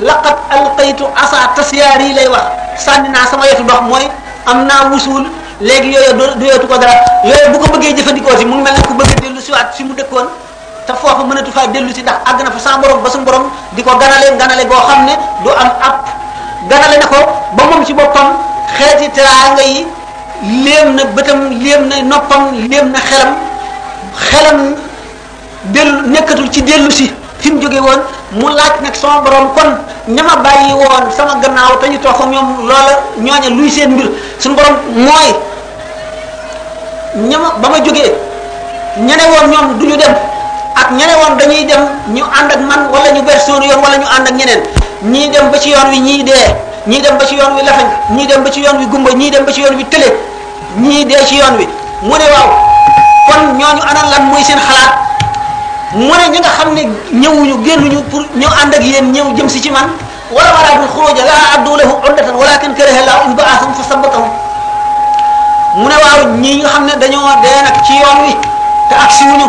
laqad 0.00 0.36
alqaytu 0.50 1.04
asa 1.16 1.52
tasyaar 1.56 2.00
yi 2.00 2.14
lay 2.16 2.28
wax 2.32 2.80
sànni 2.80 3.08
naa 3.12 3.26
sama 3.30 3.44
yetu 3.46 3.62
dox 3.68 3.80
mooy 3.88 4.08
am 4.48 4.64
naa 4.64 4.88
wusuul 4.92 5.26
léegi 5.60 5.92
yooyu 5.92 6.32
doyatu 6.40 6.64
ko 6.66 6.78
dara 6.80 6.92
yooyu 7.28 7.52
bu 7.52 7.58
ko 7.60 7.66
bëggee 7.76 7.92
jëfandikoo 8.00 8.36
si 8.40 8.44
mu 8.48 8.56
ngi 8.56 8.62
mel 8.64 8.72
ne 8.74 8.82
ku 8.88 8.94
bëgg 8.96 9.10
a 9.12 9.20
dellu 9.20 9.40
siwaat 9.40 9.74
si 9.76 9.84
mu 9.84 9.92
dëkkoon 9.94 10.28
te 10.86 10.92
foofu 10.96 11.26
mënatu 11.28 11.52
faa 11.52 11.66
dellu 11.66 11.92
si 11.94 12.00
ndax 12.02 12.14
àgg 12.24 12.40
na 12.42 12.50
fa 12.50 12.58
sa 12.58 12.76
ba 12.80 13.10
suñu 13.10 13.24
borom 13.24 13.44
di 13.76 13.82
ko 13.82 13.90
ganale 13.98 14.32
ganale 14.38 14.64
goo 14.64 14.80
xam 14.88 15.04
ne 15.04 15.12
du 15.44 15.50
am 15.50 15.70
app 15.84 16.06
ganale 16.70 16.96
ne 16.96 17.04
ko 17.04 17.20
ba 17.56 17.64
moom 17.64 17.84
ci 17.84 17.92
boppam 17.92 18.32
xeeti 18.78 19.10
teraanga 19.12 19.62
yi 19.62 19.86
léem 20.64 20.94
na 20.94 21.04
bëtam 21.04 21.50
léem 21.62 21.86
na 21.88 22.02
noppam 22.02 22.48
léem 22.54 22.88
na 22.90 22.98
xelam 23.00 23.34
xelam 24.16 24.74
dellu 25.64 26.08
nekkatul 26.08 26.48
ci 26.50 26.62
dellu 26.62 26.90
si 26.90 27.12
fi 27.38 27.50
mu 27.52 27.60
jóge 27.60 27.78
woon 27.80 28.00
mu 28.34 28.48
laaj 28.48 28.80
nak 28.80 28.96
sama 28.96 29.20
borom 29.22 29.52
kon 29.54 29.68
ñama 30.08 30.36
bayyi 30.42 30.72
woon 30.72 31.04
sama 31.14 31.36
gannaaw 31.40 31.76
tañu 31.80 31.98
tok 32.00 32.16
ak 32.18 32.26
ñom 32.32 32.46
loola 32.66 33.00
ñoña 33.20 33.48
luy 33.52 33.68
seen 33.70 33.92
mbir 33.92 34.08
sun 34.40 34.54
borom 34.56 34.76
moy 35.04 35.28
ñama 37.28 37.48
bama 37.62 37.78
joge 37.84 38.08
ñane 39.06 39.24
won 39.32 39.52
woon 39.52 39.78
ñoom 39.80 39.98
dem 40.00 40.14
ak 40.80 40.88
ñane 40.96 41.14
woon 41.20 41.34
dañuy 41.40 41.64
dem 41.68 41.82
ñu 42.14 42.24
and 42.38 42.48
ak 42.56 42.60
man 42.68 42.88
wala 42.92 43.08
ñu 43.12 43.22
ber 43.22 43.36
seen 43.38 43.62
yoon 43.68 43.80
wala 43.84 43.96
ñu 44.00 44.06
and 44.16 44.24
ak 44.28 44.34
ñeneen 44.40 44.62
ñi 45.12 45.28
dem 45.30 45.50
ba 45.52 45.58
ci 45.60 45.68
yoon 45.72 45.88
wi 45.92 45.98
ñi 46.00 46.22
de 46.24 46.32
ñi 46.86 47.00
dem 47.04 47.18
ba 47.18 47.24
ci 47.28 47.36
yoon 47.36 47.52
wi 47.56 47.62
lafañ 47.64 47.86
ñi 48.16 48.26
dem 48.26 48.42
ba 48.44 48.50
ci 48.50 48.60
yoon 48.64 48.78
wi 48.78 48.86
gumba 48.86 49.10
ñi 49.12 49.30
dem 49.30 49.44
ba 49.44 49.52
ci 49.52 49.60
yoon 49.60 49.76
wi 49.76 49.84
tele 49.92 50.08
ñi 50.80 51.04
de 51.04 51.16
ci 51.28 51.36
yoon 51.36 51.56
wi 51.58 51.68
mu 52.08 52.14
ne 52.16 52.26
waaw 52.32 52.48
kon 53.28 53.40
ñoñu 53.60 53.82
anan 53.90 54.06
lan 54.12 54.22
moy 54.30 54.42
seen 54.42 54.58
xalaat 54.58 54.94
mu 55.94 56.08
ne 56.30 56.40
xam 56.42 56.74
ne 56.74 56.82
ñëwuñu 57.18 57.56
génnuñu 57.64 58.00
pour 58.08 58.22
ñëw 58.36 58.48
ànd 58.62 58.72
ak 58.74 58.82
yéen 58.84 59.12
ñëw 59.12 59.26
jëm 59.36 59.48
si 59.48 59.60
ci 59.60 59.70
man 59.70 59.90
wala 60.32 60.48
araadul 60.48 60.88
xuruja 60.88 61.22
laa 61.24 61.46
addu 61.60 61.76
lahu 61.76 61.92
uddatan 62.08 62.34
walakin 62.40 62.72
karaha 62.74 63.04
laahu 63.04 63.24
in 63.28 63.34
baasahum 63.36 63.74
fa 63.76 63.84
sabbatahum 63.90 64.28
mu 65.76 65.88
ne 65.88 65.96
waaw 66.04 66.20
ñi 66.40 66.56
nga 66.60 66.68
xam 66.76 66.84
ne 66.86 66.92
dañoo 66.96 67.34
dee 67.44 67.60
nag 67.64 67.76
ci 67.84 67.92
yoon 68.00 68.18
wi 68.24 68.32
te 68.88 68.94
agsi 69.04 69.22
wuñu 69.28 69.46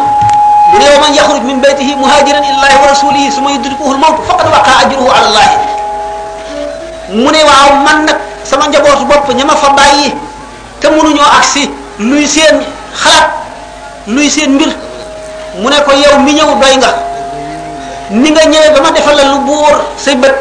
mu 0.73 0.77
ne 0.79 0.85
wa 0.91 0.99
man 1.01 1.13
yaxruj 1.15 1.41
min 1.47 1.55
baytihi 1.61 1.95
muhajiran 1.95 2.43
illahi 2.43 2.75
wa 2.81 2.87
rasulihi 2.91 3.31
suma 3.31 3.49
yudrikuhu 3.51 3.93
lmawt 3.95 4.17
faqad 4.27 4.47
waqa 4.51 5.47
mu 7.13 7.31
ne 7.31 7.37
waaw 7.47 7.69
man 7.87 8.03
nag 8.05 8.17
sama 8.43 8.67
njabootu 8.67 9.05
bopp 9.05 9.31
ña 9.33 9.45
ma 9.45 9.55
fa 9.55 9.71
te 10.81 10.87
mënuñoo 10.91 11.29
agsi 11.39 11.71
luy 11.99 12.27
seen 12.27 12.59
xalaat 12.91 13.31
luy 14.07 14.27
seen 14.29 14.55
mbir 14.59 14.75
mu 15.61 15.69
ne 15.69 15.77
ko 15.85 15.91
yow 15.93 16.17
mi 16.25 16.33
ñëw 16.33 16.49
doy 16.57 16.75
nga 16.81 16.91
ni 18.11 18.29
nga 18.33 18.43
ñëwee 18.49 18.71
ba 18.73 18.81
ma 18.81 18.91
defal 18.93 19.13
la 19.15 19.23
lu 19.33 19.39
buur 19.45 19.75
say 20.01 20.15
bët 20.17 20.33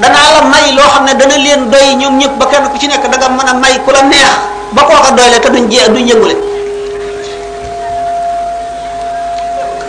danaa 0.00 0.28
la 0.32 0.40
may 0.48 0.72
loo 0.72 0.88
xam 0.96 1.04
ne 1.04 1.12
dana 1.14 1.36
leen 1.36 1.68
doy 1.68 1.94
ñoom 2.00 2.16
ñëpp 2.18 2.38
ba 2.40 2.46
kenn 2.48 2.64
ku 2.72 2.76
ci 2.80 2.88
nekk 2.88 3.04
danga 3.04 3.28
mën 3.36 3.48
a 3.48 3.52
may 3.60 3.74
ku 3.84 3.92
la 3.92 4.00
neex 4.00 4.32
ba 4.72 4.82
kooka 4.88 5.10
doy 5.12 5.28
la 5.30 5.38
te 5.40 5.48
duñ 5.52 5.68
jee 5.70 5.88
duñ 5.92 6.06
yëngule 6.08 6.34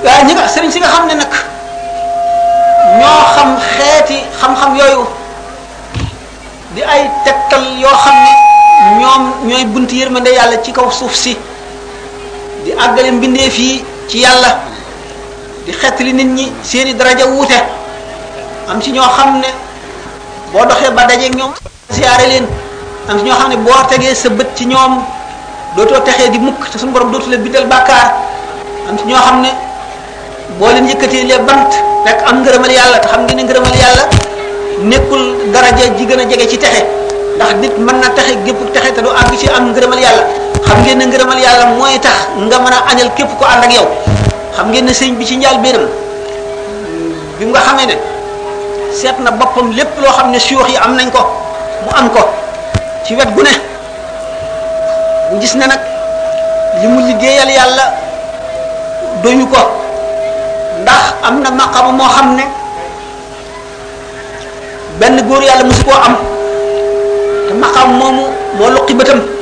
waaye 0.03 0.23
ñi 0.27 0.33
nga 0.35 0.47
sëriñ 0.51 0.71
si 0.71 0.79
nga 0.83 0.87
xam 0.91 1.07
ne 1.07 1.15
nag 1.15 1.33
ñoo 2.99 3.23
xam 3.35 3.49
xeeti 3.79 4.19
xam-xam 4.41 4.75
yooyu 4.75 5.07
di 6.75 6.83
ay 6.83 7.01
tegtal 7.23 7.63
yoo 7.79 7.95
xam 8.03 8.15
ne 8.19 8.31
ñoom 8.99 9.23
ñooy 9.47 9.63
bunt 9.71 9.89
yërmande 9.95 10.27
yàlla 10.35 10.59
ci 10.59 10.71
kaw 10.75 10.91
suuf 10.91 11.15
si 11.15 11.37
di 12.65 12.75
àggale 12.75 13.11
mbindeef 13.15 13.55
yi 13.57 13.96
ci 14.07 14.21
yàlla 14.23 14.63
di 15.65 15.71
xettali 15.73 16.13
nit 16.13 16.25
ñi 16.27 16.51
seeni 16.63 16.95
daraja 16.95 17.25
wuute 17.25 17.59
am 18.67 18.79
ci 18.81 18.91
ñoo 18.91 19.07
xam 19.17 19.39
ne 19.39 19.47
boo 20.53 20.65
doxee 20.65 20.91
ba 20.91 21.03
dajeeg 21.05 21.35
ñoom 21.35 21.51
siyaare 21.89 22.25
leen 22.27 22.45
ñoo 23.23 23.35
xam 23.35 23.49
ne 23.49 23.57
boo 23.57 23.73
tegee 23.89 24.15
sa 24.15 24.29
bët 24.29 24.47
ci 24.55 24.65
ñoom 24.65 25.03
dootoo 25.75 26.01
texee 26.03 26.29
di 26.29 26.39
mukk 26.39 26.69
te 26.69 26.77
suñu 26.77 26.91
borom 26.91 27.11
dootu 27.11 27.29
la 27.29 27.37
bindal 27.37 27.67
bàkkaar 27.67 28.15
am 28.87 28.97
ci 28.97 29.03
ñoo 29.05 29.19
xam 29.19 29.41
ne 29.41 29.49
boo 30.57 30.67
leen 30.71 30.87
yëkkatee 30.87 31.23
lee 31.23 31.39
bant 31.45 31.69
rek 32.05 32.19
am 32.25 32.41
ngërëmal 32.41 32.71
yàlla 32.71 32.99
te 32.99 33.07
xam 33.09 33.23
ngeen 33.23 33.37
ne 33.37 33.43
ngërëmal 33.43 33.75
yàlla 33.75 34.03
nekkul 34.83 35.35
daraja 35.51 35.93
ji 35.97 36.05
gën 36.05 36.19
a 36.19 36.25
jege 36.29 36.47
ci 36.51 36.57
texe 36.57 36.85
ndax 37.35 37.53
nit 37.61 37.77
mën 37.77 37.97
na 37.99 38.09
texe 38.09 38.37
gépp 38.45 38.71
texe 38.73 38.93
te 38.93 39.01
du 39.01 39.07
àgg 39.09 39.35
ci 39.37 39.49
am 39.49 39.71
ngërëmal 39.71 39.99
yàlla 39.99 40.23
xam 40.69 40.83
ngeen 40.83 40.99
ne 40.99 41.05
ngërëmal 41.05 41.39
yàlla 41.39 41.65
mooy 41.65 41.99
tax 41.99 42.17
nga 42.47 42.57
mën 42.59 42.73
a 42.73 42.79
añal 42.91 43.09
képp 43.15 43.29
ko 43.39 43.45
ànd 43.45 43.63
ak 43.63 43.71
yow 43.73 43.87
xam 44.55 44.71
ngeen 44.71 44.85
ne 44.85 44.91
sëñ 44.93 45.15
bi 45.17 45.25
ci 45.25 45.35
njaal 45.37 45.57
biiram 45.63 45.85
bi 47.39 47.45
nga 47.45 47.59
xamee 47.59 47.85
ne 47.85 47.95
seet 48.99 49.17
na 49.19 49.31
boppam 49.31 49.71
lépp 49.71 49.99
loo 50.01 50.11
xam 50.17 50.31
ne 50.31 50.37
yi 50.69 50.75
am 50.77 50.95
nañ 50.97 51.09
ko 51.11 51.19
mu 51.83 51.89
am 51.99 52.09
ko 52.09 52.19
ci 53.05 53.15
wet 53.15 53.29
gu 53.35 53.41
ne 53.43 53.49
mu 55.31 55.39
gis 55.41 55.55
ne 55.55 55.65
nag 55.67 55.79
li 56.81 56.87
mu 56.87 56.99
liggéeyal 57.07 57.49
yàlla 57.49 57.83
ko 59.23 59.59
ndax 60.81 61.03
am 61.23 61.41
na 61.43 61.49
maqama 61.51 61.91
moo 61.91 62.07
xam 62.15 62.35
ne 62.35 62.43
benn 64.99 65.15
góor 65.27 65.43
am 65.49 66.15
te 67.47 67.53
maqam 67.53 67.89
moomu 67.99 68.21
moo 68.57 68.69
luqi 68.69 68.93
bëtam 68.93 69.36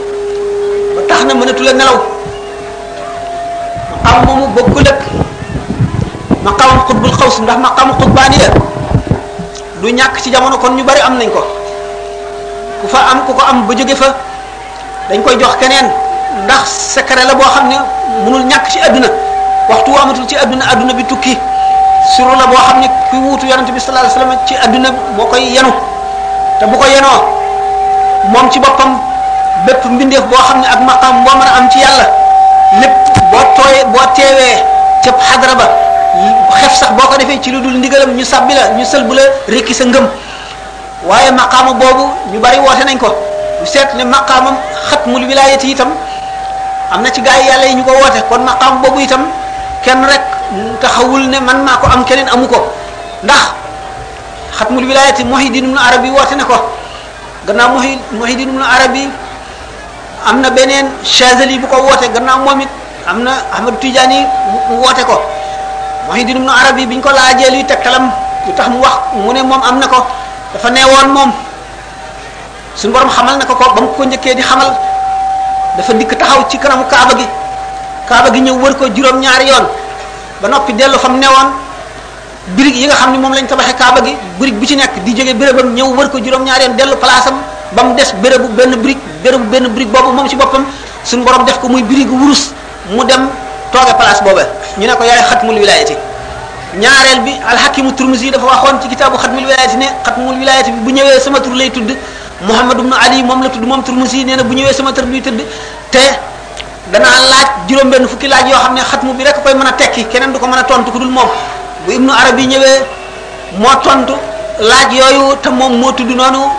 tax 1.07 1.25
na 1.25 1.33
mënatu 1.38 1.63
la 1.63 1.73
nelaw 1.73 1.97
maqam 4.03 4.25
moomu 4.25 4.45
bokkul 4.57 4.85
ak 4.85 4.99
maqam 6.43 6.69
xutbul 6.85 7.13
xaws 7.16 7.39
ndax 7.41 7.57
maqam 7.61 7.93
xutbaani 8.01 8.38
la 8.41 8.49
du 9.81 9.89
ñàkk 9.94 10.17
ci 10.21 10.31
jamono 10.31 10.57
kon 10.57 10.75
ñu 10.75 10.83
bari 10.83 11.01
am 11.01 11.17
nañ 11.17 11.29
ko 11.29 11.41
ku 12.81 12.88
fa 12.88 13.09
am 13.13 13.25
ku 13.25 13.33
ko 13.33 13.41
am 13.45 13.67
ba 13.67 13.73
jóge 13.75 13.95
fa 13.95 14.13
dañ 15.09 15.21
koy 15.21 15.38
jox 15.39 15.55
keneen 15.59 15.85
ndax 16.45 16.67
secret 16.95 17.25
la 17.25 17.33
boo 17.35 17.45
xam 17.55 17.69
ne 17.69 17.77
mënul 18.25 18.44
ñàkk 18.45 18.69
ci 18.69 18.79
àdduna 18.79 19.07
waxtu 19.69 19.91
wu 19.91 19.97
amatul 19.97 20.27
ci 20.27 20.35
àdduna 20.38 20.65
àdduna 20.73 20.94
bi 20.94 21.03
tukki 21.05 21.38
suru 22.17 22.33
la 22.38 22.45
boo 22.47 22.57
xam 22.57 22.79
ne 22.81 22.88
kuy 23.09 23.19
wuutu 23.19 23.45
yonente 23.47 23.69
ya 23.69 23.73
bi 23.73 23.79
sallallahu 23.79 24.05
alayhi 24.05 24.19
wasallam 24.19 24.45
ci 24.47 24.53
àdduna 24.55 24.89
moo 25.17 25.25
koy 25.25 25.41
yenu 25.53 25.71
bu 26.71 26.77
ko 26.77 26.85
yenoo 26.85 27.21
moom 28.31 28.49
ci 28.49 28.59
boppam 28.59 28.97
bépp 29.65 29.85
mbindeef 29.85 30.23
boo 30.31 30.37
xam 30.47 30.59
ne 30.61 30.67
ak 30.67 30.81
maqaam 30.81 31.23
boo 31.25 31.35
mën 31.39 31.47
a 31.47 31.55
am 31.57 31.67
ci 31.73 31.79
yàlla 31.79 32.05
lépp 32.81 32.95
boo 33.31 33.41
tooyee 33.57 33.83
boo 33.85 34.05
teewee 34.17 34.57
ca 35.05 35.09
xadara 35.31 35.55
ba 35.55 35.65
xef 36.61 36.75
sax 36.79 36.89
boo 36.97 37.07
ko 37.11 37.17
defee 37.17 37.39
ci 37.43 37.51
lu 37.51 37.59
dul 37.61 37.77
ndigalam 37.77 38.15
ñu 38.17 38.23
sabbi 38.25 38.53
ñu 38.77 38.85
sël 38.85 39.03
bu 39.03 39.13
la 39.15 39.23
rekki 39.47 39.73
sa 39.73 39.83
ngëm 39.85 40.05
waaye 41.09 41.31
maqaama 41.31 41.73
boobu 41.73 42.05
ñu 42.31 42.39
bari 42.39 42.59
woote 42.59 42.83
nañ 42.85 42.97
ko 42.97 43.07
seet 43.65 43.87
ne 43.97 44.03
maqaamam 44.03 44.55
xatmul 44.89 45.23
wilaayati 45.25 45.71
itam 45.71 45.89
am 46.91 47.01
na 47.01 47.09
ci 47.11 47.21
gaa 47.21 47.37
yi 47.41 47.47
yàlla 47.47 47.65
yi 47.65 47.73
ñu 47.75 47.83
ko 47.83 47.91
woote 47.91 48.21
kon 48.29 48.41
maqaam 48.43 48.81
boobu 48.81 48.99
itam 48.99 49.25
kenn 49.83 50.05
rek 50.05 50.21
taxawul 50.81 51.27
ne 51.29 51.39
man 51.39 51.57
maa 51.63 51.77
ko 51.77 51.87
am 51.93 52.05
keneen 52.05 52.29
amu 52.29 52.47
ko 52.47 52.67
ndax 53.23 53.39
xatmul 54.59 54.85
wilaayati 54.85 55.23
Muhyiddin 55.23 55.65
ibnu 55.65 55.79
Arabi 55.79 56.09
woote 56.11 56.35
na 56.37 56.43
ko 56.45 56.53
gannaaw 57.47 57.69
Muhyiddin 58.11 58.49
ibnu 58.49 58.61
Arabi 58.63 59.09
am 60.25 60.41
na 60.41 60.50
beneen 60.50 60.90
Chazeli 61.06 61.59
bu 61.62 61.68
ko 61.69 61.81
woote 61.86 62.09
gannaaw 62.12 62.40
moom 62.41 62.62
it 62.62 62.68
am 63.06 63.22
na 63.24 63.31
Ahmad 63.53 63.78
Tidiane 63.80 64.25
mu 64.69 64.81
woote 64.81 65.06
ko 65.06 65.22
Muhyiddin 66.09 66.41
Ibn 66.46 66.50
Arabi 66.50 66.86
bi 66.90 66.97
ñu 66.97 67.02
ko 67.02 67.09
laajee 67.13 67.50
teg 67.63 67.68
tegtalam 67.69 68.09
lu 68.47 68.52
tax 68.58 68.66
mu 68.74 68.80
wax 68.81 68.96
mu 69.13 69.31
ne 69.34 69.41
moom 69.44 69.62
am 69.62 69.78
na 69.78 69.88
ko 69.88 70.02
dafa 70.53 70.69
neewoon 70.74 71.09
moom 71.13 71.30
suñu 72.75 72.94
borom 72.94 73.09
xamal 73.09 73.38
na 73.38 73.46
ko 73.46 73.53
ko 73.56 73.74
ba 73.74 73.81
mu 73.81 73.88
ko 73.94 74.03
njëkkee 74.06 74.34
di 74.34 74.41
xamal 74.41 74.74
dafa 75.78 75.94
dikk 75.94 76.18
taxaw 76.18 76.46
ci 76.50 76.57
kanamu 76.57 76.86
Kaaba 76.90 77.13
gi 77.13 77.28
Kaaba 78.07 78.30
gi 78.31 78.40
ñëw 78.42 78.53
wër 78.57 78.75
ko 78.78 78.86
juróom-ñaari 78.90 79.46
yoon 79.50 79.66
ba 80.42 80.47
noppi 80.47 80.74
dellu 80.74 80.97
fa 80.97 81.07
mu 81.09 81.18
newoon 81.19 81.50
birig 82.57 82.75
yi 82.75 82.86
nga 82.88 82.96
xam 82.96 83.12
ni 83.12 83.18
moom 83.18 83.34
lañ 83.34 83.46
tabaxee 83.46 83.75
Kaaba 83.78 84.02
gi 84.03 84.18
birig 84.40 84.57
bu 84.57 84.66
ci 84.66 84.75
nekk 84.75 85.02
di 85.06 85.13
jóge 85.16 85.34
bérébam 85.36 85.74
ñëw 85.74 85.94
wër 85.94 86.10
ko 86.10 86.18
juróom-ñaari 86.18 86.74
dellu 86.78 86.98
palaasam 86.98 87.38
ba 87.74 87.83
mu 87.83 87.94
des 87.94 88.13
bérébu 88.21 88.48
benn 88.50 88.74
birig 88.81 88.98
benn 89.31 89.44
benn 89.51 89.68
brique 89.74 89.89
boobu 89.92 90.12
moom 90.13 90.27
ci 90.30 90.36
boppam 90.36 90.66
suñ 91.04 91.24
borom 91.24 91.45
def 91.45 91.60
ko 91.60 91.68
muy 91.68 91.83
brique 91.83 92.10
wurus 92.10 92.54
mu 92.89 93.04
dem 93.06 93.27
toge 93.72 93.94
place 93.98 94.22
booba 94.24 94.44
ñu 94.77 94.88
ne 94.88 94.94
ko 94.95 95.04
yaay 95.04 95.22
xatmul 95.31 95.56
wilayati 95.56 95.94
ñaareel 96.80 97.22
bi 97.24 97.31
hakimu 97.66 97.92
turmusi 97.94 98.31
dafa 98.31 98.45
waxoon 98.45 98.81
ci 98.81 98.88
kitaabu 98.89 99.18
xatmul 99.18 99.44
wilayati 99.45 99.77
ne 99.77 99.86
xatmul 100.06 100.36
wilayati 100.39 100.72
bi 100.72 100.80
bu 100.80 100.89
ñëwee 100.92 101.19
sama 101.19 101.39
tur 101.39 101.54
lay 101.56 101.72
tudd 101.72 101.92
muhammad 102.48 102.80
ibn 102.80 102.94
ali 102.94 103.24
moom 103.24 103.42
la 103.44 103.50
tudd 103.50 103.66
moom 103.66 103.83
turmusi 103.83 104.25
nee 104.25 104.36
na 104.36 104.44
bu 104.44 104.54
ñëwee 104.54 104.74
sama 104.74 104.94
tur 104.94 105.06
luy 105.06 105.22
tudd 105.22 105.42
te 105.92 106.00
dana 106.92 107.06
laaj 107.06 107.48
juróom 107.68 107.89
benn 107.89 108.07
fukki 108.07 108.28
laaj 108.28 108.50
yoo 108.50 108.57
xam 108.60 108.74
ne 108.75 108.81
xatmu 108.81 109.13
bi 109.13 109.24
rek 109.24 109.42
koy 109.44 109.54
mën 109.54 109.68
a 109.68 109.71
tekki 109.74 110.06
keneen 110.06 110.33
du 110.33 110.39
ko 110.39 110.48
mën 110.48 110.57
a 110.57 110.63
tontu 110.63 110.92
ku 110.92 111.00
dul 111.00 111.10
moom 111.10 111.28
bu 111.86 111.92
ibnu 111.92 112.12
arabi 112.12 112.45
ñëwee 112.48 112.86
moo 113.57 113.75
tontu 113.83 114.13
laaj 114.60 114.92
yooyu 114.94 115.36
te 115.42 115.50
moom 115.50 115.78
moo 115.80 115.92
tudd 115.94 116.10
noonu 116.10 116.50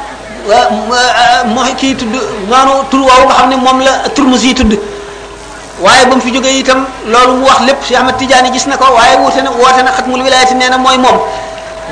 mooy 1.47 1.75
kii 1.77 1.95
tudd 1.97 2.15
noonu 2.49 2.85
tur 2.91 3.01
woowu 3.01 3.27
nga 3.27 3.35
xam 3.35 3.49
ne 3.51 3.57
moom 3.57 3.81
la 3.81 4.09
Turmusi 4.15 4.55
tudd 4.55 4.75
waaye 5.81 6.07
ba 6.07 6.15
mu 6.15 6.21
fi 6.23 6.31
jógee 6.33 6.59
itam 6.61 6.85
loolu 7.07 7.33
mu 7.39 7.45
wax 7.47 7.61
lépp 7.67 7.83
Cheikh 7.85 7.99
Ahmad 8.01 8.17
Tidiane 8.19 8.51
gis 8.53 8.67
na 8.67 8.77
ko 8.77 8.95
waaye 8.95 9.17
na 9.43 9.51
woote 9.51 9.83
na 9.83 9.91
xatmul 9.93 10.23
nee 10.23 10.69
na 10.71 10.79
mooy 10.79 10.99
moom 10.99 11.19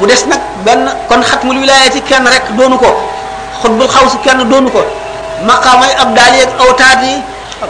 mu 0.01 0.07
des 0.07 0.25
nag 0.27 0.41
benn 0.65 0.89
kon 1.09 1.23
xatmul 1.23 1.57
wilaayati 1.59 2.01
kenn 2.03 2.25
rek 2.27 2.55
doonu 2.57 2.79
ko 2.79 2.87
xutbul 3.63 3.89
xawsu 3.89 4.19
kenn 4.23 4.49
doonu 4.49 4.71
ko 4.71 4.83
maqaamay 5.47 5.91
abdaal 5.99 6.35
yeeg 6.35 6.49
awtaat 6.61 7.03
yi 7.03 7.23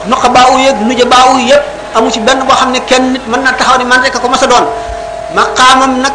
nuqabaa 0.09 0.47
u 0.55 0.59
yeeg 0.59 0.77
nujabaa 0.81 1.27
u 1.35 1.39
yëpp 1.39 1.97
amu 1.97 2.11
ci 2.11 2.21
benn 2.21 2.41
boo 2.45 2.55
xam 2.57 2.71
ne 2.73 2.79
kenn 2.81 3.19
mën 3.29 3.41
na 3.43 3.53
taxaw 3.53 3.79
ni 3.79 3.85
man 3.85 4.03
rek 4.03 4.13
ko 4.13 4.29
mas 4.29 4.41
doon 4.41 4.67
maqaamam 5.35 6.01
nag 6.01 6.13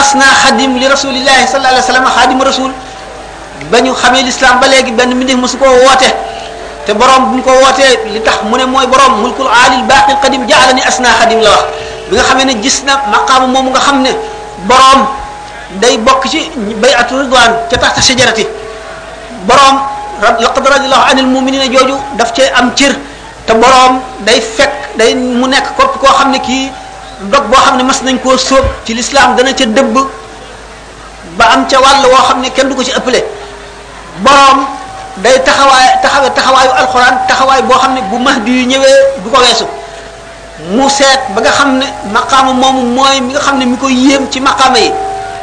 asna 0.00 0.24
xadim 0.44 0.76
li 0.78 0.86
rasulillahi 0.88 1.46
sallallahu 1.48 1.74
alayhi 1.74 1.86
wa 1.86 1.94
sallam 1.94 2.06
xadim 2.06 2.42
rasul 2.42 2.70
ba 3.70 3.78
ñu 3.80 3.94
xamee 3.94 4.22
lislaam 4.22 4.58
ba 4.60 4.66
léegi 4.68 4.92
benn 4.92 5.14
mbindéef 5.14 5.38
mosu 5.38 5.56
koo 5.58 5.66
woote 5.84 6.08
te 6.86 6.92
borom 6.94 7.30
bu 7.32 7.42
ko 7.42 7.50
wootee 7.62 8.10
li 8.12 8.20
tax 8.20 8.42
mu 8.44 8.56
ne 8.58 8.64
mooy 8.66 8.86
borom 8.86 9.12
mulkul 9.22 9.46
aalil 9.48 9.84
baaqil 9.88 10.16
qadim 10.22 10.42
jaalani 10.50 10.82
asna 10.82 11.08
xadim 11.20 11.40
la 11.40 11.50
wax 11.50 11.66
bi 12.10 12.14
nga 12.16 12.24
xamee 12.24 12.44
ne 12.44 12.54
gis 12.62 12.82
na 12.86 12.96
maqaama 13.12 13.46
moomu 13.46 13.70
nga 13.70 13.80
xam 13.80 14.02
ne 14.02 14.10
borom 14.68 15.06
day 15.80 15.98
bokk 15.98 16.26
ci 16.28 16.50
bayatu 16.82 17.18
ridwan 17.20 17.52
ca 17.70 17.76
taxta 17.76 18.00
shajarati 18.02 18.46
borom 19.46 19.76
laqad 20.40 20.66
radiallahu 20.66 21.10
anil 21.10 21.26
muminina 21.26 21.64
jooju 21.66 21.96
daf 22.18 22.32
cee 22.34 22.50
am 22.60 22.74
cër 22.74 22.94
te 23.46 23.52
borom 23.54 24.00
day 24.26 24.40
fekk 24.40 24.72
day 24.96 25.14
mu 25.14 25.46
nekk 25.48 25.74
kopp 25.76 25.98
koo 25.98 26.14
xam 26.18 26.30
ne 26.30 26.38
kii 26.40 26.70
dog 27.32 27.44
boo 27.48 27.60
xam 27.64 27.76
ne 27.78 27.82
mas 27.84 28.02
nañ 28.02 28.18
koo 28.18 28.36
sóob 28.36 28.64
ci 28.84 28.94
lislaam 28.94 29.36
dana 29.36 29.52
ca 29.54 29.64
dëbb 29.64 29.98
ba 31.38 31.44
am 31.54 31.64
ca 31.70 31.80
wàll 31.80 32.06
woo 32.10 32.24
xam 32.28 32.40
ne 32.40 32.48
kenn 32.50 32.68
du 32.68 32.74
ko 32.74 32.82
ci 32.84 32.90
ëppale 32.90 33.22
boroom 34.22 34.58
day 35.24 35.40
taxawaay 35.42 35.98
taxawe 36.04 36.28
taxawaayu 36.30 36.70
alxuraan 36.82 37.14
taxawaay 37.26 37.62
boo 37.66 37.78
xam 37.80 37.94
ne 37.94 38.00
bu 38.12 38.18
mahdi 38.22 38.52
yu 38.62 38.66
ñëwee 38.70 39.00
du 39.24 39.30
ko 39.32 39.38
weesu 39.42 39.66
mu 40.74 40.86
seet 40.90 41.20
ba 41.34 41.40
nga 41.42 41.50
xam 41.50 41.78
ne 41.82 41.86
maqaama 42.14 42.52
moomu 42.52 42.82
mooy 42.94 43.18
mi 43.20 43.32
nga 43.34 43.40
xam 43.42 43.58
ne 43.58 43.64
mi 43.64 43.76
ko 43.76 43.88
yéem 43.88 44.28
ci 44.30 44.38
maqaama 44.40 44.78
yi 44.78 44.92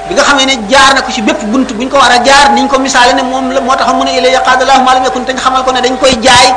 bi 0.07 0.13
nga 0.15 0.23
xamee 0.23 0.45
ne 0.45 0.55
jaar 0.69 0.93
na 0.95 1.01
ko 1.01 1.11
ci 1.11 1.21
bépp 1.21 1.43
bunt 1.51 1.69
bu 1.73 1.83
ñu 1.85 1.89
ko 1.89 1.97
war 1.97 2.11
a 2.11 2.19
jaar 2.23 2.51
niñ 2.55 2.67
ko 2.69 2.79
misaale 2.79 3.13
ne 3.15 3.23
moom 3.23 3.51
la 3.51 3.59
moo 3.61 3.75
taxoon 3.75 3.97
mu 3.97 4.03
ne 4.05 4.17
ilay 4.17 4.31
yaqaadalaahu 4.31 4.83
maalam 4.83 5.03
yakun 5.03 5.25
te 5.25 5.33
nga 5.33 5.41
xamal 5.41 5.63
ko 5.63 5.71
ne 5.71 5.81
dañ 5.81 5.95
koy 5.99 6.15
jaay 6.21 6.47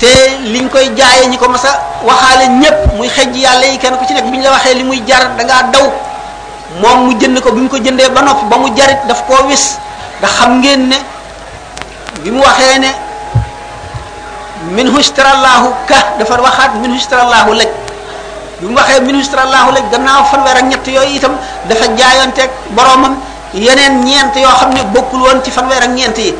te 0.00 0.12
liñ 0.52 0.68
koy 0.68 0.88
jaaye 0.96 1.26
ñi 1.30 1.36
ko 1.38 1.48
mas 1.48 1.64
a 1.64 1.80
waxaale 2.04 2.46
ñépp 2.60 2.92
muy 2.96 3.08
xejj 3.08 3.36
yàlla 3.40 3.66
yi 3.66 3.78
kenn 3.78 3.96
ku 3.96 4.04
ci 4.06 4.12
nekk 4.14 4.26
bi 4.30 4.36
ñu 4.38 4.42
la 4.44 4.50
waxee 4.52 4.74
li 4.74 4.84
muy 4.84 5.02
jar 5.06 5.30
da 5.36 5.62
daw 5.72 5.88
moom 6.82 7.04
mu 7.06 7.12
jënd 7.20 7.40
ko 7.40 7.52
bi 7.52 7.60
mu 7.62 7.68
ko 7.68 7.78
jëndee 7.78 8.08
ba 8.10 8.20
noppi 8.22 8.44
ba 8.50 8.56
mu 8.58 8.68
jarit 8.76 9.00
daf 9.08 9.24
koo 9.26 9.46
wis 9.48 9.78
ndax 10.20 10.32
xam 10.36 10.58
ngeen 10.60 10.88
ne 10.88 10.96
bi 12.24 12.32
mu 12.32 12.40
waxee 12.40 12.80
ne 12.80 12.90
minhu 14.72 14.96
istarallahu 14.96 15.76
ka 15.84 16.16
dafa 16.16 16.40
waxaat 16.40 16.72
minhu 16.80 16.96
istarallahu 16.96 17.52
laj 17.52 17.68
bi 18.58 18.64
mu 18.64 18.72
waxee 18.80 19.04
minhu 19.04 19.20
istarallahu 19.20 19.76
laj 19.76 19.84
gannaaw 19.92 20.24
fanweer 20.32 20.56
ak 20.56 20.66
ñett 20.72 20.84
yooyu 20.88 21.20
itam 21.20 21.36
dafa 21.68 21.84
jaayoonteeg 21.92 22.48
boromam 22.72 23.20
yeneen 23.52 24.00
ñeent 24.08 24.32
yoo 24.40 24.56
xam 24.56 24.72
ne 24.72 24.80
bokkul 24.88 25.20
woon 25.28 25.44
ci 25.44 25.52
fanweer 25.52 25.84
ak 25.84 25.92
ñeent 25.92 26.16
yi 26.16 26.32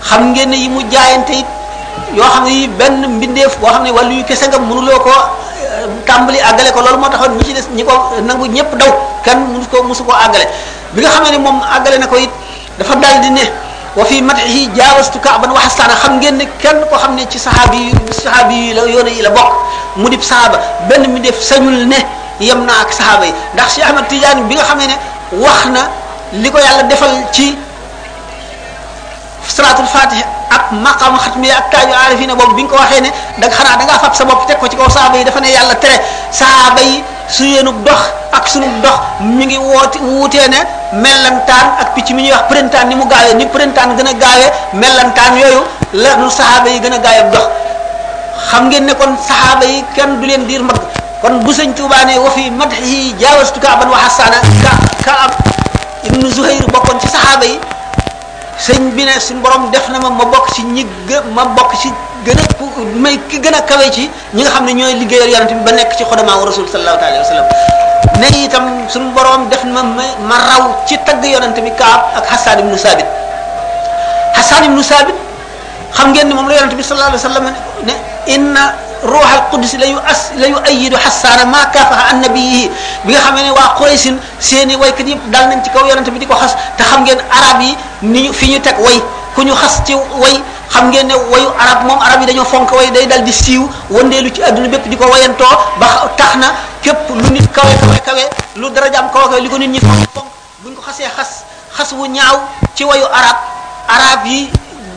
xam 0.00 0.32
ngeen 0.32 0.48
ne 0.50 0.56
yi 0.56 0.68
mu 0.72 0.80
jaayante 0.88 1.36
it 1.44 1.48
yoo 2.16 2.24
xam 2.32 2.48
ne 2.48 2.64
yi 2.64 2.66
benn 2.80 3.04
mbindeef 3.20 3.60
boo 3.60 3.68
xam 3.68 3.84
ne 3.84 3.92
wàllu 3.92 4.16
yu 4.24 4.24
kese 4.24 4.48
nga 4.48 4.56
mënuloo 4.56 4.98
ko 5.04 5.12
eh, 5.12 5.84
tàmbali 6.08 6.40
àggale 6.40 6.72
ko 6.72 6.80
loolu 6.80 6.96
moo 6.96 7.12
taxoon 7.12 7.36
mu 7.36 7.44
ci 7.44 7.52
des 7.52 7.68
ñi 7.76 7.84
ko 7.84 7.92
nangu 8.24 8.48
ñëpp 8.48 8.72
daw 8.80 9.20
kan 9.20 9.36
mënu 9.52 9.68
ko 9.68 9.84
mësu 9.84 10.00
koo 10.04 10.16
àggale 10.16 10.48
bi 10.96 11.02
nga 11.04 11.10
xamee 11.12 11.30
ne 11.36 11.38
moom 11.44 11.60
àggale 11.60 11.98
na 12.00 12.06
ko 12.08 12.16
it 12.16 12.30
dafa 12.80 12.96
daldi 12.96 13.30
ne 13.36 13.65
وفي 13.96 14.20
مدحه 14.22 14.54
جاوزت 14.76 15.18
كعبا 15.18 15.52
وحسانا 15.52 15.94
خم 15.94 16.20
جن 16.20 16.38
كن 16.62 16.78
كو 16.92 16.96
خم 16.96 17.18
نتي 17.18 17.38
صحابي 17.38 17.94
صحابي 18.24 18.72
لا 18.72 18.82
يوني 18.84 19.20
الى 19.20 19.28
بوك 19.28 19.52
مديب 19.96 20.22
صحاب 20.22 20.52
بن 20.92 21.10
مديف 21.10 21.44
سنول 21.44 21.88
نه 21.88 21.96
يمنا 22.40 22.80
اك 22.80 22.90
صحابي 22.92 23.32
داخ 23.56 23.68
شيخ 23.68 23.84
احمد 23.84 24.08
تيجان 24.08 24.48
بيغا 24.48 24.62
خم 24.64 24.78
نه 24.80 24.98
واخنا 25.32 25.90
ليكو 26.32 26.58
يالا 26.58 26.80
ديفال 26.80 27.30
تي 27.32 27.56
صلاة 29.48 29.80
الفاتحة 29.80 30.24
اك 30.52 30.72
مقام 30.72 31.16
ختمي 31.18 31.52
اك 31.58 31.64
تاج 31.72 31.92
عارفين 31.92 32.34
بوك 32.34 32.54
بينكو 32.54 32.74
واخي 32.74 33.00
نه 33.00 33.12
داك 33.38 33.52
خنا 33.54 33.74
داغا 33.76 33.96
فاب 33.98 34.14
سا 34.14 34.24
بوك 34.24 34.48
تيكو 34.48 34.66
تري 34.66 34.90
صحابي 36.32 37.04
su 37.28 37.44
yéenug 37.44 37.82
dox 37.84 37.98
ak 38.32 38.48
sunu 38.48 38.66
dox 38.82 38.92
ñu 39.20 39.44
ngi 39.46 39.56
woote 39.58 39.96
wutee 39.98 40.48
ne 40.48 40.58
mellantaan 41.02 41.66
ak 41.82 41.94
picc 41.94 42.10
mi 42.14 42.22
ñuy 42.22 42.30
wax 42.32 42.42
printemps 42.48 42.86
ni 42.88 42.94
mu 42.94 43.04
gaawee 43.06 43.34
ni 43.34 43.46
printemps 43.46 43.96
gën 43.98 44.06
a 44.06 44.12
gaawee 44.14 44.50
mellantaan 44.74 45.36
yooyu 45.38 45.62
la 45.94 46.16
nu 46.16 46.30
saxaaba 46.30 46.68
yi 46.70 46.80
gën 46.80 46.92
a 46.92 46.98
gaawee 46.98 47.30
dox 47.32 47.42
xam 48.50 48.66
ngeen 48.68 48.84
ne 48.86 48.94
kon 48.94 49.16
saxaaba 49.28 49.64
yi 49.64 49.84
kenn 49.94 50.20
du 50.20 50.26
leen 50.26 50.46
diir 50.46 50.62
mag 50.62 50.76
kon 51.22 51.40
bu 51.42 51.52
sëñ 51.52 51.74
Tuubaa 51.74 52.04
ne 52.04 52.18
mag 52.18 52.36
yi 52.36 52.50
madhihi 52.50 53.14
jaawastu 53.20 53.60
kaaban 53.60 53.88
wa 53.90 53.98
xasaana 54.06 54.38
ka 54.64 54.72
kaab 55.04 55.30
ibnu 56.06 56.30
Zuhayr 56.30 56.64
bokkoon 56.72 57.00
ci 57.00 57.08
saxaaba 57.08 57.44
yi 57.44 57.58
sëñ 58.58 58.94
bi 58.94 59.04
ne 59.04 59.18
suñu 59.20 59.40
borom 59.40 59.70
def 59.72 59.88
na 59.88 59.98
ma 59.98 60.10
ma 60.10 60.24
bokk 60.24 60.54
ci 60.54 60.62
ñi 60.64 60.86
ma 61.34 61.44
bokk 61.56 61.74
ci 61.80 61.90
gën 62.26 62.38
a 62.38 63.16
ki 63.30 63.38
gën 63.38 63.54
a 63.54 63.60
kawe 63.62 63.86
ci 63.90 64.10
ñi 64.34 64.42
nga 64.42 64.50
xam 64.50 64.64
ne 64.66 64.72
ñooy 64.72 64.94
liggéeyal 64.98 65.28
yonent 65.30 65.50
bi 65.58 65.64
ba 65.64 65.72
nekk 65.72 65.92
ci 65.96 66.04
xodamaa 66.04 66.44
rasul 66.44 66.66
sallallahu 66.68 66.98
alayhi 66.98 67.18
wa 67.22 67.28
sallam 67.30 67.48
ne 68.20 68.26
itam 68.44 68.64
suñu 68.88 69.10
borom 69.14 69.48
def 69.48 69.62
ma 69.64 69.82
ma 69.82 70.36
raw 70.36 70.64
ci 70.86 70.98
tagg 71.04 71.24
yonent 71.24 71.54
bi 71.60 71.70
Kaab 71.78 72.00
ak 72.16 72.24
Hassan 72.28 72.58
ibnu 72.60 72.76
Sabit 72.76 73.06
Hassan 74.34 74.64
ibnu 74.64 74.82
Sabit 74.82 75.14
xam 75.94 76.10
ngeen 76.12 76.26
ni 76.28 76.34
moom 76.34 76.48
la 76.48 76.54
yonent 76.56 76.74
bi 76.74 76.82
sallallahu 76.82 77.14
alayhi 77.14 77.22
wa 77.22 77.28
sallam 77.30 77.46
ne 77.86 77.94
inna 78.26 78.74
ruuxal 79.02 79.42
qudsi 79.50 79.76
la 79.78 79.86
yu 79.86 79.98
as 80.10 80.32
la 80.36 80.46
yu 80.48 80.56
ayidu 80.66 80.96
xasaana 80.96 81.44
maa 81.46 81.66
kaafaha 81.70 82.10
an 82.10 82.20
bi 82.34 82.68
nga 83.06 83.18
xamee 83.22 83.42
ne 83.46 83.50
waa 83.52 83.74
Quraysin 83.78 84.18
seeni 84.40 84.74
waykat 84.76 85.06
yëpp 85.06 85.30
dal 85.30 85.46
nañ 85.48 85.62
ci 85.62 85.70
kaw 85.70 85.84
bi 85.86 86.18
di 86.18 86.26
ko 86.26 86.34
xas 86.34 86.54
te 86.76 86.82
xam 86.82 87.04
ngeen 87.04 87.20
arab 87.30 87.60
yi 87.62 87.76
ni 88.02 88.20
ñu 88.28 88.32
fi 88.32 88.46
ñu 88.50 88.58
teg 88.60 88.78
way 88.80 88.98
ku 89.34 89.42
ñu 89.42 89.54
xas 89.54 89.82
ci 89.86 89.94
way 89.94 90.42
xam 90.70 90.90
ngeen 90.90 91.08
ne 91.08 91.14
wayu 91.14 91.50
arab 91.58 91.84
moom 91.86 91.98
arab 92.00 92.20
yi 92.20 92.26
dañoo 92.26 92.44
fonk 92.44 92.70
way 92.72 92.90
day 92.94 93.06
dal 93.06 93.22
di 93.24 93.32
siiw 93.32 93.62
wëndeelu 93.90 94.30
ci 94.30 94.42
adduna 94.42 94.68
bépp 94.68 94.86
di 94.88 94.96
ko 94.96 95.04
wayantoo 95.06 95.56
ba 95.80 96.08
tax 96.16 96.36
na 96.40 96.48
képp 96.82 97.10
lu 97.14 97.28
nit 97.30 97.46
kawe 97.54 97.72
kawe 97.80 97.96
kawe 98.06 98.22
lu 98.56 98.70
darajaam 98.70 99.10
li 99.42 99.48
ko 99.48 99.56
nit 99.58 99.68
ñi 99.70 99.80
fonk 99.80 99.98
fonk 100.14 100.24
buñ 100.62 100.72
ko 100.74 100.82
xasee 100.86 101.08
xas 101.16 101.44
xas 101.76 101.92
wu 101.92 102.04
ñaaw 102.06 102.34
ci 102.74 102.84
wayu 102.84 103.04
arab 103.06 103.36
arab 103.88 104.26
yi 104.26 104.50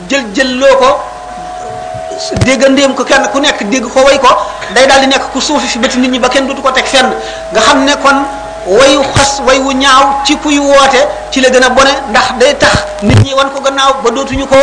jël 0.08 0.24
jël 0.34 0.58
loo 0.58 0.76
ko 0.78 0.90
déggandéem 2.44 2.94
ko 2.94 3.04
kenn 3.04 3.24
ku 3.32 3.38
nekk 3.40 3.62
dégg 3.70 3.86
ko 3.88 4.00
way 4.04 4.18
ko 4.18 4.28
day 4.74 4.86
daal 4.86 5.00
di 5.06 5.14
ku 5.32 5.40
suufi 5.40 5.66
fi 5.66 5.78
bëti 5.78 5.98
ñi 6.00 6.18
ba 6.18 6.28
kenn 6.28 6.46
dootu 6.46 6.62
ko 6.62 6.70
teg 6.72 6.84
fenn 6.86 7.08
nga 7.52 7.60
xam 7.60 7.84
ne 7.84 7.92
kon 8.02 8.18
wayu 8.66 9.02
xas 9.16 9.40
way 9.46 9.58
wu 9.60 9.72
ñaaw 9.72 10.22
ci 10.26 10.36
kuy 10.36 10.58
woote 10.58 11.00
ci 11.30 11.40
la 11.40 11.48
gën 11.48 11.62
a 11.62 11.70
bone 11.70 11.92
ndax 12.10 12.26
day 12.40 12.54
tax 12.58 12.84
nit 13.02 13.18
ñi 13.24 13.34
wan 13.34 13.48
ko 13.50 13.60
gannaaw 13.60 13.92
ba 14.02 14.10
dootuñu 14.10 14.46
ko 14.46 14.56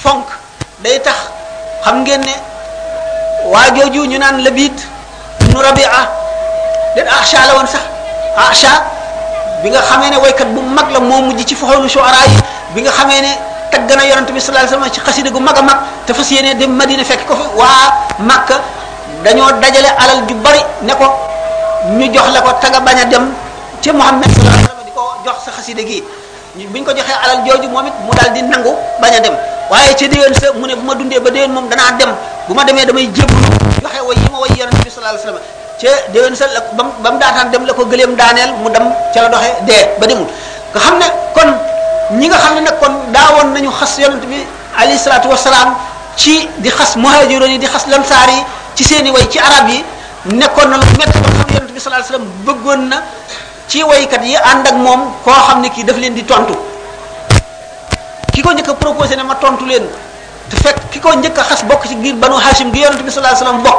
fonk 0.00 0.26
day 0.80 0.96
tax 1.04 1.18
xam 1.84 2.00
ngeen 2.04 2.20
ne 2.24 2.34
waa 3.52 3.68
jooju 3.76 4.06
ñu 4.08 4.18
naan 4.18 4.40
labit 4.44 4.72
nu 5.52 5.60
rabia 5.62 6.08
den 6.96 7.04
ahsha 7.06 7.44
la 7.48 7.54
woon 7.56 7.68
sax 7.68 7.84
ahsha 8.36 8.70
bi 9.62 9.68
nga 9.70 9.80
xamee 9.88 10.10
ne 10.10 10.16
waykat 10.16 10.48
bu 10.56 10.60
mag 10.60 10.88
la 10.90 11.00
moo 11.00 11.20
mujj 11.20 11.44
ci 11.44 11.54
foxoonu 11.54 11.88
shuara 11.88 12.20
yi 12.32 12.36
bi 12.74 12.80
nga 12.82 12.90
xamee 12.90 13.20
ne 13.20 13.32
tagg 13.70 13.90
na 13.96 14.02
yonante 14.08 14.32
bi 14.32 14.40
sallallahu 14.40 14.66
alayhi 14.66 14.80
wasallam 14.80 14.92
ci 14.94 15.00
xasida 15.04 15.30
gu 15.30 15.40
mag 15.40 15.58
mag 15.68 15.78
te 16.06 16.12
fas 16.14 16.30
dem 16.60 16.70
madina 16.72 17.04
fekk 17.04 17.26
ko 17.28 17.34
fi 17.36 17.44
waa 17.56 17.92
makka 18.28 18.54
dañoo 19.24 19.52
dajale 19.60 19.88
alal 20.00 20.24
ju 20.26 20.34
bari 20.34 20.64
ne 20.80 20.92
ko 20.96 21.06
ñu 21.98 22.06
jox 22.14 22.28
la 22.32 22.40
ko 22.42 22.50
taga 22.62 22.80
bañ 22.80 22.98
a 23.00 23.04
dem 23.04 23.28
ci 23.82 23.90
muhammad 23.92 24.30
sallallahu 24.32 24.64
alayhi 24.64 24.70
wasallam 24.72 24.84
di 24.88 24.92
ko 24.96 25.02
jox 25.24 25.36
sa 25.44 25.50
xasida 25.56 25.82
gi 25.84 26.02
buñ 26.72 26.84
ko 26.84 26.92
joxee 26.96 27.14
alal 27.24 27.44
jooju 27.44 27.68
moom 27.68 27.86
it 27.86 27.94
mu 28.08 28.12
daal 28.16 28.32
di 28.32 28.40
nangu 28.42 28.72
bañ 29.00 29.12
a 29.16 29.20
dem 29.20 29.36
waaye 29.70 29.94
ci 29.96 30.08
déwén 30.10 30.34
sa 30.34 30.50
mu 30.52 30.66
ne 30.66 30.74
bu 30.74 30.82
ma 30.82 30.94
dundee 30.98 31.20
ba 31.22 31.30
déwén 31.30 31.52
moom 31.54 31.68
danaa 31.70 31.92
dem 31.94 32.10
bu 32.50 32.54
ma 32.58 32.64
demee 32.66 32.82
damay 32.84 33.04
jébbalu 33.14 33.46
waxe 33.86 34.02
way 34.04 34.16
yi 34.18 34.26
ma 34.32 34.38
way 34.42 34.48
yonent 34.58 34.82
bi 34.82 34.90
sallallahu 34.90 35.14
alayhi 35.14 35.26
wasallam 35.26 35.40
ca 35.80 36.34
sa 36.34 36.46
la 36.52 36.60
ba 36.74 36.82
mu 36.82 36.90
ba 37.00 37.08
mu 37.14 37.18
daataan 37.22 37.50
dem 37.54 37.62
la 37.66 37.72
ko 37.72 37.84
gëleem 37.86 38.16
daaneel 38.18 38.50
mu 38.64 38.68
dem 38.74 38.84
ca 39.14 39.22
la 39.22 39.28
doxee 39.30 39.62
dee 39.70 39.94
ba 40.02 40.06
demul 40.10 40.26
nga 40.74 40.80
xam 40.82 40.98
ne 40.98 41.06
kon 41.38 41.48
ñi 42.18 42.26
nga 42.26 42.36
xam 42.42 42.54
ne 42.54 42.60
nag 42.66 42.76
kon 42.82 42.92
daawoon 43.14 43.52
nañu 43.54 43.70
xas 43.70 43.94
yonent 44.02 44.26
bi 44.26 44.42
alayhi 44.76 44.98
salaatu 44.98 45.28
wasalaam 45.30 45.76
ci 46.18 46.48
di 46.58 46.66
xas 46.68 46.96
muhajiroon 46.98 47.50
yi 47.54 47.58
di 47.62 47.66
xas 47.70 47.86
lansaar 47.88 48.26
yi 48.28 48.42
ci 48.74 48.82
seeni 48.82 49.08
i 49.08 49.12
way 49.14 49.22
ci 49.30 49.38
arab 49.38 49.68
yi 49.70 49.78
nekkoon 50.34 50.66
na 50.68 50.76
lu 50.82 50.86
métti 50.98 51.18
ba 51.22 51.28
xam 51.30 51.46
yonent 51.54 51.70
bi 51.72 51.78
sallallahu 51.80 52.26
bëggoon 52.44 52.88
na 52.90 52.98
ci 53.70 53.84
waykat 53.86 54.22
yi 54.26 54.34
ànd 54.34 54.66
ak 54.66 54.74
moom 54.74 55.14
koo 55.22 55.30
xam 55.46 55.60
ne 55.62 55.70
kii 55.70 55.84
daf 55.86 55.96
leen 55.96 56.10
di 56.14 56.24
tontu. 56.26 56.58
Kiko 58.40 58.54
ñëk 58.56 58.72
proposé 58.80 59.16
ne 59.16 59.22
ma 59.22 59.34
tontu 59.36 59.66
leen 59.68 59.84
te 60.48 60.56
fekk 60.56 60.88
kiko 60.90 61.12
ñëk 61.12 61.34
xass 61.36 61.62
bok 61.68 61.84
ci 61.86 61.94
giir 62.02 62.14
banu 62.16 62.36
hashim 62.40 62.72
gi 62.72 62.80
yaronte 62.80 63.02
bi 63.04 63.10
sallallahu 63.12 63.36
alayhi 63.36 63.54
wasallam 63.54 63.62
bok 63.62 63.78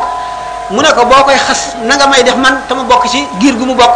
mu 0.70 0.82
ne 0.82 0.94
ko 0.94 1.06
bokay 1.08 1.36
xass 1.38 1.75
na 1.84 1.96
nga 1.98 2.06
may 2.06 2.22
def 2.22 2.36
man 2.38 2.62
tama 2.70 2.84
bok 2.84 3.08
ci 3.10 3.25
giir 3.41 3.56
gu 3.58 3.65
mu 3.65 3.74
bok 3.74 3.89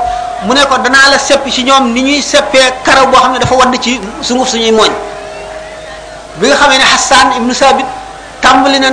mu 0.50 0.54
ne 0.56 0.62
ko 0.66 0.78
dana 0.78 0.98
la 1.14 1.20
sepp 1.20 1.46
ci 1.54 1.62
ñoom 1.70 1.94
ni 1.94 2.02
ñuy 2.02 2.22
seppé 2.24 2.58
karaw 2.84 3.06
bo 3.14 3.18
dafa 3.40 3.54
wadd 3.54 3.76
ci 3.80 4.02
sunguf 4.24 4.48
suñuy 4.50 4.72
moñ 4.72 4.90
bi 6.42 6.48
nga 6.48 6.56
xamé 6.58 6.78
ne 6.80 6.84
hassan 6.84 7.38
ibnu 7.38 7.54
sabit 7.54 7.86
tàmbali 8.42 8.80
na 8.80 8.88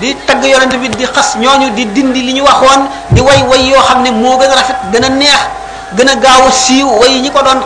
di 0.00 0.16
tag 0.24 0.42
yaronte 0.42 0.78
bi 0.78 0.88
di 0.88 1.04
xass 1.04 1.36
ñoñu 1.36 1.72
di 1.76 1.84
dindi 1.92 2.22
li 2.24 2.32
ñu 2.32 2.42
waxoon 2.42 2.88
di 3.10 3.20
way 3.20 3.42
way 3.50 3.60
yo 3.68 3.76
xam 3.84 4.02
mo 4.16 4.38
gëna 4.40 4.54
rafet 4.54 4.76
gëna 4.90 5.08
neex 5.10 5.40
gëna 5.92 6.14
gaaw 6.16 6.48
siiw 6.50 6.88
way 7.00 7.20
ñi 7.20 7.28
ko 7.30 7.42
doon 7.42 7.60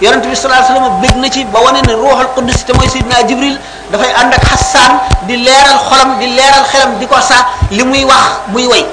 yaronte 0.00 0.30
bi 0.30 0.36
sallallahu 0.36 0.62
alayhi 0.62 0.70
wasallam 0.78 0.94
begg 1.02 1.16
na 1.18 1.28
ci 1.30 1.42
ba 1.50 1.58
wone 1.58 1.82
ne 1.82 1.92
ruhul 1.94 2.30
qudus 2.38 2.62
te 2.64 2.70
moy 2.74 2.86
sayyidina 2.86 3.18
jibril 3.26 3.58
da 3.90 3.98
fay 3.98 4.10
and 4.14 4.30
ak 4.32 4.42
hassan 4.46 4.92
di 5.26 5.36
leral 5.42 5.78
xolam 5.90 6.18
di 6.22 6.26
leral 6.38 6.62
xelam 6.70 6.90
diko 7.02 7.18
sa 7.18 7.50
limuy 7.74 8.06
wax 8.06 8.46
muy 8.54 8.66
way 8.70 8.86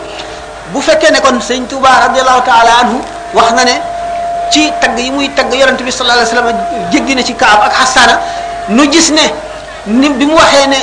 bu 0.74 0.82
fekke 0.82 1.14
ne 1.14 1.22
kon 1.22 1.38
seigne 1.42 1.68
touba 1.70 2.10
radiyallahu 2.10 2.42
ta'ala 2.42 2.72
anhu 2.90 2.98
wax 3.38 3.54
na 3.54 3.64
ne 3.70 3.76
ci 4.50 4.66
tag 4.82 4.98
yi 4.98 5.12
muy 5.14 5.30
tag 5.38 5.54
yaronte 5.54 5.86
bi 5.86 5.94
sallallahu 5.94 6.26
alayhi 6.26 6.34
wasallam 6.34 6.90
jeggi 6.90 7.14
na 7.16 7.22
ci 7.22 7.34
kaab 7.38 7.62
ak 7.70 7.74
hassana 7.78 8.18
nu 8.74 8.86
gis 8.90 9.12
ne 9.14 9.30
ni 9.86 10.10
bi 10.10 10.26
mu 10.26 10.34
waxe 10.34 10.66
ne 10.74 10.82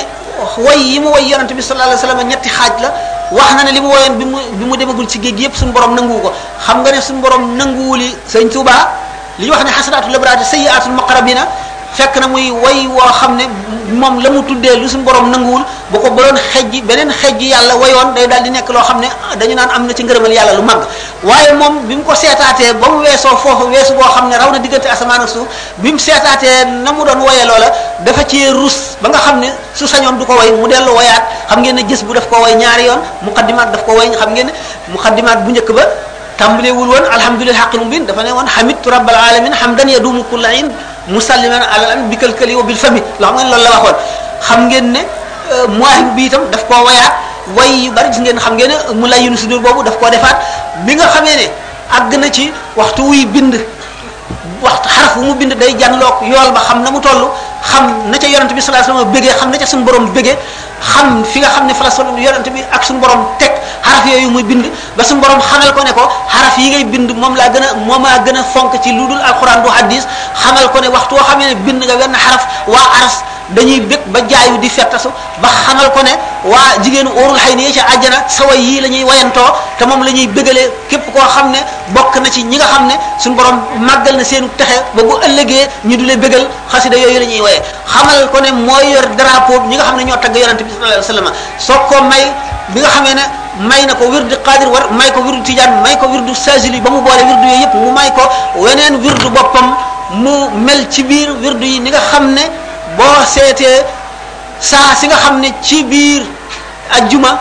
way 0.63 0.79
yi 0.79 0.99
mu 1.03 1.11
way 1.11 1.27
yaronte 1.27 1.51
bi 1.51 1.59
sallallahu 1.59 1.99
alayhi 1.99 1.99
wasallam 1.99 2.27
ñetti 2.31 2.47
xaj 2.47 2.79
la 2.79 2.95
wax 3.35 3.59
na 3.59 3.63
ne 3.67 3.71
limu 3.75 3.91
woyen 3.91 4.15
bi 4.15 4.23
mu 4.63 4.75
demagul 4.79 5.03
ci 5.05 5.19
geeg 5.19 5.35
yep 5.37 5.51
sun 5.53 5.71
borom 5.75 5.93
nangu 5.99 6.15
ko 6.23 6.31
xam 6.63 6.79
nga 6.79 6.91
ne 6.95 7.01
sun 7.01 7.19
borom 7.19 7.57
nanguuli 7.59 8.07
seigne 8.23 8.47
touba 8.49 9.02
li 9.39 9.47
ñu 9.47 9.51
wax 9.53 9.63
ne 9.65 9.71
xasanatul 9.73 10.13
abraar 10.15 11.23
bi 11.25 11.33
na 11.33 11.45
fekk 11.93 12.17
na 12.21 12.27
muy 12.27 12.49
way 12.51 12.85
woo 12.89 13.01
xam 13.21 13.35
ne 13.37 13.45
moom 13.93 14.17
la 14.21 14.29
mu 14.29 14.41
tuddee 14.43 14.75
lu 14.77 14.87
suñu 14.89 15.03
borom 15.05 15.29
nanguwul 15.31 15.61
boo 15.91 15.99
ko 16.01 16.09
ba 16.11 16.21
baloon 16.23 16.37
xejji 16.53 16.81
beneen 16.83 17.09
xejji 17.11 17.49
yàlla 17.53 17.75
woyoon 17.77 18.13
day 18.13 18.25
daal 18.27 18.41
di 18.43 18.49
nekk 18.51 18.69
loo 18.69 18.81
xam 18.81 18.99
ne 19.01 19.07
ah, 19.09 19.35
dañu 19.37 19.55
naan 19.55 19.69
am 19.73 19.85
na 19.87 19.93
ci 19.95 20.03
ngërëmal 20.03 20.31
yàlla 20.33 20.53
lu 20.53 20.61
mag 20.61 20.85
waaye 21.23 21.53
moom 21.53 21.85
bi 21.87 21.95
mu 21.95 22.03
ko 22.03 22.13
seetaatee 22.13 22.73
ba 22.77 22.89
mu 22.89 22.99
weesoo 23.01 23.35
foofu 23.37 23.69
weesu 23.69 23.93
boo 23.93 24.05
xam 24.13 24.29
ne 24.29 24.35
raw 24.37 24.51
na 24.51 24.57
diggante 24.59 24.85
asamaan 24.89 25.21
ak 25.21 25.29
suuf 25.29 25.47
bi 25.77 25.91
mu 25.93 25.97
seetaatee 25.99 26.65
na 26.83 26.91
mu 26.91 27.03
doon 27.05 27.21
woyee 27.25 27.45
loola 27.45 27.69
dafa 28.05 28.25
ci 28.27 28.49
rus 28.49 28.97
ba 29.01 29.09
nga 29.09 29.17
xam 29.19 29.39
ne 29.39 29.47
su 29.73 29.85
sañoon 29.87 30.17
du 30.17 30.25
ko 30.25 30.33
way 30.37 30.51
mu 30.51 30.67
dellu 30.67 30.91
woyaat 30.93 31.23
xam 31.49 31.61
ngeen 31.61 31.75
ne 31.75 31.85
gis 31.89 32.01
bu 32.03 32.13
daf 32.13 32.27
ko 32.29 32.37
ñaari 32.49 32.85
yoon 32.85 33.01
muqaddimaat 33.21 33.71
daf 33.71 33.83
ko 33.85 33.93
way 33.93 34.09
xam 34.17 34.31
ngeen 34.33 34.47
ne 34.47 34.53
muqaddimaat 34.93 35.45
bu 35.45 35.51
njëkk 35.51 35.69
ba 35.77 35.81
tambale 36.43 36.71
wul 36.77 36.89
won 36.93 37.03
alhamdulillah 37.15 37.55
haqqil 37.61 37.81
mubin 37.87 38.03
dafa 38.09 38.19
ne 38.27 38.31
won 38.37 38.43
hamidtu 38.55 38.87
rabbil 38.95 39.15
alamin 39.29 39.53
hamdan 39.61 39.87
yadumu 39.95 40.23
kullu 40.31 40.43
ayn 40.53 40.67
musalliman 41.15 41.63
ala 41.73 41.85
al 41.97 42.03
bikal 42.11 42.33
kali 42.39 42.55
wa 42.59 42.63
bil 42.67 42.75
fami 42.83 42.99
la 43.23 43.27
xam 43.31 43.35
ngeen 43.39 43.47
loolu 43.51 43.63
la 43.67 43.69
waxoon 43.79 43.99
xam 44.47 44.59
ngeen 44.69 44.85
ne 44.95 45.01
muahim 45.79 46.07
bi 46.19 46.23
itam 46.27 46.41
daf 46.53 46.63
koo 46.69 46.83
wayaat 46.83 47.13
way 47.57 47.71
yu 47.87 47.91
bari 47.95 48.09
gis 48.11 48.19
ngeen 48.25 48.35
xam 48.45 48.53
ngeen 48.59 48.71
ne 48.71 48.75
mu 48.99 49.07
lay 49.11 49.21
yunu 49.25 49.37
sudur 49.43 49.59
boobu 49.65 49.83
daf 49.87 49.95
koo 49.99 50.09
defaat 50.15 50.35
bi 50.85 50.95
nga 50.99 51.07
xamee 51.15 51.35
ne 51.41 51.45
àgg 51.97 52.11
na 52.21 52.27
ci 52.35 52.45
waxtu 52.79 53.01
wuy 53.09 53.23
bind 53.33 53.53
waxtu 54.65 54.87
xaraf 54.95 55.13
wu 55.17 55.23
mu 55.27 55.33
bind 55.39 55.53
day 55.61 55.71
janloog 55.79 56.15
yool 56.31 56.49
ba 56.55 56.59
xam 56.67 56.77
na 56.83 56.91
mu 56.95 56.99
toll 57.07 57.21
xam 57.71 58.09
na 58.11 58.17
ca 58.19 58.27
yonent 58.27 58.51
bi 58.53 58.61
sallallahu 58.61 58.83
alayhi 58.83 58.93
wasallam 58.93 59.13
bëggee 59.15 59.33
xam 59.39 59.49
na 59.51 59.57
ca 59.57 59.65
suñu 59.65 59.83
borom 59.87 60.05
bëggee 60.13 60.35
xam 60.93 61.23
fi 61.25 61.39
nga 61.39 61.49
xam 61.55 61.63
ne 61.67 61.73
fa 61.73 61.83
la 61.83 61.91
suñu 61.91 62.19
yonent 62.19 62.47
bi 62.53 62.61
ak 62.71 62.83
su 62.83 62.93
borom 62.93 63.21
teg 63.39 63.51
xaraf 63.81 64.05
yooyu 64.11 64.29
muy 64.31 64.43
bind 64.43 64.65
ba 64.97 65.03
suñu 65.03 65.21
borom 65.21 65.39
xamal 65.41 65.71
ko 65.75 65.81
ne 65.83 65.93
ko 65.93 66.03
xaraf 66.29 66.55
yi 66.59 66.69
ngay 66.69 66.85
bind 66.91 67.09
moom 67.17 67.35
laa 67.35 67.49
gën 67.53 67.63
a 67.63 67.73
moom 67.87 68.03
a 68.05 68.19
gën 68.25 68.35
a 68.37 68.43
fonk 68.43 68.73
ci 68.83 68.91
lu 68.91 69.07
dul 69.07 69.19
alquran 69.21 69.63
du 69.63 69.69
hadis 69.69 70.03
xamal 70.43 70.65
ko 70.71 70.79
ne 70.81 70.87
waxtu 70.87 71.15
woo 71.15 71.23
xam 71.29 71.39
ne 71.39 71.55
bind 71.65 71.81
nga 71.87 71.95
wenn 71.95 72.13
xaraf 72.15 72.43
waa 72.67 72.85
aras 72.99 73.15
dañuy 73.51 73.81
bëgg 73.81 74.07
ba 74.07 74.19
jaayu 74.29 74.57
di 74.63 74.69
fettasu 74.71 75.09
ba 75.43 75.49
xamal 75.67 75.91
ko 75.91 75.99
ne 76.01 76.11
waa 76.47 76.79
jigéenu 76.81 77.09
óorul 77.11 77.35
xay 77.35 77.55
ni 77.55 77.67
ca 77.75 77.83
àjjana 77.93 78.23
saway 78.29 78.55
yii 78.59 78.79
la 78.81 78.87
ñuy 78.87 79.03
wayantoo 79.03 79.51
te 79.77 79.85
moom 79.85 79.99
la 80.03 80.11
ñuy 80.11 80.27
bëggalee 80.27 80.71
képp 80.89 81.11
koo 81.11 81.21
xam 81.27 81.51
ne 81.51 81.57
bokk 81.91 82.15
na 82.23 82.29
ci 82.31 82.41
ñi 82.43 82.55
nga 82.55 82.65
xam 82.65 82.87
ne 82.87 82.93
suñu 83.19 83.35
borom 83.35 83.59
màggal 83.79 84.15
na 84.15 84.23
seenu 84.23 84.47
texe 84.57 84.83
ba 84.95 85.03
bu 85.03 85.13
ëllëgee 85.27 85.67
ñu 85.85 85.97
du 85.97 86.05
le 86.05 86.15
bëggal 86.15 86.47
xasida 86.71 86.95
yooyu 86.97 87.19
la 87.19 87.25
ñuy 87.25 87.41
wayee 87.41 87.61
xamal 87.85 88.29
ko 88.31 88.39
ne 88.41 88.51
mooy 88.51 88.91
yor 88.93 89.05
drapeau 89.17 89.67
ñi 89.67 89.75
nga 89.75 89.83
xam 89.83 89.97
ne 89.97 90.03
ñoo 90.03 90.17
tagg 90.17 90.35
yonante 90.37 90.63
bi 90.63 90.71
sallallahu 90.71 90.95
alayhi 90.95 91.05
wasallam 91.05 91.31
soo 91.57 91.79
ko 91.89 92.03
may 92.03 92.23
bi 92.69 92.79
nga 92.79 92.87
xamee 92.89 93.13
ne 93.13 93.25
may 93.67 93.85
na 93.85 93.93
ko 93.95 94.05
wirdu 94.05 94.35
qadir 94.43 94.67
war 94.69 94.89
may 94.91 95.11
ko 95.11 95.19
wirdu 95.19 95.41
tijaan 95.43 95.81
may 95.83 95.97
ko 95.97 96.07
wirdu 96.07 96.33
sajili 96.35 96.79
ba 96.79 96.89
mu 96.89 97.01
boole 97.01 97.21
wirdu 97.21 97.43
yooyu 97.45 97.61
yëpp 97.63 97.73
mu 97.75 97.91
may 97.91 98.09
ko 98.13 98.23
weneen 98.57 98.95
wirdu 99.03 99.29
boppam 99.29 99.75
mu 100.15 100.49
mel 100.65 100.87
ci 100.89 101.03
biir 101.03 101.29
wirdu 101.41 101.65
yi 101.65 101.79
ni 101.81 101.89
nga 101.89 101.99
xam 102.11 102.31
ne 102.33 102.62
boo 102.97 103.19
seetee 103.33 103.81
saa 104.61 104.95
si 104.99 105.07
nga 105.07 105.17
xam 105.23 105.35
ne 105.43 105.49
ci 105.65 105.77
biir 105.91 106.23
ajjuma 106.95 107.31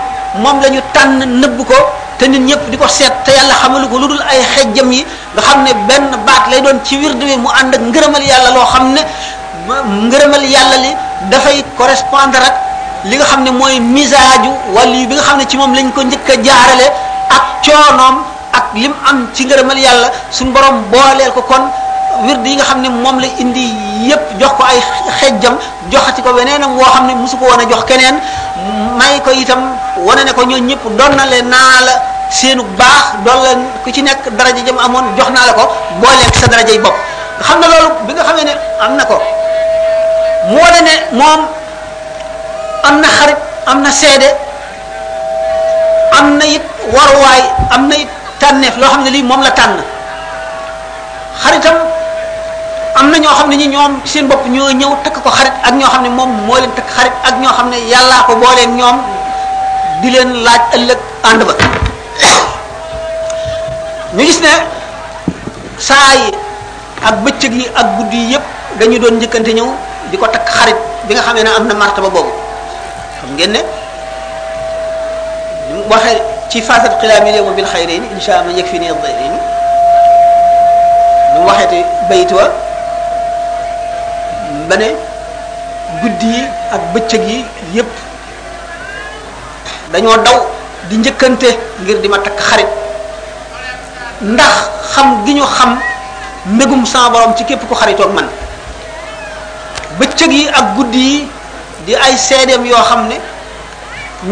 moom 0.42 0.56
la 0.62 0.68
ñu 0.74 0.80
tànn 0.94 1.20
nëbb 1.40 1.58
ko 1.70 1.76
te 2.18 2.24
nit 2.32 2.40
ñëpp 2.48 2.62
di 2.70 2.76
ko 2.80 2.86
seet 2.88 3.12
te 3.24 3.30
yàlla 3.38 3.54
xamalu 3.62 3.86
ko 3.92 3.96
lu 4.02 4.06
dul 4.10 4.22
ay 4.32 4.40
xejjam 4.54 4.88
yi 4.96 5.02
nga 5.34 5.42
xam 5.46 5.58
ne 5.66 5.72
benn 5.88 6.08
baat 6.26 6.42
lay 6.50 6.60
doon 6.64 6.78
ci 6.86 6.94
wird 7.00 7.20
wi 7.28 7.36
mu 7.44 7.48
ànd 7.60 7.72
ak 7.74 7.80
ngërëmal 7.90 8.22
yàlla 8.30 8.50
loo 8.56 8.66
xam 8.72 8.84
ne 8.96 9.02
ngërëmal 10.08 10.42
yàlla 10.54 10.76
li 10.84 10.90
dafay 11.30 11.56
correspondre 11.78 12.40
ak 12.48 12.56
li 13.08 13.14
nga 13.18 13.24
xam 13.30 13.40
ne 13.44 13.50
mooy 13.60 13.76
misaaju 13.94 14.50
wala 14.74 14.96
bi 15.10 15.14
nga 15.16 15.22
xam 15.28 15.36
ne 15.40 15.44
ci 15.50 15.56
moom 15.60 15.72
lañ 15.76 15.88
ko 15.94 16.00
njëkk 16.08 16.28
a 16.32 16.34
jaarale 16.46 16.86
ak 17.36 17.44
coonoom 17.64 18.16
ak 18.58 18.64
lim 18.80 18.94
am 19.08 19.18
ci 19.34 19.42
ngërëmal 19.46 19.78
yàlla 19.86 20.08
suñ 20.36 20.48
borom 20.54 20.76
booleel 20.92 21.32
ko 21.36 21.42
kon 21.50 21.64
wird 22.26 22.44
yi 22.46 22.54
nga 22.56 22.64
xam 22.68 22.78
ne 22.82 22.88
moom 22.88 23.16
la 23.22 23.26
indi 23.42 23.91
yépp 24.08 24.22
jox 24.40 24.52
ko 24.58 24.62
ay 24.66 24.78
xejjam 25.20 25.54
joxati 25.92 26.20
ko 26.22 26.30
weneenam 26.34 26.74
woo 26.78 26.90
xam 26.94 27.06
ne 27.08 27.14
mosu 27.14 27.36
ko 27.38 27.44
woon 27.50 27.60
a 27.60 27.64
jox 27.70 27.82
keneen 27.88 28.16
may 28.98 29.14
ko 29.24 29.30
itam 29.42 29.60
wane 30.06 30.22
ne 30.24 30.32
ko 30.36 30.42
ñoo 30.44 30.58
ñëpp 30.68 30.84
doon 30.98 31.12
na 31.18 31.24
leen 31.32 31.48
naa 31.50 31.80
la 31.86 31.92
seenu 32.30 32.62
baax 32.78 33.04
doon 33.26 33.38
leen 33.44 33.60
ku 33.84 33.88
ci 33.94 34.02
nekk 34.02 34.22
daraja 34.38 34.62
jëm 34.66 34.78
amoon 34.84 35.06
jox 35.18 35.28
naa 35.36 35.46
la 35.46 35.52
ko 35.58 35.64
booleeg 36.02 36.34
sa 36.40 36.46
darajay 36.52 36.78
bopp 36.84 36.94
nga 37.38 37.44
xam 37.48 37.58
ne 37.60 37.66
loolu 37.72 37.90
bi 38.06 38.12
nga 38.14 38.24
xamee 38.28 38.44
ne 38.48 38.54
am 38.84 38.92
na 38.98 39.04
ko 39.10 39.16
mu 40.50 40.60
wane 40.62 40.80
ne 40.88 40.94
moom 41.18 41.40
am 42.86 42.96
na 43.02 43.08
xarit 43.18 43.38
am 43.70 43.78
na 43.84 43.90
seede 44.00 44.28
am 46.18 46.26
na 46.38 46.44
yit 46.52 46.62
waruwaay 46.94 47.42
am 47.74 47.82
na 47.88 47.94
it 48.02 48.08
tànneef 48.40 48.76
loo 48.80 48.88
xam 48.92 49.02
ne 49.04 49.10
lii 49.10 49.22
moom 49.30 49.42
la 49.46 49.50
tànn 49.58 49.78
xaritam 51.44 51.78
am 53.02 53.10
na 53.10 53.18
ñoo 53.18 53.34
xam 53.38 53.50
ne 53.50 53.56
ñi 53.58 53.66
ñoom 53.66 53.98
seen 54.06 54.28
bopp 54.30 54.46
ñoo 54.46 54.70
ñëw 54.78 54.92
takk 55.02 55.18
ko 55.26 55.30
xarit 55.30 55.52
ak 55.66 55.74
ñoo 55.74 55.88
xam 55.90 56.02
ne 56.02 56.08
moom 56.14 56.30
moo 56.46 56.56
leen 56.62 56.70
takk 56.78 56.86
xarit 56.96 57.12
ak 57.26 57.34
ñoo 57.42 57.50
xam 57.56 57.66
ne 57.70 57.76
yàllaa 57.90 58.22
ko 58.30 58.36
boolee 58.38 58.66
ñoom 58.78 58.96
di 60.02 60.08
leen 60.14 60.32
laaj 60.46 60.60
ëllëg 60.76 60.98
ànd 61.28 61.42
ba 61.44 61.52
ñu 64.14 64.20
gis 64.24 64.40
ne 64.46 64.50
saa 65.78 66.14
yi 66.14 66.30
ak 67.06 67.14
bëccëg 67.26 67.52
yi 67.52 67.66
ak 67.74 67.86
guddi 67.98 68.16
yi 68.16 68.32
yépp 68.32 68.42
dañu 68.78 68.98
doon 68.98 69.16
njëkkante 69.18 69.52
ñëw 69.54 69.68
di 70.10 70.16
ko 70.18 70.26
takk 70.28 70.46
xarit 70.48 70.76
bi 71.08 71.14
nga 71.14 71.22
xamee 71.22 71.42
ne 71.42 71.50
am 71.56 71.66
na 71.66 71.74
martaba 71.74 72.08
boobu 72.08 72.30
xam 73.18 73.32
ngeen 73.34 73.52
ne 73.52 73.60
ñu 75.72 75.78
waxee 75.90 76.22
ci 76.50 76.62
fasat 76.62 76.98
xilaami 77.00 77.32
léemu 77.32 77.50
bil 77.50 77.66
xayri 77.66 77.98
ni 78.00 78.06
insha 78.14 78.38
allah 78.38 78.54
yëg 78.56 78.66
fi 78.66 78.78
nii 78.78 78.94
dayri 79.02 79.24
ni 79.32 79.38
mu 81.34 81.40
waxeeti 81.46 81.82
bayit 82.08 82.30
wa 82.32 82.46
ma 84.68 84.76
ne 84.78 84.88
guddi 86.02 86.26
yi 86.38 86.42
ak 86.72 86.82
bëccëg 86.94 87.22
yi 87.28 87.38
yépp 87.74 87.90
dañoo 89.92 90.16
daw 90.22 90.38
di 90.88 90.96
njëkkante 90.98 91.48
ngir 91.82 91.98
di 92.00 92.08
ma 92.08 92.18
takk 92.18 92.38
xarit 92.38 92.70
ndax 94.20 94.52
xam 94.92 95.24
gi 95.26 95.32
ñu 95.34 95.44
xam 95.44 95.78
mbégum 96.46 96.86
sama 96.86 97.10
borom 97.10 97.34
ci 97.36 97.44
képp 97.44 97.66
ku 97.68 97.74
xaritoog 97.74 98.14
man 98.14 98.28
bëccëg 99.98 100.32
yi 100.32 100.48
ak 100.48 100.74
guddi 100.76 101.00
yi 101.10 101.28
di 101.86 101.94
ay 101.94 102.16
seedeem 102.16 102.64
yoo 102.66 102.82
xam 102.82 103.08
ne 103.08 103.16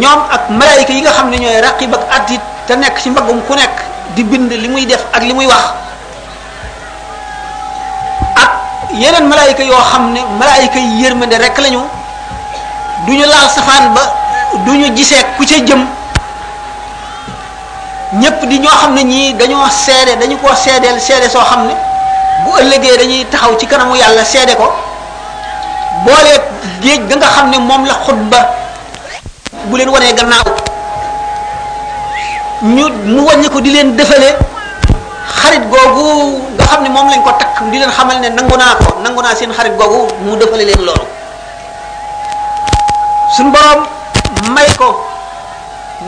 ñoom 0.01 0.21
ak 0.31 0.49
malaayika 0.51 0.93
yi 0.93 1.01
nga 1.03 1.13
xam 1.13 1.31
ne 1.31 1.39
ñooy 1.39 1.61
raqib 1.61 1.95
ak 1.95 2.05
atit 2.11 2.41
te 2.67 2.77
nekk 2.77 2.99
ci 3.01 3.11
mbaggum 3.11 3.41
ku 3.47 3.55
nekk 3.55 3.77
di 4.15 4.25
bind 4.25 4.51
li 4.53 4.69
muy 4.69 4.87
def 4.87 5.05
ak 5.13 5.23
li 5.23 5.35
muy 5.35 5.47
wax 5.47 5.75
yeneen 8.99 9.27
malaayika 9.29 9.63
yoo 9.65 9.79
xam 9.91 10.13
ne 10.15 10.21
malaayika 10.39 10.79
yi 10.79 11.03
yërmande 11.05 11.37
rek 11.45 11.57
lañu 11.59 11.81
du 13.07 13.13
ñu 13.13 13.25
laal 13.27 13.49
safaan 13.55 13.95
ba 13.95 14.03
du 14.65 14.73
ñu 14.79 14.97
gisee 14.97 15.23
ku 15.37 15.45
ca 15.47 15.57
jëm 15.67 15.83
ñépp 18.21 18.45
di 18.49 18.59
ñoo 18.59 18.71
xam 18.81 18.95
ne 18.95 19.03
ñii 19.05 19.33
dañoo 19.35 19.69
seede 19.85 20.17
dañu 20.21 20.37
ko 20.43 20.49
seedeel 20.55 21.01
seede 21.01 21.29
soo 21.29 21.43
xam 21.51 21.65
ne 21.67 21.75
bu 22.45 22.51
ëllëgee 22.61 22.97
dañuy 22.99 23.25
taxaw 23.31 23.57
ci 23.59 23.67
kanamu 23.67 23.95
yàlla 23.97 24.25
seede 24.25 24.55
ko 24.57 24.67
boolee 26.05 26.39
géej 26.83 27.03
ga 27.09 27.17
nga 27.17 27.27
xam 27.29 27.51
ne 27.51 27.59
moom 27.59 27.85
la 27.87 27.95
xutba 28.05 28.39
bu 29.69 29.77
leen 29.77 29.89
wanee 29.89 30.13
gannaaw 30.15 30.45
ñu 32.63 32.85
mu 33.05 33.21
wàññi 33.29 33.49
ko 33.51 33.61
di 33.61 33.71
leen 33.71 33.95
defale 33.97 34.35
xarit 35.37 35.63
googu 35.71 36.50
xam 36.71 36.85
ne 36.85 36.89
moom 36.95 37.09
lañ 37.11 37.19
ko 37.27 37.33
takk 37.35 37.59
di 37.75 37.79
leen 37.83 37.91
xamal 37.91 38.19
ne 38.23 38.29
nangu 38.31 38.55
naa 38.57 38.75
ko 38.83 38.99
nangu 39.03 39.19
naa 39.23 39.35
seen 39.35 39.51
xarit 39.53 39.75
googu 39.77 40.07
mu 40.25 40.37
defale 40.39 40.63
leen 40.65 40.79
loolu 40.79 41.03
suñ 43.37 43.51
boroom 43.53 43.83
may 44.55 44.69
ko 44.79 44.87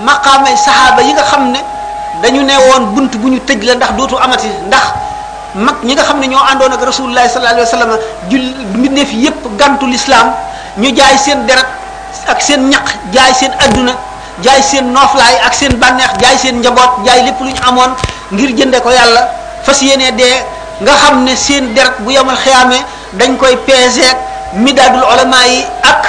maqaamay 0.06 0.54
saxaaba 0.56 1.02
yi 1.02 1.12
nga 1.18 1.22
xam 1.26 1.50
ne 1.50 1.58
dañu 2.22 2.42
ne 2.46 2.54
woon 2.70 2.94
bunt 2.94 3.12
bu 3.20 3.28
ñu 3.30 3.40
tëj 3.42 3.58
la 3.66 3.74
ndax 3.74 3.92
dootu 3.98 4.16
amati 4.16 4.48
ndax 4.70 4.86
mag 5.54 5.76
ñi 5.82 5.94
nga 5.94 6.02
xam 6.04 6.20
ne 6.20 6.26
ñoo 6.28 6.40
àndoon 6.50 6.72
ak 6.72 6.82
rasulullahi 6.86 7.28
sallallahu 7.28 7.54
alayhi 7.58 7.70
wa 7.70 7.78
sallam 7.78 7.98
jul 8.30 8.44
mbindeef 8.78 9.12
yépp 9.12 9.42
gantu 9.58 9.86
lislaam 9.86 10.30
ñu 10.78 10.94
jaay 10.94 11.18
seen 11.18 11.46
deret 11.46 11.66
ak 12.28 12.40
seen 12.40 12.70
ñaq 12.70 12.86
jaay 13.12 13.34
seen 13.34 13.52
adduna 13.58 13.92
jaay 14.42 14.62
seen 14.62 14.92
nooflaay 14.92 15.36
ak 15.46 15.54
seen 15.54 15.72
bànneex 15.76 16.12
jaay 16.22 16.36
seen 16.38 16.60
njaboot 16.62 17.02
jaay 17.04 17.22
lépp 17.24 17.40
lu 17.40 17.50
ñu 17.50 17.62
amoon 17.68 17.90
ngir 18.32 18.54
jënde 18.56 18.80
ko 18.82 18.90
yàlla 18.90 19.41
fas 19.64 19.80
yéene 19.82 20.12
dee 20.16 20.36
nga 20.82 20.92
xam 20.94 21.24
ne 21.24 21.34
seen 21.36 21.74
deret 21.74 21.94
bu 22.00 22.10
yamal 22.12 22.36
xiyaame 22.36 22.76
dañ 23.14 23.36
koy 23.36 23.56
peeseek 23.66 24.16
midaadul 24.54 25.02
olama 25.12 25.36
yi 25.48 25.64
ak 25.90 26.02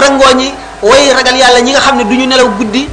rangooñ 0.00 0.40
yi 0.40 0.54
way 0.82 1.12
ragal 1.12 1.36
yàlla 1.36 1.60
ñi 1.60 1.72
nga 1.72 1.80
xam 1.80 1.96
ne 1.98 2.04
duñu 2.04 2.26
nelaw 2.26 2.48
guddi 2.58 2.88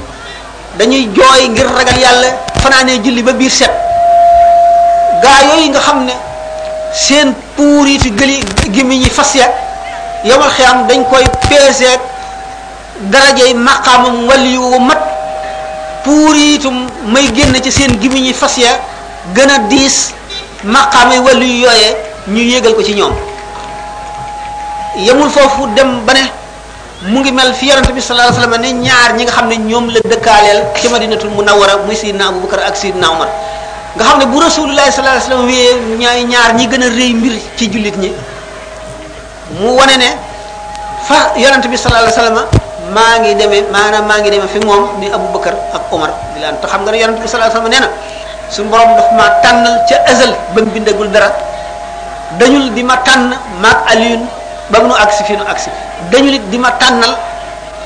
dañuy 0.78 1.10
jooy 1.16 1.48
ngir 1.50 1.68
ragal 1.76 1.98
yàlla 1.98 2.28
fanaanee 2.64 3.00
julli 3.04 3.24
ba 3.24 3.32
biir 3.34 3.52
set 3.52 3.72
gaa 5.22 5.40
yooyu 5.50 5.70
nga 5.70 5.80
xam 5.80 6.06
ne 6.06 6.14
seen 7.06 7.34
puuritu 7.56 8.10
gëli 8.18 8.40
gémmiñ 8.74 9.02
yi 9.04 9.10
fas 9.10 9.34
yeeg 9.36 9.52
yamal 10.24 10.50
xiyaam 10.50 10.88
dañ 10.88 11.04
koy 11.10 11.24
peeseek 11.50 12.00
darajey 13.12 13.54
maqaamam 13.54 14.28
waliyu 14.28 14.80
mat 14.80 15.02
puuritum 16.04 16.88
may 17.08 17.28
génn 17.36 17.56
ci 17.62 17.72
seen 17.72 17.92
gémmiñ 18.02 18.24
yi 18.26 18.34
fas 18.34 18.58
yeeg 18.58 18.80
gën 19.36 19.50
a 19.51 19.57
diis 19.69 20.13
maqaame 20.63 21.19
wàllu 21.19 21.43
yu 21.46 21.57
yooyee 21.67 21.96
ñu 22.31 22.41
yégal 22.41 22.74
ko 22.75 22.84
ci 22.84 22.93
ñoom 22.96 23.13
yemul 24.98 25.29
foofu 25.29 25.67
dem 25.75 26.05
ba 26.05 26.13
ne 26.13 26.24
mu 27.07 27.19
ngi 27.19 27.31
mel 27.31 27.53
fi 27.53 27.67
yonente 27.69 27.91
bi 27.93 28.01
sallallahu 28.01 28.31
alayhi 28.31 28.41
wasallam 28.41 28.62
ne 28.62 28.72
ñaar 28.86 29.10
ñi 29.15 29.24
nga 29.24 29.31
xam 29.34 29.48
ne 29.50 29.55
ñoom 29.57 29.88
la 29.89 30.00
dëkkaaleel 30.03 30.62
ci 30.81 30.88
madinatul 30.89 31.29
munawwara 31.31 31.77
muy 31.86 31.96
sayyidina 31.96 32.29
abubakar 32.29 32.63
ak 32.63 32.75
sayyidina 32.75 33.12
umar 33.12 33.29
nga 33.96 34.03
xam 34.05 34.17
ne 34.19 34.25
bu 34.25 34.39
rasulullahi 34.39 34.91
sallallahu 34.91 35.17
alayhi 35.17 35.27
wasallam 35.27 35.46
wéyee 35.48 35.75
ñaay 36.00 36.24
ñaar 36.25 36.51
ñi 36.55 36.67
gën 36.67 36.84
a 36.84 36.88
rëy 36.89 37.12
mbir 37.15 37.34
ci 37.57 37.69
jullit 37.72 37.98
ñi 37.98 38.13
mu 39.60 39.74
wane 39.77 39.98
ne 39.98 40.10
fa 41.05 41.34
bi 41.36 41.41
sallallahu 41.77 42.07
alayhi 42.07 42.17
wasallam 42.17 42.39
maa 42.96 43.19
ngi 43.19 43.36
demee 43.36 43.65
maanaam 43.72 44.05
maa 44.07 44.19
ngi 44.19 44.29
demee 44.31 44.48
fi 44.48 44.60
moom 44.65 45.00
ni 45.00 45.12
abubakar 45.12 45.53
ak 45.74 45.91
umar 45.93 46.10
di 46.34 46.41
laan 46.41 46.55
te 46.60 46.67
xam 46.67 46.81
nga 46.81 46.91
ne 46.91 46.98
yonente 46.98 47.22
bi 47.22 47.27
sallallahu 47.27 47.53
alayhi 47.53 47.69
wasallam 47.69 47.84
nee 47.84 47.86
na 47.86 47.89
sun 48.51 48.72
borom 48.72 48.96
daf 48.96 49.12
ma 49.16 49.39
tànnal 49.44 49.80
ca 49.89 49.98
azal 50.08 50.32
ba 50.56 50.62
mu 50.63 50.72
bindagul 50.72 51.12
dara 51.12 51.32
dañul 52.39 52.70
di 52.75 52.84
ma 52.84 52.96
tànn 53.08 53.32
maag 53.63 53.77
aliyun 53.92 54.24
ba 54.72 54.80
mu 54.84 54.88
nu 54.92 54.96
agsi 54.96 55.24
fi 55.27 55.36
nu 55.36 55.44
agsi 55.46 55.70
dañul 56.12 56.34
it 56.39 56.46
di 56.51 56.58
ma 56.58 56.70
tànnal 56.80 57.16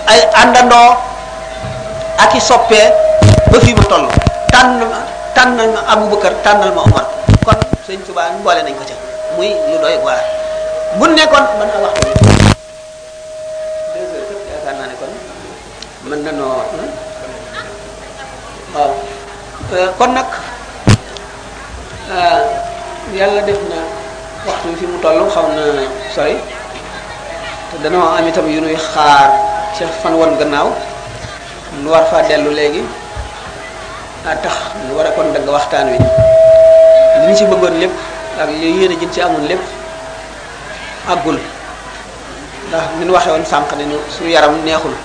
ay 0.08 0.20
àndandoo 0.42 0.96
ak 2.22 2.32
i 2.34 2.40
soppee 2.40 2.90
ba 3.52 3.58
fi 3.62 3.74
ma 3.74 3.84
toll 3.90 4.06
tànn 4.54 4.82
tànnal 5.34 5.68
ma 5.74 5.82
abubakar 5.94 6.34
tànnal 6.46 6.72
ma 6.76 6.82
omar 6.86 7.06
kon 7.46 7.58
sëñ 7.88 8.00
tubaa 8.06 8.30
boole 8.46 8.62
nañ 8.64 8.74
ko 8.78 8.84
ca 8.86 8.96
muy 9.38 9.50
lu 9.50 9.78
doy 9.82 9.96
waar 10.06 10.22
bu 10.98 11.06
nekkoon 11.08 11.46
man 11.58 11.68
na 11.74 11.78
wax 11.84 11.94
bi 12.06 12.12
deux 13.94 14.10
heures 14.14 14.28
képp 14.30 14.46
yaakaar 14.52 14.74
naa 14.78 14.88
ne 14.90 14.96
kon 15.02 15.12
mën 16.06 16.20
na 16.26 16.32
noo 16.38 16.60
hmm? 16.76 18.80
euh, 19.72 19.90
kon 19.98 20.12
nag 20.14 20.30
yàlla 23.16 23.42
def 23.44 23.58
na 23.70 23.78
waxtu 24.46 24.76
fi 24.80 24.86
mu 24.88 24.98
toll 25.02 25.28
xaw 25.34 25.46
na 25.56 25.64
sori 26.16 26.36
te 27.72 27.76
danoo 27.84 28.06
am 28.18 28.26
itam 28.28 28.46
yu 28.48 28.62
nuy 28.62 28.74
ya, 28.76 28.80
xaar 28.80 29.30
ca 29.80 29.86
fan 30.04 30.14
won 30.20 30.36
gannaaw 30.40 30.70
nu 31.84 31.88
war 31.92 32.04
faa 32.12 32.24
dellu 32.30 32.52
léegi 32.52 32.82
a 34.28 34.36
tax 34.38 34.54
nu 34.90 34.96
war 34.96 35.08
a 35.08 35.12
kon 35.16 35.34
dagg 35.34 35.48
waxtaan 35.50 35.88
wi 35.92 35.98
li 37.18 37.28
ñu 37.28 37.34
ci 37.38 37.46
bëggoon 37.46 37.80
lépp 37.80 37.92
ak 38.40 38.50
li 38.50 38.60
yéene 38.80 38.96
jën 39.00 39.12
ci 39.14 39.22
amoon 39.22 39.48
lépp 39.48 39.62
àggul 41.10 41.40
ndax 42.70 42.84
min 43.00 43.10
waxe 43.12 43.28
woon 43.30 43.46
sànq 43.52 43.72
ne 43.78 43.84
suñu 44.18 44.30
yaram 44.30 44.56
neexul 44.66 44.96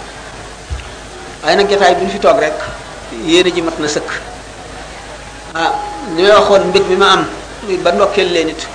waaye 1.43 1.57
nag 1.57 1.71
jotaay 1.71 1.95
bi 1.95 2.05
ñu 2.05 2.11
fi 2.11 2.19
toog 2.19 2.39
rek 2.41 2.55
yéene 3.27 3.51
ji 3.55 3.63
mat 3.63 3.79
na 3.79 3.89
sëkk 3.89 4.09
ah 5.55 5.73
li 6.15 6.23
may 6.23 6.31
waxoon 6.31 6.69
mbég 6.71 6.87
mi 6.89 6.95
ma 6.97 7.13
am 7.19 7.27
ba 7.83 7.91
ndokkeel 7.93 8.31
leen 8.33 8.49
it 8.51 8.67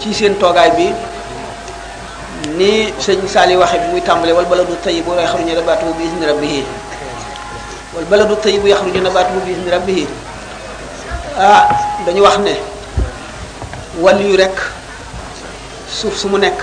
ci 0.00 0.12
seen 0.14 0.34
toogaay 0.36 0.70
bi 0.76 0.90
ni 2.58 2.90
sëñ 3.00 3.28
Saali 3.28 3.54
waxe 3.56 3.78
bi 3.78 3.88
muy 3.92 4.02
tàmbale 4.02 4.32
wal 4.32 4.46
baladu 4.46 4.74
tayyibu 4.82 5.12
yaxruju 5.16 5.54
nabaatuhu 5.54 5.92
bi 5.94 6.04
izni 6.04 6.26
rabbihi 6.26 6.62
wal 7.94 8.04
baladu 8.10 8.34
tayyibu 8.42 8.66
yaxruju 8.66 9.00
nabaatuhu 9.06 9.40
bi 9.46 9.50
izni 9.54 9.70
rabbihi 9.70 10.04
ah 11.38 11.62
dañu 12.06 12.22
wax 12.22 12.36
ne 12.42 12.54
wàll 14.02 14.18
yu 14.20 14.36
rek 14.36 14.56
suuf 15.88 16.16
su 16.16 16.28
mu 16.28 16.38
nekk 16.38 16.58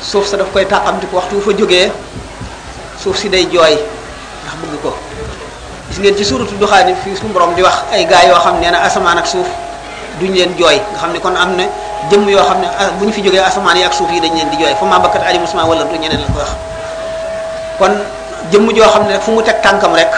suuf 0.00 0.26
sa 0.26 0.36
daf 0.36 0.48
koy 0.52 0.64
tàqamti 0.64 1.06
ko 1.08 1.16
waxtu 1.16 1.36
wu 1.36 1.42
fa 1.42 1.52
jógee 1.52 1.92
suuf 3.02 3.16
si 3.18 3.28
day 3.28 3.44
jooy 3.52 3.74
ndax 3.74 4.56
bëgg 4.64 4.80
ko 4.82 4.92
gis 5.90 5.98
ngeen 5.98 6.14
ci 6.14 6.22
suratul 6.24 6.54
duxaani 6.62 6.94
fi 7.02 7.10
suñu 7.18 7.34
borom 7.34 7.50
di 7.58 7.62
wax 7.66 7.90
ay 7.90 8.06
gaay 8.06 8.30
yo 8.30 8.38
xamne 8.38 8.70
na 8.70 8.86
asamaan 8.86 9.18
ak 9.18 9.26
suuf 9.26 9.46
duñ 10.22 10.30
leen 10.38 10.54
joy 10.56 10.78
nga 10.78 10.98
xamne 11.02 11.18
kon 11.18 11.34
amna 11.34 11.66
jëm 12.10 12.30
yo 12.30 12.38
xamne 12.46 12.66
ah, 12.78 12.94
buñ 12.98 13.10
fi 13.10 13.20
joge 13.26 13.42
asamaan 13.42 13.76
yi 13.76 13.82
ak 13.84 13.92
suuf 13.94 14.06
yi 14.10 14.20
dañ 14.22 14.30
leen 14.38 14.50
di 14.54 14.56
joy 14.62 14.70
fa 14.78 14.86
bakkat 15.02 15.22
ali 15.26 15.38
musma 15.38 15.66
wala 15.66 15.82
du 15.82 15.98
ñeneen 15.98 16.20
la 16.22 16.26
ko 16.30 16.38
wax 16.38 16.50
kon 17.78 17.94
jëm 18.52 18.70
jo 18.70 18.84
xamne 18.86 19.18
fu 19.20 19.30
mu 19.32 19.42
tek 19.42 19.62
tankam 19.62 19.92
rek 19.94 20.14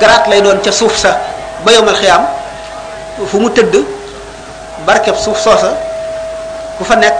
grat 0.00 0.24
lay 0.28 0.40
doon 0.40 0.56
ci 0.64 0.72
suuf 0.72 0.96
sa 0.96 1.20
ba 1.64 1.72
yomal 1.72 1.96
khiyam 2.00 2.24
fu 3.28 3.38
mu 3.38 3.50
tedd 3.52 3.76
barkeb 4.86 5.16
suuf 5.16 5.36
sosa 5.38 5.76
ku 6.78 6.84
fa 6.84 6.94
nek 6.96 7.18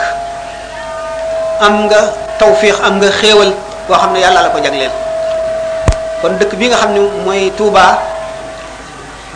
am 1.60 1.84
nga 1.84 2.00
tawfiq 2.38 2.80
am 2.82 2.96
nga 2.96 3.08
xewal 3.12 3.52
bo 3.88 3.94
xamne 3.94 4.16
yalla 4.18 4.40
la 4.48 4.48
ko 4.48 4.56
jagleel 4.64 5.09
kon 6.20 6.36
dëkk 6.36 6.52
bii 6.60 6.68
nga 6.68 6.76
xam 6.84 6.92
ne 6.92 7.00
mooy 7.24 7.48
Touba 7.56 7.96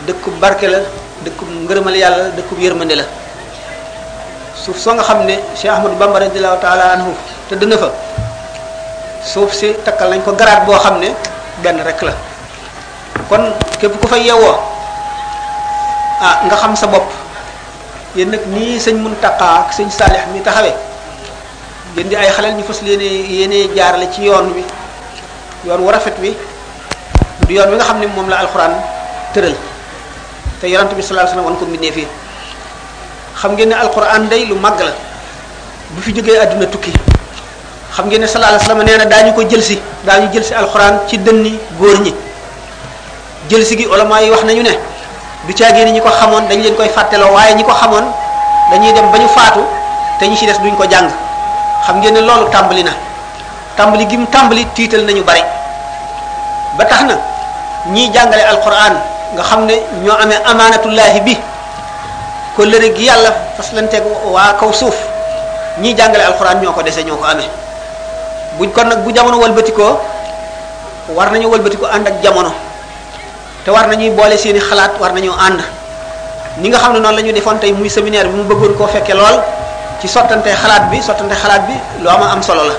dëkkub 0.05 0.37
barke 0.37 0.69
la 0.69 0.79
dëkkub 1.25 1.49
ngërëmal 1.65 1.97
yàlla 1.97 2.29
dëkkub 2.37 2.61
yërmande 2.61 2.95
la 3.01 3.05
suuf 4.53 4.77
soo 4.77 4.93
nga 4.93 5.03
xam 5.05 5.25
ne 5.25 5.35
Cheikh 5.57 5.71
Ahmadou 5.73 5.97
Bamba 5.97 6.19
radiyallahu 6.21 6.61
taala 6.61 6.93
anhu 6.95 7.11
te 7.49 7.55
dëna 7.57 7.77
fa 7.81 7.89
suuf 9.25 9.53
si 9.53 9.73
takkal 9.83 10.09
nañ 10.13 10.21
ko 10.21 10.33
garaat 10.37 10.65
boo 10.69 10.77
xam 10.77 10.99
ne 11.01 11.09
benn 11.65 11.81
rek 11.81 12.01
la 12.05 12.13
kon 13.29 13.49
képp 13.81 13.97
ko 14.01 14.05
fa 14.07 14.17
yeewoo 14.21 14.53
ah 16.21 16.45
nga 16.45 16.55
xam 16.61 16.75
sa 16.77 16.87
bopp 16.87 17.09
yéen 18.15 18.29
nag 18.29 18.45
nii 18.45 18.77
sëñ 18.77 19.01
Muntaqa 19.01 19.65
ak 19.65 19.73
sëñ 19.73 19.89
Saalix 19.89 20.29
mi 20.33 20.45
taxawee 20.45 20.77
yéen 21.97 22.09
di 22.09 22.15
ay 22.15 22.29
xalal 22.29 22.53
ñu 22.53 22.61
fas 22.63 22.85
leen 22.85 23.53
jaar 23.73 23.97
la 23.97 24.05
ci 24.13 24.21
yoon 24.21 24.53
wi 24.53 24.61
yoon 25.65 25.81
wu 25.81 25.89
rafet 25.89 26.13
wi 26.21 26.37
du 27.43 27.55
yoon 27.59 27.67
wi 27.75 27.77
nga 27.77 27.85
xam 27.91 27.99
ne 27.99 28.07
moom 28.07 28.29
la 28.29 28.39
alquran 28.47 28.71
tëral 29.33 29.53
te 30.61 30.67
yonent 30.71 30.95
bi 30.95 31.03
sallallahu 31.03 31.27
alayhi 31.27 31.35
wasallam 31.35 31.45
won 31.51 31.59
ko 31.59 31.65
mbindee 31.67 31.91
fi 31.91 32.03
xam 33.35 33.51
ngeen 33.55 33.69
ne 33.69 33.75
alquran 33.75 34.27
day 34.29 34.45
lu 34.47 34.55
màgg 34.55 34.79
la 34.79 34.95
bu 35.91 36.01
fi 36.01 36.11
jógee 36.15 36.39
àdduna 36.39 36.65
tukki 36.67 36.93
xam 37.95 38.07
ngeen 38.07 38.21
ne 38.21 38.27
sallallahu 38.27 38.55
alayhi 38.55 38.65
wasallam 38.65 38.85
nee 38.87 38.97
na 38.97 39.05
daañu 39.05 39.33
ko 39.35 39.43
jël 39.49 39.61
si 39.63 39.79
daañu 40.05 40.31
jël 40.33 40.43
si 40.43 40.53
alquran 40.53 40.99
ci 41.07 41.17
dënni 41.17 41.59
góor 41.77 41.99
ñi 42.01 42.13
jël 43.49 43.65
si 43.65 43.77
gi 43.77 43.85
ulama 43.85 44.21
yi 44.21 44.29
wax 44.31 44.43
nañu 44.43 44.63
ne 44.63 44.71
du 45.45 45.53
caagee 45.53 45.85
ni 45.85 45.91
ñi 45.91 46.01
ko 46.01 46.09
xamoon 46.09 46.47
dañ 46.47 46.61
leen 46.61 46.75
koy 46.75 46.89
fàtteloo 46.89 47.33
waaye 47.33 47.53
ñi 47.55 47.63
ko 47.63 47.71
xamoon 47.73 48.05
dañuy 48.71 48.93
dem 48.93 49.11
ba 49.11 49.17
ñu 49.19 49.27
faatu 49.27 49.59
te 50.19 50.25
ñi 50.27 50.37
ci 50.37 50.45
des 50.45 50.57
duñ 50.63 50.75
ko 50.75 50.85
jàng 50.89 51.11
xam 51.85 51.99
ngeen 51.99 52.13
ne 52.15 52.21
loolu 52.21 52.49
tàmbali 52.51 52.83
na 52.83 52.91
tàmbali 53.75 54.07
gi 54.09 54.17
mu 54.17 54.25
tàmbali 54.25 54.65
tiital 54.73 55.05
nañu 55.05 55.23
bari 55.23 55.43
ba 56.77 56.83
tax 56.85 57.03
na 57.07 57.15
ñi 57.91 58.11
jàngale 58.13 58.43
alquran 58.51 58.93
nga 59.35 59.43
xam 59.43 59.65
ne 59.65 59.75
ñoo 60.03 60.15
amee 60.15 60.37
amaanatullahi 60.45 61.19
bi 61.25 61.35
ko 62.55 62.61
lëre 62.65 62.93
gi 62.95 63.03
yàlla 63.07 63.31
faslanteeg 63.57 64.03
waa 64.31 64.55
kaw 64.59 64.71
suuf 64.73 64.95
ñi 65.79 65.95
jàngale 65.97 66.21
alquran 66.23 66.61
ñoo 66.61 66.71
ko 66.71 66.81
dese 66.83 67.03
ñoo 67.05 67.15
ko 67.17 67.25
amee 67.25 67.49
buñ 68.57 68.69
kon 68.71 68.85
nag 68.87 69.03
bu 69.03 69.11
jamono 69.15 69.39
walbatikoo 69.39 69.99
war 71.15 71.31
nañu 71.31 71.47
walbatiko 71.47 71.85
ànd 71.85 72.07
ak 72.07 72.21
jamono 72.23 72.51
te 73.63 73.71
war 73.71 73.87
nañuy 73.87 74.09
boole 74.11 74.37
seeni 74.37 74.59
xalaat 74.59 74.99
war 74.99 75.11
nañu 75.13 75.31
ànd 75.31 75.63
ni 76.57 76.69
nga 76.69 76.79
xam 76.79 76.93
ne 76.93 76.99
noonu 76.99 77.15
la 77.15 77.21
ñu 77.21 77.31
defoon 77.33 77.57
tey 77.59 77.71
muy 77.73 77.89
séminaire 77.89 78.27
bi 78.27 78.35
mu 78.35 78.43
bëggoon 78.43 78.73
koo 78.77 78.87
fekke 78.87 79.13
lool 79.13 79.39
ci 80.01 80.07
sottante 80.07 80.47
xalaat 80.51 80.89
bi 80.89 81.01
sottante 81.01 81.33
xalaat 81.35 81.67
bi 81.67 81.73
lu 82.01 82.09
ama 82.09 82.31
am 82.31 82.41
solo 82.41 82.63
la 82.67 82.73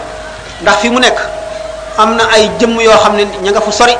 ndax 0.62 0.76
fi 0.80 0.90
mu 0.90 0.98
nekk 0.98 1.35
am 1.96 2.16
na 2.20 2.24
ay 2.32 2.52
jëmm 2.60 2.76
yoo 2.80 2.96
xam 3.02 3.16
ne 3.16 3.24
ña 3.42 3.50
nga 3.52 3.60
fu 3.60 3.72
sori 3.72 3.96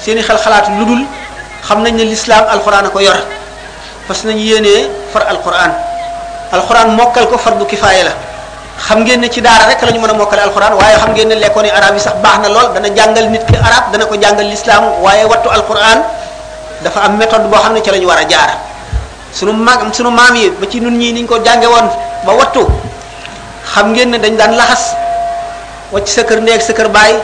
seeni 0.00 0.20
xel 0.22 0.36
xalaat 0.40 0.68
lu 0.80 0.84
dul 0.88 1.02
xam 1.68 1.84
nañ 1.84 1.94
ne 1.96 2.04
lislaam 2.04 2.44
alxuraan 2.48 2.84
a 2.88 2.88
ko 2.90 3.00
yor 3.00 3.16
parce 4.08 4.22
que 4.24 4.32
yéene 4.32 4.66
yéenee 4.66 4.90
far 5.12 5.24
alquran 5.28 5.72
alquran 6.52 6.88
mokkal 6.96 7.28
ko 7.28 7.36
far 7.36 7.52
fardu 7.54 7.64
kifaaya 7.68 8.04
la 8.08 8.12
xam 8.86 9.04
ngeen 9.04 9.20
ne 9.20 9.28
ci 9.28 9.40
daara 9.42 9.68
rek 9.68 9.80
la 9.82 9.90
ñu 9.92 10.00
mën 10.00 10.10
a 10.10 10.14
mokkale 10.16 10.42
alquran 10.48 10.72
waaye 10.74 10.96
xam 10.98 11.12
ngeen 11.14 11.28
ne 11.28 11.34
lekkoon 11.34 11.64
yi 11.64 11.70
arab 11.70 11.94
yi 11.94 12.00
sax 12.00 12.16
baax 12.24 12.38
na 12.42 12.48
lool 12.48 12.72
dana 12.74 12.88
jàngal 12.96 13.28
nit 13.30 13.44
ki 13.46 13.56
arab 13.56 13.84
dana 13.92 14.04
ko 14.06 14.14
jàngal 14.22 14.46
lislaam 14.46 14.84
waaye 15.04 15.24
wattu 15.24 15.48
alquran 15.50 15.98
dafa 16.82 17.00
am 17.04 17.16
méthode 17.18 17.46
boo 17.50 17.58
xam 17.60 17.72
ne 17.74 17.80
ci 17.84 17.90
lañu 17.90 18.02
ñu 18.02 18.08
war 18.08 18.18
a 18.18 18.24
jaar 18.28 18.50
sunu 19.32 19.52
mag 19.52 19.80
sunu 19.92 20.10
maam 20.10 20.34
yi 20.34 20.50
ba 20.50 20.66
ci 20.70 20.80
nun 20.80 20.96
ñii 20.98 21.12
niñ 21.12 21.22
ñu 21.26 21.28
ko 21.28 21.38
jànge 21.44 21.66
woon 21.66 21.86
ba 22.24 22.32
wattu 22.32 22.64
xam 23.74 23.92
ngeen 23.92 24.10
ne 24.10 24.18
dañ 24.18 24.36
daan 24.36 24.56
laxas 24.56 24.94
wacc 25.92 26.08
sa 26.08 26.22
kër 26.24 26.40
neeg 26.44 26.60
sa 26.60 26.72
kër 26.72 26.88
bàyyi 26.92 27.16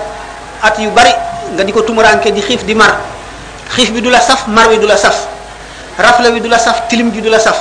at 0.64 0.78
yu 0.80 0.88
bari 0.90 1.12
nga 1.54 1.62
di 1.64 1.72
ko 1.72 1.82
tumuranke 1.84 2.32
di 2.32 2.40
xiif 2.40 2.64
di 2.64 2.72
mar 2.74 2.96
xiif 3.76 3.92
bi 3.92 4.00
du 4.00 4.08
la 4.10 4.20
saf 4.20 4.46
mar 4.48 4.68
wi 4.72 4.78
du 4.80 4.88
saf 4.88 5.26
rafla 6.00 6.30
wi 6.32 6.40
du 6.40 6.48
saf 6.50 6.88
tilim 6.88 7.12
ji 7.12 7.20
du 7.20 7.28
la 7.28 7.38
saf 7.38 7.60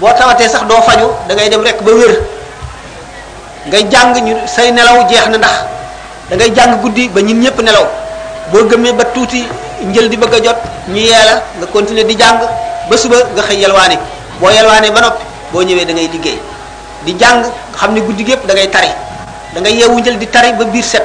boo 0.00 0.08
tawatee 0.16 0.48
sax 0.48 0.64
doo 0.64 0.80
faju 0.82 1.10
da 1.28 1.34
ngay 1.36 1.48
dem 1.50 1.60
rek 1.60 1.80
ba 1.84 1.92
wér 1.92 2.16
ngay 3.68 3.84
jàng 3.92 4.16
ñu 4.24 4.36
say 4.48 4.72
nelaw 4.72 5.04
jeex 5.08 5.28
na 5.28 5.36
ndax 5.38 5.52
da 6.30 6.36
ngay 6.36 6.50
jàng 6.56 6.80
guddi 6.80 7.08
ba 7.08 7.20
ñin 7.20 7.40
ñëpp 7.44 7.60
nelaw 7.62 7.86
boo 8.52 8.64
gëmee 8.64 8.92
ba 8.92 9.04
tuuti 9.04 9.46
njël 9.84 10.08
di 10.08 10.16
bëgg 10.16 10.34
a 10.34 10.40
jot 10.44 10.56
ñu 10.88 10.96
yeela 10.98 11.42
nga 11.58 11.66
continuer 11.66 12.04
di 12.06 12.16
jàng 12.16 12.40
ba 12.88 12.96
suba 12.96 13.16
nga 13.36 13.42
xëy 13.42 13.60
yelwaane 13.60 13.98
boo 14.40 14.48
yelwaane 14.50 14.90
ba 14.92 15.00
noppi 15.00 15.22
boo 15.52 15.62
ñëwee 15.62 15.84
da 15.84 15.92
ngay 15.92 16.08
liggéey 16.08 16.40
di 17.04 17.12
jàng 17.18 17.44
xam 17.76 17.92
ne 17.92 18.00
guddi 18.00 18.24
gépp 18.24 18.46
da 18.46 18.54
ngay 18.54 18.70
tari 18.70 18.88
danga 19.54 19.68
nga 19.68 19.76
yeewu 19.84 20.00
njël 20.00 20.16
di 20.18 20.26
tari 20.26 20.52
ba 20.56 20.64
biir 20.64 20.82
set 20.84 21.04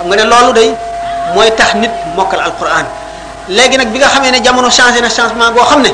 xam 0.00 0.06
nga 0.08 0.16
ne 0.16 0.24
loolu 0.24 0.52
day 0.54 0.72
mooy 1.36 1.52
tax 1.54 1.74
nit 1.76 1.90
mokkal 2.16 2.40
alquran 2.40 2.86
léegi 3.52 3.76
nag 3.76 3.88
bi 3.92 3.98
nga 4.00 4.08
xamee 4.08 4.30
ne 4.30 4.40
jamono 4.42 4.70
changé 4.70 5.00
na 5.02 5.10
changement 5.10 5.52
boo 5.52 5.62
xam 5.68 5.82
ne 5.82 5.90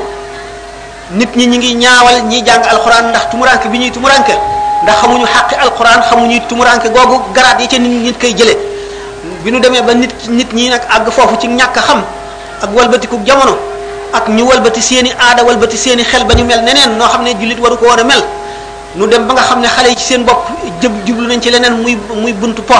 nit 1.11 1.35
ñi 1.35 1.45
ñu 1.47 1.57
ngi 1.57 1.73
ñaawal 1.75 2.21
ñiy 2.23 2.43
jàng 2.45 2.63
alquran 2.63 3.09
ndax 3.09 3.29
tumuranke 3.31 3.67
bi 3.67 3.77
ñuy 3.79 3.91
tumuranke 3.91 4.31
ndax 4.83 4.95
xamuñu 5.01 5.25
xàqi 5.25 5.55
alquran 5.55 6.01
xamuñu 6.09 6.39
tumuranke 6.47 6.87
googu 6.89 7.21
garaat 7.33 7.59
yi 7.59 7.67
ca 7.67 7.77
nit 7.77 7.99
nit 8.01 8.17
koy 8.19 8.31
jëlee 8.33 8.57
bi 9.43 9.51
nu 9.51 9.59
demee 9.59 9.81
ba 9.83 9.93
nit 9.93 10.13
nit 10.29 10.53
ñi 10.53 10.69
nag 10.69 10.81
àgg 10.87 11.11
foofu 11.11 11.35
ci 11.37 11.47
ñàkk 11.49 11.75
xam 11.83 12.01
ak 12.63 12.69
walbatiku 12.75 13.19
jamono 13.25 13.57
ak 14.13 14.27
ñu 14.29 14.47
walbati 14.47 14.81
seeni 14.81 15.11
aada 15.19 15.43
walbati 15.43 15.75
seeni 15.77 16.03
xel 16.03 16.23
ba 16.23 16.33
ñu 16.33 16.45
mel 16.45 16.63
neneen 16.63 16.95
noo 16.97 17.07
xam 17.09 17.23
ne 17.23 17.35
jullit 17.35 17.59
waru 17.59 17.75
ko 17.77 17.87
war 17.87 17.99
a 17.99 18.03
mel 18.05 18.23
nu 18.97 19.05
dem 19.11 19.27
ba 19.29 19.33
nga 19.37 19.41
xam 19.45 19.61
ne 19.61 19.67
xale 19.69 19.87
yi 19.87 19.95
ci 19.95 20.03
seen 20.03 20.25
bopp 20.25 20.37
jëm 20.81 20.91
jublu 21.05 21.27
nañ 21.29 21.39
ci 21.39 21.51
leneen 21.53 21.81
muy 21.85 21.95
muy 22.17 22.33
buntu 22.33 22.61
po 22.67 22.75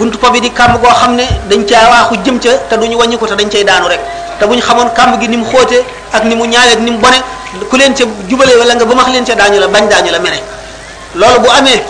buntu 0.00 0.16
po 0.18 0.30
bi 0.32 0.40
di 0.40 0.48
kàmb 0.48 0.80
goo 0.82 0.90
xam 1.00 1.16
ne 1.16 1.24
dañ 1.52 1.60
caa 1.68 1.88
waaxu 1.92 2.16
jëm 2.24 2.38
ca 2.40 2.50
te 2.72 2.76
duñu 2.76 2.96
wàññi 2.96 3.18
ko 3.20 3.26
te 3.28 3.34
dañ 3.38 3.48
cay 3.52 3.64
daanu 3.64 3.88
rek 3.88 4.00
te 4.40 4.46
bu 4.46 4.54
ñu 4.56 4.60
xamoon 4.60 4.88
kàmb 4.96 5.20
gi 5.20 5.28
ni 5.28 5.36
mu 5.36 5.44
xóote 5.52 5.84
ak 6.12 6.24
ni 6.24 6.34
mu 6.34 6.44
ñaawee 6.44 6.70
ak 6.72 6.78
ni 6.80 6.90
mu 6.90 6.98
bone 6.98 7.20
ku 7.70 7.76
leen 7.76 7.92
ca 7.94 8.04
jubale 8.28 8.56
wala 8.56 8.74
nga 8.74 8.84
ba 8.84 8.94
max 8.94 9.08
leen 9.12 9.24
ca 9.24 9.34
daañu 9.34 9.58
la 9.60 9.66
bañ 9.68 9.86
daañu 9.90 10.10
la 10.10 10.18
mere 10.18 10.40
loolu 11.14 11.40
bu 11.40 11.48
amee 11.52 11.82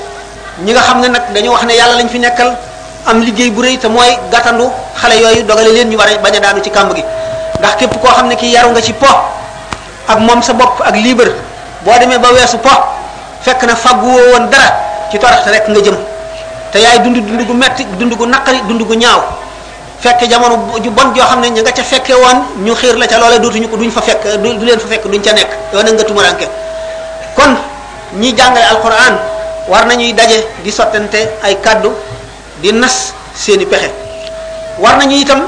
ñi 0.64 0.72
nga 0.72 0.80
xam 0.82 1.00
ne 1.02 1.08
nag 1.08 1.22
dañu 1.34 1.50
wax 1.52 1.64
ne 1.64 1.74
yàlla 1.74 1.94
lañ 1.98 2.08
fi 2.08 2.18
nekkal 2.18 2.50
am 3.04 3.20
liggéey 3.22 3.50
bu 3.50 3.62
rëy 3.62 3.76
te 3.78 3.86
mooy 3.86 4.10
gàttandu 4.32 4.64
xale 4.98 5.14
yooyu 5.22 5.46
dogale 5.48 5.70
leen 5.72 5.88
ñu 5.90 5.96
war 5.96 6.08
a 6.08 6.18
bañ 6.22 6.34
a 6.36 6.40
daanu 6.40 6.60
ci 6.64 6.70
kàmb 6.70 6.94
gi 6.96 7.02
ndax 7.58 7.76
képp 7.78 7.94
koo 8.02 8.10
xam 8.10 8.26
ne 8.28 8.34
ki 8.34 8.50
yaru 8.50 8.70
nga 8.70 8.80
ci 8.80 8.92
po 8.92 9.06
ak 10.08 10.18
moom 10.18 10.42
sa 10.42 10.52
bopp 10.52 10.80
ak 10.82 10.94
libre 10.96 11.32
boo 11.84 11.96
demee 12.00 12.18
ba 12.18 12.28
weesu 12.32 12.58
po 12.58 12.70
fekk 13.42 13.66
na 13.68 13.74
fagu 13.76 14.06
woon 14.08 14.48
dara 14.48 14.70
ci 15.12 15.18
toraxte 15.20 15.50
rek 15.52 15.66
nga 15.68 15.80
jëm 15.82 15.96
te 16.72 16.78
yaay 16.80 16.98
dund 17.04 17.18
dund 17.26 17.42
gu 17.44 17.54
metti 17.54 17.84
dund 17.98 18.14
gu 18.14 18.24
naqari 18.26 18.60
dund 18.68 18.80
gu 18.86 18.94
ñaaw 18.96 19.20
fekk 20.00 20.24
jamono 20.30 20.76
ju 20.80 20.90
bon 20.90 21.12
joo 21.14 21.26
xam 21.26 21.40
ne 21.40 21.48
ña 21.50 21.62
nga 21.62 21.72
ca 21.72 21.82
fekke 21.82 22.14
woon 22.16 22.64
ñu 22.64 22.74
xiir 22.74 22.96
la 22.98 23.06
ca 23.06 23.18
loolee 23.18 23.40
dootuñu 23.40 23.68
ko 23.68 23.76
duñ 23.76 23.90
fa 23.90 24.00
fekk 24.00 24.22
du 24.42 24.64
leen 24.64 24.78
fa 24.80 24.88
fekk 24.88 25.04
duñ 25.06 25.22
ca 25.22 25.32
nekk 25.32 25.50
yow 25.72 25.82
na 25.82 25.90
nga 25.92 26.04
tumuranke 26.04 26.46
kon 27.34 27.52
ñi 28.18 28.32
jàngale 28.36 28.64
alquran 28.66 29.14
war 29.68 29.86
nañuy 29.86 30.12
daje 30.14 30.44
di 30.64 30.70
sottante 30.70 31.36
ay 31.42 31.56
kàddu 31.62 31.92
di 32.62 32.72
nas 32.72 33.12
seeni 33.34 33.66
pexe 33.66 33.90
war 34.78 34.96
nañu 34.98 35.16
itam 35.16 35.46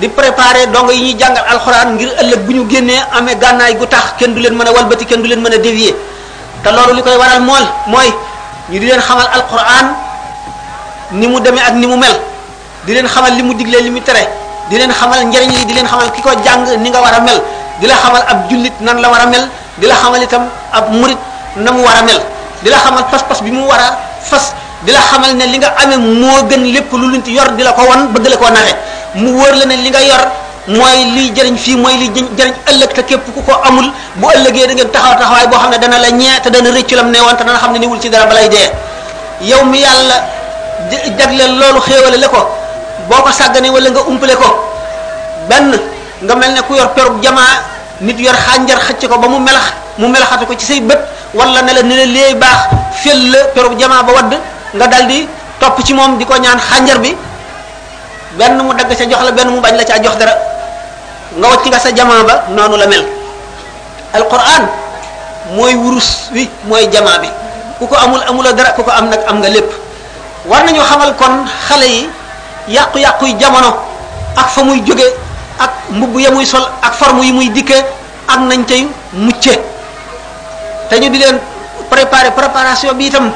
di 0.00 0.08
préparer 0.08 0.70
dongo 0.72 0.92
yi 0.92 1.00
ñuy 1.12 1.16
jàngal 1.18 1.44
alquran 1.48 1.94
ngir 1.94 2.10
ëllëg 2.22 2.40
bu 2.46 2.52
ñu 2.52 2.70
génnee 2.70 3.02
amee 3.12 3.36
gànnaay 3.40 3.74
gu 3.76 3.86
tax 3.86 4.14
kenn 4.18 4.34
du 4.34 4.40
leen 4.40 4.54
mën 4.54 4.66
a 4.68 4.72
walbati 4.72 5.04
kenn 5.06 5.22
du 5.22 5.28
leen 5.28 5.40
mën 5.40 5.58
dévier 5.60 5.94
te 6.62 6.70
loolu 6.70 6.94
li 6.98 7.02
koy 7.02 7.16
waral 7.18 7.40
mool 7.40 7.64
mooy 7.86 8.08
ñu 8.70 8.78
di 8.80 8.86
leen 8.86 9.00
xamal 9.00 9.26
alquran 9.34 9.86
ni 11.12 11.26
mu 11.26 11.40
demee 11.40 11.60
ak 11.62 11.74
ni 11.74 11.86
mu 11.86 11.96
mel 11.96 12.18
di 12.86 12.94
leen 12.94 13.08
xamal 13.08 13.32
li 13.34 13.42
mu 13.42 13.52
diglee 13.54 13.80
li 13.82 13.90
mu 13.90 14.00
tere 14.00 14.28
di 14.70 14.76
leen 14.78 14.92
xamal 14.92 15.24
njariñ 15.24 15.50
li 15.52 15.64
di 15.66 15.72
leen 15.74 15.86
xamal 15.86 16.10
ki 16.12 16.20
ko 16.22 16.30
jàng 16.44 16.66
ni 16.82 16.90
nga 16.90 17.00
war 17.00 17.14
a 17.14 17.20
mel 17.20 17.38
di 17.80 17.86
la 17.86 17.94
xamal 17.94 18.22
ab 18.26 18.50
jullit 18.50 18.72
nan 18.80 18.98
la 19.00 19.08
war 19.10 19.20
a 19.20 19.26
mel 19.26 19.48
di 19.78 19.86
la 19.86 19.94
xamal 19.94 20.22
itam 20.22 20.46
ab 20.72 20.92
murit 20.92 21.18
na 21.56 21.70
mu 21.70 21.82
war 21.84 21.96
a 21.98 22.02
mel 22.02 22.20
di 22.62 22.68
la 22.70 22.76
xamal 22.78 23.04
pas-pas 23.10 23.40
bi 23.42 23.50
mu 23.50 23.62
war 23.68 23.80
a 23.80 23.98
fas 24.20 24.54
di 24.82 24.92
la 24.92 25.00
xamal 25.00 25.34
ne 25.36 25.44
li 25.46 25.58
nga 25.58 25.74
amee 25.82 25.96
moo 25.96 26.40
gën 26.48 26.60
lépp 26.74 26.90
lu 26.92 26.98
lu 26.98 27.06
luñ 27.12 27.22
yor 27.30 27.50
di 27.54 27.62
la 27.62 27.72
ko 27.72 27.82
wan 27.86 28.08
bëgg 28.12 28.28
la 28.28 28.36
koo 28.36 28.50
naxe 28.50 28.74
mu 29.14 29.30
wóor 29.38 29.54
la 29.54 29.66
ne 29.66 29.76
li 29.76 29.90
nga 29.90 30.00
yor 30.02 30.24
mooy 30.68 31.04
lii 31.16 31.30
jëriñ 31.32 31.56
fii 31.56 31.76
mooy 31.76 31.96
liy 31.96 32.10
jëriñ 32.36 32.54
ëllëg 32.70 32.92
te 32.94 33.02
képp 33.02 33.24
ku 33.34 33.40
ko 33.42 33.52
amul 33.64 33.86
bu 34.16 34.26
ëllëgee 34.36 34.66
dangeen 34.66 34.76
ngeen 34.76 34.90
taxaw 34.92 35.14
taxawaay 35.18 35.46
boo 35.48 35.58
xam 35.58 35.70
ne 35.70 35.78
dana 35.78 35.98
la 35.98 36.10
ñee 36.10 36.40
te 36.44 36.48
dana 36.50 36.70
rëccu 36.70 36.94
lam 36.96 37.10
ne 37.10 37.18
woon 37.20 37.36
te 37.36 37.42
dana 37.44 37.58
xam 37.58 37.72
ne 37.72 37.78
niwul 37.78 37.98
ci 38.00 38.08
dara 38.10 38.26
balay 38.26 38.48
dee 38.48 38.68
yow 39.42 39.64
mi 39.64 39.78
yàlla 39.78 40.16
leen 41.38 41.52
loolu 41.58 41.80
xéewale 41.86 42.16
la 42.18 42.28
ko 42.28 42.50
boo 43.08 43.22
ko 43.22 43.30
sàgganee 43.32 43.70
wala 43.70 43.88
nga 43.90 44.00
umpale 44.08 44.34
ko 44.36 44.48
benn 45.48 45.72
nga 46.22 46.34
mel 46.36 46.52
ne 46.52 46.60
ku 46.62 46.74
yor 46.74 46.88
perub 46.92 47.22
jamaa 47.22 47.48
nit 48.00 48.18
yor 48.20 48.34
xànjar 48.36 48.78
xëcc 48.78 49.08
ko 49.08 49.18
ba 49.18 49.26
mu 49.28 49.38
melax 49.38 49.66
mu 49.96 50.08
melaxatu 50.08 50.44
ko 50.46 50.54
ci 50.54 50.66
say 50.66 50.80
bët 50.80 50.98
wala 51.34 51.62
ne 51.62 51.72
la 51.72 51.82
ne 51.82 51.96
la 51.96 52.04
léey 52.04 52.34
baax 52.34 52.58
fel 53.02 53.30
la 53.30 53.38
perub 53.54 53.78
jamaa 53.78 54.02
ba 54.02 54.12
wadd 54.12 54.32
nga 54.76 54.86
daldi 54.86 55.26
topp 55.58 55.82
ci 55.82 55.94
moom 55.94 56.18
di 56.18 56.26
ko 56.26 56.36
ñaan 56.36 56.58
xànjar 56.60 56.98
bi 56.98 57.16
benn 58.38 58.56
mu 58.62 58.74
dagg 58.74 58.94
ca 58.94 59.04
jox 59.06 59.22
la 59.24 59.30
benn 59.32 59.48
mu 59.48 59.60
bañ 59.60 59.74
la 59.76 59.84
caa 59.84 60.02
jox 60.04 60.16
dara 60.18 60.56
nga 61.36 61.46
wacc 61.52 61.64
nga 61.68 61.80
sa 61.82 61.90
jama 61.92 62.24
ba 62.24 62.48
nonu 62.56 62.76
la 62.80 62.86
mel 62.88 63.04
alquran 64.16 64.64
moy 65.58 65.76
wurus 65.76 66.32
wi 66.32 66.48
moy 66.64 66.88
jama 66.88 67.20
bi 67.20 67.28
kuko 67.78 67.92
amul 67.96 68.20
amul 68.24 68.40
amula 68.48 68.52
dara 68.56 68.72
kuko 68.72 68.88
amgalip 68.90 69.12
am 69.12 69.12
nak 69.12 69.22
am 69.28 69.36
nga 69.44 69.48
lepp 69.52 69.68
war 70.48 70.64
nañu 70.64 70.80
xamal 70.80 71.10
kon 71.20 71.44
xalé 71.68 71.86
yi 71.88 72.02
yàqu 72.72 72.96
yàquy 73.04 73.36
jamono 73.38 73.76
ak 74.36 74.48
fa 74.48 74.64
muy 74.64 74.80
ak 75.58 75.72
mbubu 75.92 76.20
ya 76.24 76.30
sol 76.48 76.64
ak 76.82 76.94
farmu 76.96 77.20
yi 77.22 77.32
muy 77.32 77.48
dikke 77.52 77.76
ak 78.28 78.40
nañ 78.48 78.64
tay 78.64 78.88
mucce 79.12 79.60
tañu 80.88 81.10
di 81.12 81.18
len 81.20 81.36
préparer 81.92 82.32
préparation 82.32 82.94
bi 82.96 83.10
tam 83.12 83.28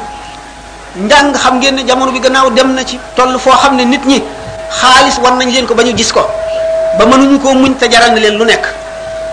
ndang 0.96 1.32
xam 1.36 1.60
ngeen 1.60 1.84
jamono 1.86 2.12
bi 2.12 2.20
gannaaw 2.20 2.48
dem 2.56 2.72
na 2.72 2.84
ci 2.84 2.96
tollu 3.16 3.38
fo 3.38 3.52
xamne 3.52 3.84
nit 3.84 4.04
ñi 4.06 4.22
xaaliss 4.80 5.18
war 5.20 5.36
nañ 5.36 5.52
leen 5.52 5.66
ko 5.66 5.74
bañu 5.74 5.92
gis 5.96 6.12
ko 6.12 6.24
ba 6.98 7.04
mënuñu 7.08 7.38
ko 7.40 7.54
muñ 7.56 7.72
te 7.76 7.88
jaral 7.90 8.12
na 8.14 8.20
leen 8.20 8.36
lu 8.38 8.44
nekk 8.44 8.64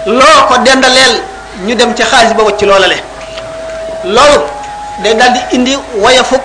loo 0.08 0.40
ko 0.48 0.56
dendaleel 0.66 1.20
ñu 1.68 1.74
dem 1.76 1.92
ci 1.96 2.04
xaalis 2.04 2.34
ba 2.36 2.44
wacc 2.44 2.62
loolale 2.64 2.98
loolu 4.08 4.44
day 5.04 5.16
dal 5.16 5.32
di 5.34 5.40
indi 5.56 5.76
wayafuk 6.00 6.42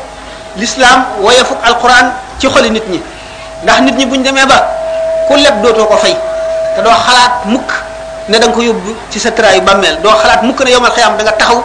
l'islam 0.59 1.07
wayafuk 1.23 1.59
alquran 1.63 2.13
ci 2.39 2.49
xoli 2.49 2.71
nit 2.71 2.87
ñi 2.89 2.99
ndax 3.63 3.81
nit 3.81 3.97
ñi 3.97 4.07
buñ 4.07 4.23
demee 4.23 4.47
ba 4.47 4.59
ku 5.29 5.35
leb 5.37 5.63
dootoo 5.63 5.85
ko 5.87 5.97
fay 5.97 6.17
te 6.77 6.83
doo 6.83 6.93
xalaat 7.07 7.33
mukk 7.47 7.73
ne 8.29 8.39
da 8.39 8.47
nga 8.47 8.55
ko 8.57 8.63
yóbbu 8.63 8.91
ci 9.11 9.19
sa 9.21 9.31
traayu 9.31 9.61
bàmmeel 9.63 10.01
doo 10.03 10.13
xalaat 10.23 10.43
mukk 10.43 10.63
ne 10.65 10.71
yowmal 10.71 10.93
xiyam 10.93 11.17
da 11.17 11.23
nga 11.23 11.33
taxaw 11.33 11.63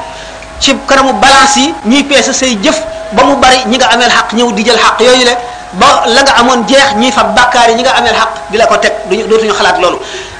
ci 0.59 0.75
karamu 0.87 1.13
balance 1.13 1.57
yi 1.59 1.73
ñuy 1.85 2.03
peese 2.03 2.33
say 2.33 2.55
jëf 2.61 2.77
ba 3.13 3.23
mu 3.23 3.35
bari 3.35 3.57
ñi 3.67 3.77
nga 3.77 3.87
ameel 3.89 4.11
xaq 4.11 4.33
ñëw 4.33 4.51
di 4.51 4.63
jël 4.65 4.77
xaq 4.77 4.99
yooyu 5.01 5.25
le 5.25 5.31
ba 5.77 6.01
la 6.09 6.21
nga 6.25 6.33
amoon 6.41 6.63
jeex 6.67 6.95
ñi 6.97 7.11
fa 7.11 7.23
bàkkaar 7.29 7.69
yi 7.69 7.75
ñi 7.75 7.83
nga 7.85 7.91
ameel 8.01 8.15
xaq 8.15 8.29
di 8.51 8.57
la 8.57 8.65
ko 8.65 8.77
teg 8.77 8.93
ñu 9.09 9.27
dootuñu 9.27 9.53
xalaat 9.53 9.77
loolu 9.81 9.97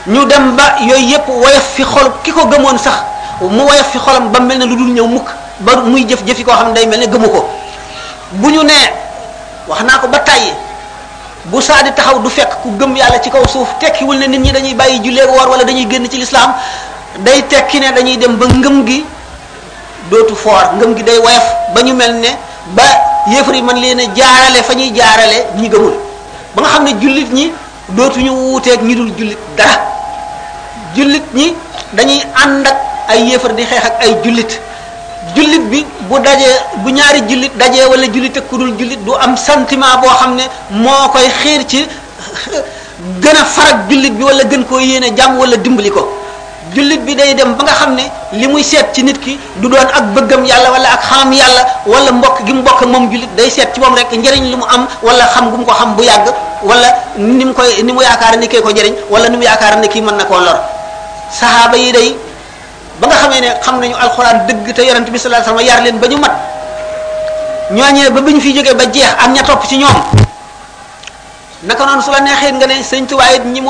ñu 0.07 0.25
dem 0.25 0.55
ba 0.55 0.75
yooy 0.87 1.01
yëpp 1.11 1.27
woyof 1.29 1.63
fi 1.75 1.83
xol 1.83 2.09
ki 2.23 2.31
ko 2.31 2.45
gëmoon 2.49 2.77
sax 2.79 2.93
mu 3.41 3.61
woyof 3.61 3.87
fi 3.91 3.99
xolam 3.99 4.31
ba 4.31 4.39
mel 4.39 4.57
ne 4.57 4.65
lu 4.65 4.75
dul 4.75 4.89
ñëw 4.89 5.05
mukk 5.05 5.27
ba 5.59 5.75
muy 5.85 6.05
jëf 6.07 6.23
jëfi 6.25 6.43
koo 6.43 6.53
xam 6.55 6.67
ne 6.69 6.73
day 6.73 6.87
mel 6.87 6.99
ne 6.99 7.05
gëmu 7.05 7.29
ko 7.29 7.47
bu 8.31 8.49
ñu 8.51 8.63
nee 8.63 8.93
wax 9.67 9.83
naa 9.83 9.99
ko 10.01 10.07
ba 10.07 10.17
tàyyi 10.19 10.49
bu 11.45 11.61
saa 11.61 11.83
di 11.83 11.91
taxaw 11.91 12.19
du 12.19 12.29
fekk 12.29 12.61
ku 12.63 12.69
gëm 12.79 12.95
yàlla 12.95 13.19
ci 13.21 13.29
kaw 13.29 13.45
suuf 13.47 13.67
tekkiwul 13.79 14.17
ne 14.17 14.25
nit 14.27 14.39
ñi 14.39 14.51
dañuy 14.51 14.73
bàyyi 14.73 14.99
jullee 15.03 15.25
woor 15.25 15.47
wala 15.47 15.63
dañuy 15.63 15.85
génn 15.89 16.07
ci 16.09 16.17
lislaam 16.17 16.53
day 17.19 17.41
tekki 17.43 17.79
ne 17.79 17.91
dañuy 17.93 18.17
dem 18.17 18.35
ba 18.37 18.47
ngëm 18.47 18.85
gi 18.87 19.05
dootu 20.09 20.35
foor 20.35 20.73
ngëm 20.77 20.95
gi 20.97 21.03
day 21.03 21.17
woyof 21.19 21.43
ba 21.75 21.81
ñu 21.83 21.93
mel 21.93 22.15
ne 22.15 22.29
ba 22.75 22.83
yéefar 23.29 23.55
yi 23.55 23.61
man 23.61 23.77
leen 23.81 23.99
a 23.99 24.03
jaarale 24.17 24.61
fa 24.67 24.73
ñuy 24.75 24.91
jaarale 24.95 25.37
ñi 25.57 25.69
gëmul 25.69 25.93
ba 26.55 26.61
nga 26.61 26.69
xam 26.69 26.83
ne 26.83 26.93
jullit 27.01 27.29
ñi 27.33 27.51
dootuñu 27.95 28.31
wuuteeg 28.31 28.81
ñi 28.83 28.95
dul 28.95 29.11
jullit 29.17 29.37
dara 29.57 29.79
jullit 30.95 31.23
ñi 31.33 31.53
dañuy 31.93 32.21
ànd 32.43 32.65
ak 32.67 32.77
ay 33.09 33.21
yéefar 33.29 33.53
di 33.55 33.63
xeex 33.65 33.83
ak 33.87 33.95
ay 34.03 34.13
jullit 34.23 34.51
jullit 35.35 35.63
bi 35.71 35.85
bu 36.07 36.19
dajee 36.19 36.53
bu 36.83 36.89
ñaari 36.91 37.21
jullit 37.29 37.51
dajee 37.57 37.85
wala 37.89 38.05
jullit 38.13 38.37
ak 38.37 38.47
ku 38.49 38.57
dul 38.57 38.73
jullit 38.77 38.99
du 39.05 39.13
am 39.15 39.35
sentiment 39.35 39.97
boo 40.01 40.09
xam 40.19 40.35
ne 40.35 40.43
moo 40.69 41.09
koy 41.11 41.27
xiir 41.41 41.63
ci 41.65 41.87
gën 43.21 43.35
a 43.41 43.45
farag 43.45 43.89
jullit 43.89 44.11
bi 44.13 44.23
wala 44.23 44.43
gën 44.43 44.63
koo 44.65 44.79
yéene 44.79 45.13
jàmm 45.17 45.37
wala 45.39 45.57
dimbali 45.57 45.89
ko 45.89 46.07
julit 46.73 47.01
bi 47.05 47.15
day 47.17 47.33
dem 47.33 47.57
ba 47.57 47.63
nga 47.65 47.73
xamne 47.83 48.03
limuy 48.37 48.61
set 48.63 48.93
ci 48.93 49.01
nit 49.03 49.17
ki 49.21 49.37
du 49.61 49.67
doon 49.69 49.81
ak 49.87 50.13
bëggam 50.13 50.45
yalla 50.45 50.69
wala 50.71 50.89
ak 50.93 51.01
xam 51.09 51.33
yalla 51.33 51.63
wala 51.85 52.11
mbokk 52.13 52.45
gi 52.45 52.53
mu 52.53 52.61
mbokk 52.61 52.85
mom 52.89 53.09
julit 53.11 53.29
day 53.35 53.49
set 53.49 53.73
ci 53.73 53.79
mom 53.81 53.93
rek 53.95 54.11
njariñ 54.13 54.43
limu 54.49 54.65
am 54.69 54.87
wala 55.01 55.25
xam 55.33 55.49
gum 55.51 55.65
ko 55.65 55.73
xam 55.73 55.95
bu 55.95 56.03
yagg 56.03 56.27
wala 56.63 56.89
nim 57.17 57.53
koy 57.53 57.81
nimu 57.81 58.01
yaakar 58.01 58.37
ni 58.37 58.47
kay 58.47 58.61
ko 58.61 58.69
njariñ 58.69 58.93
wala 59.09 59.29
nimu 59.29 59.43
yaakar 59.43 59.77
ni 59.79 59.87
ki 59.89 60.01
man 60.01 60.17
nako 60.17 60.37
lor 60.39 60.57
sahaba 61.31 61.77
yi 61.77 61.91
day 61.91 62.15
ba 63.01 63.07
nga 63.07 63.15
xamee 63.17 63.41
ne 63.41 63.49
xam 63.61 63.79
nañu 63.81 63.95
alquran 63.95 64.45
deug 64.47 64.73
te 64.75 64.81
yaronte 64.85 65.09
bi 65.11 65.17
sallallahu 65.19 65.49
alayhi 65.49 65.65
wasallam 65.65 65.83
yar 65.83 65.83
leen 65.83 65.97
bañu 65.99 66.17
mat 66.17 66.33
ñoñe 67.71 68.09
ba 68.09 68.21
biñ 68.21 68.39
fi 68.39 68.53
jógee 68.53 68.73
ba 68.73 68.85
jeex 68.85 69.09
am 69.17 69.33
ña 69.33 69.43
top 69.43 69.65
ci 69.67 69.77
ñom 69.77 69.97
naka 71.63 71.85
non 71.85 72.01
su 72.01 72.11
la 72.11 72.19
neexee 72.19 72.51
nga 72.53 72.67
ne 72.67 72.83
señtu 72.83 73.17
ñi 73.45 73.61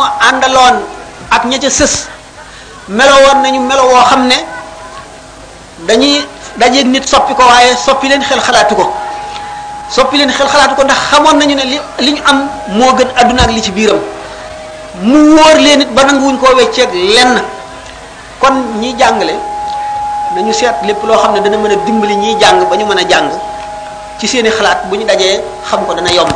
ak 1.30 1.46
ña 1.46 1.58
ci 1.60 1.70
melo 2.90 3.14
won 3.26 3.38
nañu 3.46 3.62
melo 3.62 3.84
wo 3.86 4.02
xamne 4.10 4.36
dañuy 5.88 6.26
dajé 6.58 6.84
nit 6.84 7.06
soppi 7.08 7.34
ko 7.38 7.44
waye 7.46 7.76
soppi 7.78 8.08
len 8.10 8.22
xel 8.24 8.40
xalaatu 8.42 8.76
ko 8.76 8.92
soppi 9.90 10.18
len 10.18 10.30
xel 10.32 10.48
xalaatu 10.50 10.74
ko 10.76 10.84
ndax 10.84 10.98
xamoon 11.14 11.38
nañu 11.40 11.56
ne 11.56 11.66
li 12.02 12.22
am 12.26 12.48
mo 12.74 12.92
gën 12.98 13.08
aduna 13.16 13.44
ak 13.46 13.52
li 13.54 13.62
ci 13.62 13.72
biiram 13.72 14.00
mu 15.06 15.36
wor 15.38 15.56
leen 15.62 15.80
nit 15.80 15.90
ba 15.94 16.04
nyi 16.04 16.34
wéccé 16.58 16.82
ak 16.84 16.94
lenn 16.94 17.40
kon 18.42 18.54
ñi 18.80 18.94
jàngale 18.98 19.36
nañu 20.36 20.52
sét 20.54 20.74
lepp 20.88 21.04
lo 21.06 21.16
xamne 21.18 21.42
dana 21.44 21.58
mëna 21.58 21.76
dimbali 21.86 22.16
ñi 22.16 22.36
jàng 22.42 22.68
bañu 22.70 22.86
mëna 22.86 23.02
mën 23.04 23.10
jàng 23.10 23.30
ci 24.20 24.28
seeni 24.28 24.50
xalaat 24.50 24.90
buñu 24.90 25.06
dajé 25.06 25.42
xam 25.70 25.86
ko 25.86 25.94
dana 25.94 26.10
yomb 26.12 26.30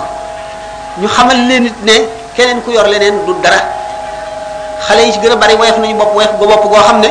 ñu 1.02 1.08
xamal 1.08 1.38
nit 1.38 1.74
ne 1.84 1.94
keneen 2.36 2.62
ku 2.62 2.72
yor 2.72 2.88
leneen 2.88 3.26
du 3.26 3.34
dara 3.42 3.82
xale 4.88 5.04
yi 5.04 5.12
ci 5.14 5.20
gën 5.24 5.32
a 5.32 5.36
bari 5.36 5.56
woyof 5.56 5.80
nañu 5.80 5.96
bopp 5.98 6.12
woyof 6.16 6.34
go 6.40 6.46
bopp 6.46 6.66
goo 6.72 6.82
xam 6.88 7.02
ne 7.02 7.08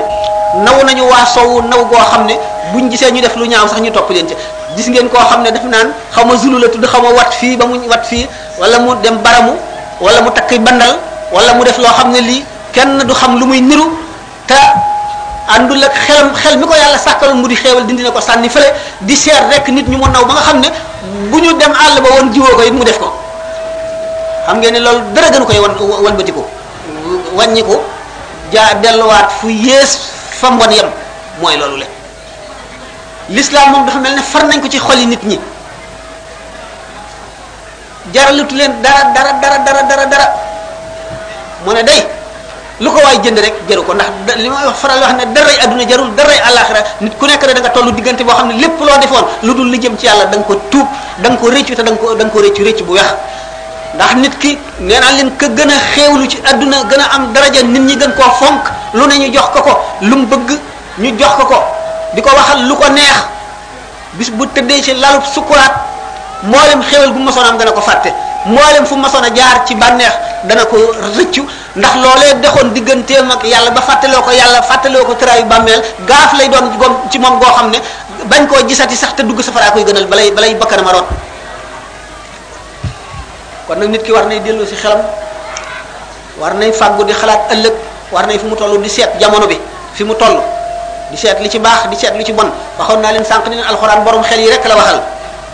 naw 0.65 0.77
nañu 0.85 1.05
waa 1.11 1.25
sowu 1.35 1.63
naw 1.63 1.85
goo 1.91 1.99
xam 2.13 2.27
ne 2.27 2.35
buñ 2.73 2.91
gisee 2.91 3.11
ñu 3.11 3.21
def 3.21 3.37
lu 3.37 3.47
ñaaw 3.47 3.69
sax 3.69 3.81
ñu 3.81 3.91
topp 3.91 4.11
leen 4.11 4.27
ci 4.29 4.35
gis 4.77 4.89
ngeen 4.89 5.09
koo 5.09 5.21
xam 5.31 5.43
ne 5.43 5.51
def 5.51 5.65
naan 5.65 5.93
xaw 6.15 6.25
ma 6.27 6.35
zulu 6.37 6.59
la 6.59 6.69
tudd 6.69 6.85
xaw 6.93 7.01
ma 7.03 7.11
wat 7.11 7.31
fii 7.41 7.57
ba 7.57 7.67
mu 7.67 7.75
wat 7.89 8.03
fii 8.11 8.27
wala 8.61 8.79
mu 8.79 8.93
dem 9.03 9.23
baramu 9.23 9.53
wala 10.01 10.21
mu 10.21 10.31
takk 10.31 10.53
bandal 10.65 10.97
wala 11.33 11.53
mu 11.55 11.65
def 11.65 11.79
loo 11.79 11.93
xam 11.99 12.13
ne 12.13 12.21
lii 12.21 12.45
kenn 12.73 12.99
du 13.09 13.15
xam 13.15 13.39
lu 13.41 13.47
muy 13.47 13.61
niru 13.61 13.85
te 14.47 14.55
àndul 15.49 15.83
ak 15.85 15.95
xelam 16.07 16.35
xel 16.35 16.57
mi 16.59 16.67
ko 16.67 16.75
yàlla 16.75 16.99
sàkkaloon 16.99 17.41
mu 17.43 17.49
di 17.49 17.57
xeewal 17.57 17.85
dindi 17.87 18.03
na 18.03 18.11
ko 18.11 18.21
sànni 18.21 18.49
fële 18.49 18.75
di 19.01 19.17
seet 19.17 19.45
rek 19.51 19.69
nit 19.69 19.89
ñu 19.89 19.99
mu 19.99 20.07
naw 20.13 20.25
ba 20.25 20.35
nga 20.35 20.53
ne 20.53 20.69
bu 21.31 21.39
ñu 21.41 21.53
dem 21.59 21.73
àll 21.73 22.01
ba 22.05 22.09
woon 22.11 22.33
jiwoo 22.33 22.55
ko 22.57 22.63
it 22.63 22.73
mu 22.73 22.85
def 22.85 22.99
ko 22.99 23.13
xam 24.47 24.59
ngeen 24.59 24.73
ne 24.75 24.81
loolu 24.81 25.01
dara 25.15 25.29
gënu 25.33 25.45
koy 25.47 25.59
wan 25.59 25.75
ko 25.77 26.47
wàññiku 27.39 27.77
jaa 28.53 28.75
delluwaat 28.83 29.27
fu 29.41 29.49
yées 29.67 29.91
fa 30.41 30.51
mbon 30.51 30.71
yam 30.79 30.89
mooy 31.41 31.57
loolu 31.57 31.77
le 31.83 31.87
l'islam 33.35 33.65
moom 33.73 33.85
dafa 33.87 33.99
mel 33.99 34.15
ne 34.17 34.23
far 34.23 34.45
nañ 34.47 34.61
ko 34.61 34.69
ci 34.69 34.79
xoli 34.79 35.07
nit 35.07 35.23
ñi 35.25 35.39
jaralatu 38.13 38.55
leen 38.55 38.73
dara 38.83 39.03
dara 39.15 39.33
dara 39.43 39.59
dara 39.67 39.83
dara 39.91 40.07
dara 40.13 40.27
mu 41.65 41.73
ne 41.75 41.83
day 41.83 42.03
lu 42.81 42.91
ko 42.91 42.99
waay 43.05 43.19
jënd 43.23 43.39
rek 43.45 43.55
jaru 43.69 43.83
ko 43.85 43.95
ndax 43.95 44.09
li 44.43 44.49
may 44.51 44.65
wax 44.67 44.77
faral 44.83 45.01
wax 45.03 45.13
ne 45.19 45.25
daray 45.35 45.57
adduna 45.63 45.85
jarul 45.89 46.11
daray 46.19 46.39
àllaaxira 46.49 46.81
nit 47.01 47.15
ku 47.19 47.25
nekk 47.27 47.43
rek 47.49 47.55
da 47.57 47.61
nga 47.61 47.71
toll 47.71 47.93
diggante 47.95 48.23
boo 48.25 48.35
xam 48.35 48.49
ne 48.49 48.55
lépp 48.63 48.79
loo 48.87 48.99
defoon 49.03 49.25
lu 49.45 49.55
dul 49.55 49.69
li 49.73 49.79
jëm 49.83 49.95
ci 49.97 50.07
yàlla 50.07 50.25
da 50.27 50.39
ko 50.43 50.55
tuub 50.71 50.87
da 51.23 51.29
nga 51.31 51.39
ko 51.39 51.47
rëccu 51.55 51.75
te 51.77 51.83
da 51.83 51.91
nga 51.93 52.01
ko 52.01 52.15
da 52.15 52.25
nga 52.25 52.33
ko 52.33 52.39
rëccu 52.41 52.63
rëccu 52.67 52.85
bu 52.87 52.93
weex 52.99 53.13
ndax 53.95 54.13
nit 54.17 54.35
ki 54.41 54.51
nee 54.81 55.01
naa 55.01 55.13
leen 55.13 55.31
ka 55.37 55.47
gën 55.57 55.71
a 55.71 55.75
xéewlu 55.95 56.25
ci 56.33 56.37
àdduna 56.51 56.77
gën 56.91 57.01
a 57.01 57.05
am 57.17 57.33
daraja 57.35 57.63
nit 57.63 57.81
ñi 57.89 57.97
gën 58.01 58.13
koo 58.17 58.31
fonk 58.41 58.65
lu 58.95 59.07
ne 59.07 59.17
ñu 59.19 59.29
jox 59.35 59.47
ko 59.55 59.61
ko 59.63 59.73
lu 60.01 60.17
mu 60.17 60.27
bëgg 60.27 60.51
ñu 61.03 61.11
jox 61.19 61.33
ko 61.39 61.45
ko 61.45 61.59
di 62.15 62.21
ko 62.23 62.31
waxal 62.31 62.61
lu 62.69 62.75
ko 62.75 62.87
neex 62.89 63.21
bis 64.19 64.31
bu 64.31 64.45
tëddee 64.55 64.83
ci 64.83 64.95
lalub 64.95 65.23
sukuraat 65.35 65.73
mboolem 66.43 66.83
xewel 66.91 67.13
bu 67.13 67.19
masoon 67.19 67.45
am 67.47 67.59
dana 67.59 67.71
ko 67.73 67.81
fàtte 67.81 68.11
mboolem 68.47 68.85
fu 68.87 68.97
masoon 68.97 69.25
a 69.25 69.31
jaar 69.35 69.65
ci 69.67 69.75
bànneex 69.75 70.13
dana 70.49 70.65
ko 70.65 70.77
rëccu 71.17 71.43
ndax 71.77 71.95
loolee 72.03 72.35
dexoon 72.43 72.69
digganteem 72.75 73.31
ak 73.31 73.45
yàlla 73.45 73.71
ba 73.71 73.81
fàttaloo 73.83 74.23
ko 74.23 74.31
yàlla 74.31 74.63
fàttaloo 74.63 75.05
ko 75.05 75.15
tëraayu 75.15 75.45
bàmmeel 75.45 75.83
gaaf 76.09 76.33
lay 76.39 76.49
doon 76.49 76.73
ci 77.11 77.19
moom 77.19 77.39
goo 77.41 77.53
xam 77.57 77.71
ne 77.71 77.79
bañ 78.29 78.47
koo 78.47 78.65
gisati 78.69 78.97
sax 78.97 79.13
te 79.17 79.23
dugg 79.23 79.41
safara 79.43 79.71
koy 79.71 79.85
gënal 79.85 80.07
balay 80.07 80.31
balay 80.31 80.55
bakkanam 80.55 80.89
a 80.89 80.93
root 80.93 81.07
kon 83.73 83.81
nag 83.81 83.89
nit 83.91 84.03
ki 84.05 84.13
war 84.13 84.27
nay 84.29 84.37
dellu 84.45 84.67
si 84.69 84.77
xelam 84.77 85.01
war 86.39 86.53
nay 86.55 86.69
fàggu 86.77 87.03
di 87.09 87.13
xalaat 87.17 87.53
ëllëg 87.57 87.75
war 88.13 88.27
nay 88.29 88.39
fi 88.39 88.47
mu 88.47 88.55
toll 88.57 88.77
di 88.83 88.89
seet 88.89 89.09
jamono 89.19 89.47
bi 89.49 89.57
fi 89.97 90.05
mu 90.05 90.13
toll 90.15 90.37
di 91.11 91.17
seet 91.17 91.41
li 91.41 91.49
ci 91.49 91.57
baax 91.59 91.89
di 91.89 91.97
seet 91.97 92.13
li 92.15 92.25
ci 92.25 92.33
bon 92.33 92.51
waxoon 92.79 93.01
naa 93.01 93.11
leen 93.13 93.25
sànq 93.25 93.49
ni 93.49 93.57
leen 93.57 93.65
alxuraan 93.67 94.05
borom 94.05 94.23
xel 94.23 94.41
yi 94.41 94.51
rek 94.51 94.65
la 94.69 94.77
waxal 94.77 95.01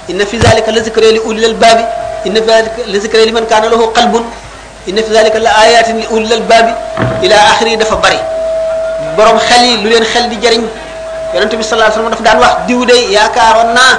inna 0.09 0.27
fi 0.27 0.41
zalika 0.43 0.71
la 0.73 0.83
zikra 0.83 1.11
li 1.13 1.19
ulil 1.25 1.45
albabi 1.45 1.83
inna 2.25 2.41
fi 2.43 2.49
zalika 2.49 2.75
la 2.87 2.99
zikra 3.01 3.33
man 3.33 3.47
kana 3.47 3.69
lahu 3.69 3.87
qalbun 3.95 4.25
inna 4.87 5.03
fi 5.03 5.13
zalika 5.15 5.39
la 5.39 5.51
ayatin 5.63 5.97
li 6.03 6.07
ulil 6.11 6.33
albabi 6.33 6.73
ila 7.23 7.37
akhiri 7.55 7.77
dafa 7.77 7.97
bari 7.97 8.19
borom 9.17 9.39
xel 9.39 9.63
yi 9.63 9.77
lu 9.83 9.89
leen 9.91 10.03
xel 10.05 10.27
di 10.29 10.37
jariñ 10.43 10.67
yonente 11.35 11.55
bi 11.57 11.63
sallallahu 11.63 11.87
alayhi 11.95 11.95
wasallam 11.95 12.11
dafa 12.11 12.25
daan 12.27 12.39
wax 12.43 12.53
diw 12.67 12.85
de 12.85 12.97
yaakaaroon 13.15 13.71
naa 13.75 13.93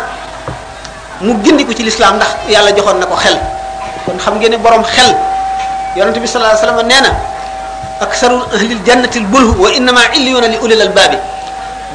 mu 1.23 1.33
gindiku 1.43 1.71
ci 1.71 1.83
l'islam 1.83 2.15
ndax 2.19 2.35
yàlla 2.49 2.71
joxoon 2.75 2.99
na 2.99 3.05
ko 3.05 3.15
xel 3.15 3.39
kon 4.09 4.17
xam 4.17 4.33
ngeen 4.41 4.51
ne 4.51 4.57
borom 4.57 4.83
xel 4.83 5.13
yonent 5.95 6.17
bi 6.17 6.25
sallallahu 6.27 6.53
alayhi 6.53 6.65
wasallam 6.65 6.87
neena 6.89 7.11
aksaru 8.01 8.37
ahli 8.55 8.73
aljannati 8.81 9.19
albulhu 9.21 9.53
wa 9.63 9.69
inma 9.69 10.01
illiyuna 10.17 10.47
li 10.49 10.57
ulil 10.61 10.81
albab 10.81 11.13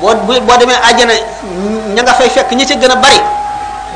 bo 0.00 0.14
bo 0.26 0.54
demé 0.60 0.74
aljana 0.90 1.14
ña 1.94 2.02
nga 2.06 2.14
fay 2.14 2.30
fekk 2.30 2.50
ñi 2.54 2.66
ci 2.66 2.76
gëna 2.78 2.96
bari 3.02 3.18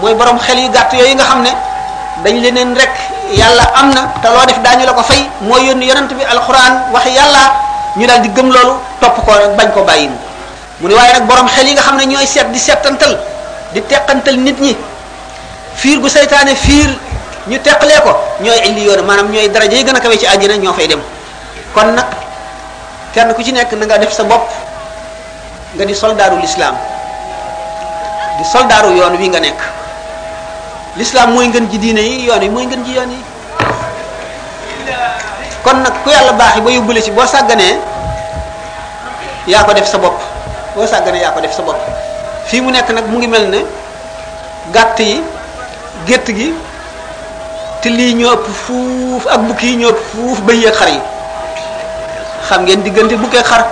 moy 0.02 0.14
borom 0.14 0.38
xel 0.42 0.58
yu 0.58 0.68
gatt 0.74 0.90
yoy 0.92 1.14
nga 1.14 1.24
xamne 1.24 1.52
dañ 2.26 2.34
leneen 2.42 2.74
rek 2.74 2.92
yalla 3.38 3.64
amna 3.78 4.02
ta 4.22 4.30
lo 4.34 4.44
def 4.46 4.58
dañu 4.64 4.84
la 4.86 4.92
ko 4.92 5.02
fay 5.02 5.22
moy 5.40 5.62
yoni 5.66 5.86
yonent 5.86 6.10
bi 6.18 6.24
alquran 6.24 6.90
wax 6.92 7.06
yalla 7.06 7.42
ñu 7.96 8.06
dal 8.06 8.20
di 8.22 8.28
gëm 8.34 8.50
lolu 8.50 8.74
top 9.00 9.14
ko 9.26 9.32
rek 9.34 9.54
bañ 9.56 9.70
ko 9.74 9.82
bayyi 9.84 10.10
mu 10.80 10.88
ni 10.88 10.94
waye 10.94 11.12
nak 11.12 11.26
borom 11.26 11.46
xel 11.46 11.66
yi 11.66 11.72
nga 11.74 11.82
xamne 11.82 12.04
ñoy 12.06 12.26
set 12.26 12.50
di 12.52 12.58
setantal 12.58 13.14
di 13.72 13.80
tekantal 13.82 14.34
nit 14.38 14.58
ñi 14.60 14.76
fiir 15.76 15.98
gu 16.00 16.08
fiir 16.08 16.90
ñu 17.48 17.58
teqlee 17.58 18.00
ko 18.04 18.12
ñoy 18.44 18.58
indi 18.68 18.84
yoon 18.84 19.02
manam 19.08 19.30
ñoy 19.32 19.48
daraaje 19.48 19.72
yi 19.80 19.84
gëna 19.84 19.98
a 20.04 20.16
ci 20.16 20.26
aljina 20.26 20.56
ño 20.56 20.72
fay 20.74 20.86
dem 20.86 21.00
kon 21.74 21.92
nak 21.96 22.08
kenn 23.14 23.32
ku 23.32 23.42
ci 23.42 23.52
nekk 23.52 23.72
na 23.72 23.86
nga 23.88 23.96
def 23.98 24.12
sa 24.12 24.22
bop 24.22 24.44
nga 25.74 25.84
di 25.84 25.94
soldaru 25.96 26.36
l'islam 26.44 26.74
di 28.38 28.44
soldaru 28.44 28.92
yoon 28.96 29.16
wi 29.16 29.28
nga 29.32 29.40
nekk 29.40 29.60
l'islam 31.00 31.32
moy 31.32 31.48
ngeen 31.48 31.66
ji 31.72 31.78
diine 31.78 32.00
yi 32.00 32.26
yoon 32.28 32.42
yi 32.42 32.48
moy 32.50 32.64
ngeen 32.68 32.84
ji 32.84 32.92
yoon 32.92 33.10
yi 33.10 33.18
kon 35.64 35.80
nak 35.80 36.02
ku 36.04 36.10
yalla 36.10 36.32
baxi 36.32 36.60
ba 36.60 36.70
yóbbule 36.70 37.02
ci 37.02 37.10
bo 37.10 37.24
sagane 37.26 37.80
ya 39.46 39.64
ko 39.64 39.72
def 39.72 39.88
sa 39.88 39.96
bop 39.98 40.20
bo 40.76 40.84
sagane 40.86 41.16
ya 41.18 41.30
ko 41.32 41.40
def 41.40 41.52
sa 41.56 41.62
bop 41.64 41.78
fi 42.44 42.60
mu 42.60 42.68
nekk 42.70 42.92
nak 42.92 43.06
mu 43.08 43.16
ngi 43.18 43.26
melne 43.28 43.64
ne 43.64 45.10
yi 46.06 46.18
gi 46.26 46.54
te 47.82 47.88
lii 47.90 48.14
ñoo 48.14 48.32
ëpp 48.34 48.46
fuuf 48.66 49.26
ak 49.30 49.40
bukki 49.48 49.66
yi 49.70 49.76
ñoo 49.76 49.90
ëpp 49.90 50.00
fuuf 50.12 50.40
bëy 50.46 50.56
yeeg 50.66 50.74
xar 50.74 50.88
yi 50.90 51.00
xam 52.48 52.62
ngeen 52.64 52.82
diggante 52.82 53.14
bukkeeg 53.16 53.44
xar 53.46 53.64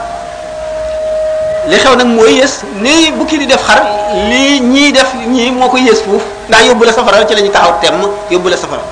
li 1.67 1.77
xew 1.79 1.95
nag 1.97 2.07
mooy 2.07 2.35
yées 2.39 2.63
nii 2.81 3.11
bukki 3.19 3.39
di 3.39 3.47
def 3.47 3.65
xar 3.67 3.83
lii 4.31 4.61
ñii 4.61 4.93
def 4.93 5.13
ñii 5.27 5.51
moo 5.51 5.69
ko 5.69 5.77
yées 5.79 6.03
fuuf 6.05 6.23
ndax 6.49 6.65
yóbbu 6.67 6.85
la 6.85 6.93
safara 6.93 7.27
ci 7.27 7.35
la 7.35 7.41
ñu 7.41 7.51
taxaw 7.51 7.75
temm 7.83 7.99
yóbbu 8.31 8.49
la 8.49 8.57
safara 8.57 8.83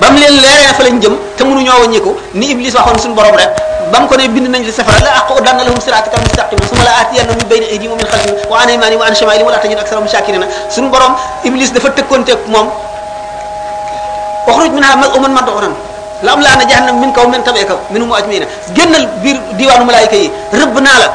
ba 0.00 0.10
mu 0.10 0.18
leen 0.18 0.32
leeree 0.32 0.74
fa 0.74 0.82
lañ 0.82 1.00
jëm 1.02 1.16
te 1.36 1.44
mënuñoo 1.44 1.80
wàññi 1.82 2.00
ko 2.00 2.16
ni 2.32 2.46
Iblis 2.50 2.74
waxoon 2.74 3.14
rek 3.36 3.50
ba 3.92 3.98
ko 4.08 4.16
ne 4.16 4.28
bind 4.28 4.48
nañ 4.48 4.64
li 4.64 4.72
safara 4.72 4.98
la 5.00 5.10
aqu 5.20 5.42
danna 5.42 5.64
lahum 5.64 5.80
siratakal 5.80 6.20
mustaqim 6.24 6.58
suma 6.70 6.84
la 6.84 6.90
aatiyanna 7.02 7.32
min 7.34 7.48
bayni 7.48 7.66
aydihim 7.66 7.90
wa 7.90 7.96
min 7.96 8.06
xalfihim 8.06 8.36
wa 8.50 8.58
an 8.60 8.68
aymanihim 8.68 9.00
wa 9.00 9.06
an 9.06 9.14
shamailihim 9.14 9.46
wa 9.46 9.52
la 9.52 9.58
tajid 9.58 9.78
aksarahum 9.78 10.08
shakirina 10.08 10.46
suñu 10.70 10.88
borom 10.90 11.14
Iblis 11.44 11.72
dafa 11.72 11.90
tëkkoonteeg 11.90 12.38
moom 12.48 12.68
uxruj 14.48 14.72
minha 14.72 14.96
mal'uman 14.96 15.30
mad'unan 15.36 15.72
la 16.24 16.32
am 16.34 16.40
laa 16.40 16.56
na 16.56 16.64
jahannam 16.64 16.98
min 17.00 17.12
kaw 17.12 17.28
min 17.28 17.42
tabeeka 17.44 17.76
minhum 17.92 18.08
ajmaina 18.12 18.46
génnal 18.76 19.04
biir 19.22 19.36
diwaanu 19.60 19.84
malaayika 19.84 20.16
yi 20.16 20.32
rëbb 20.56 20.74
naa 20.80 20.98
la 21.04 21.08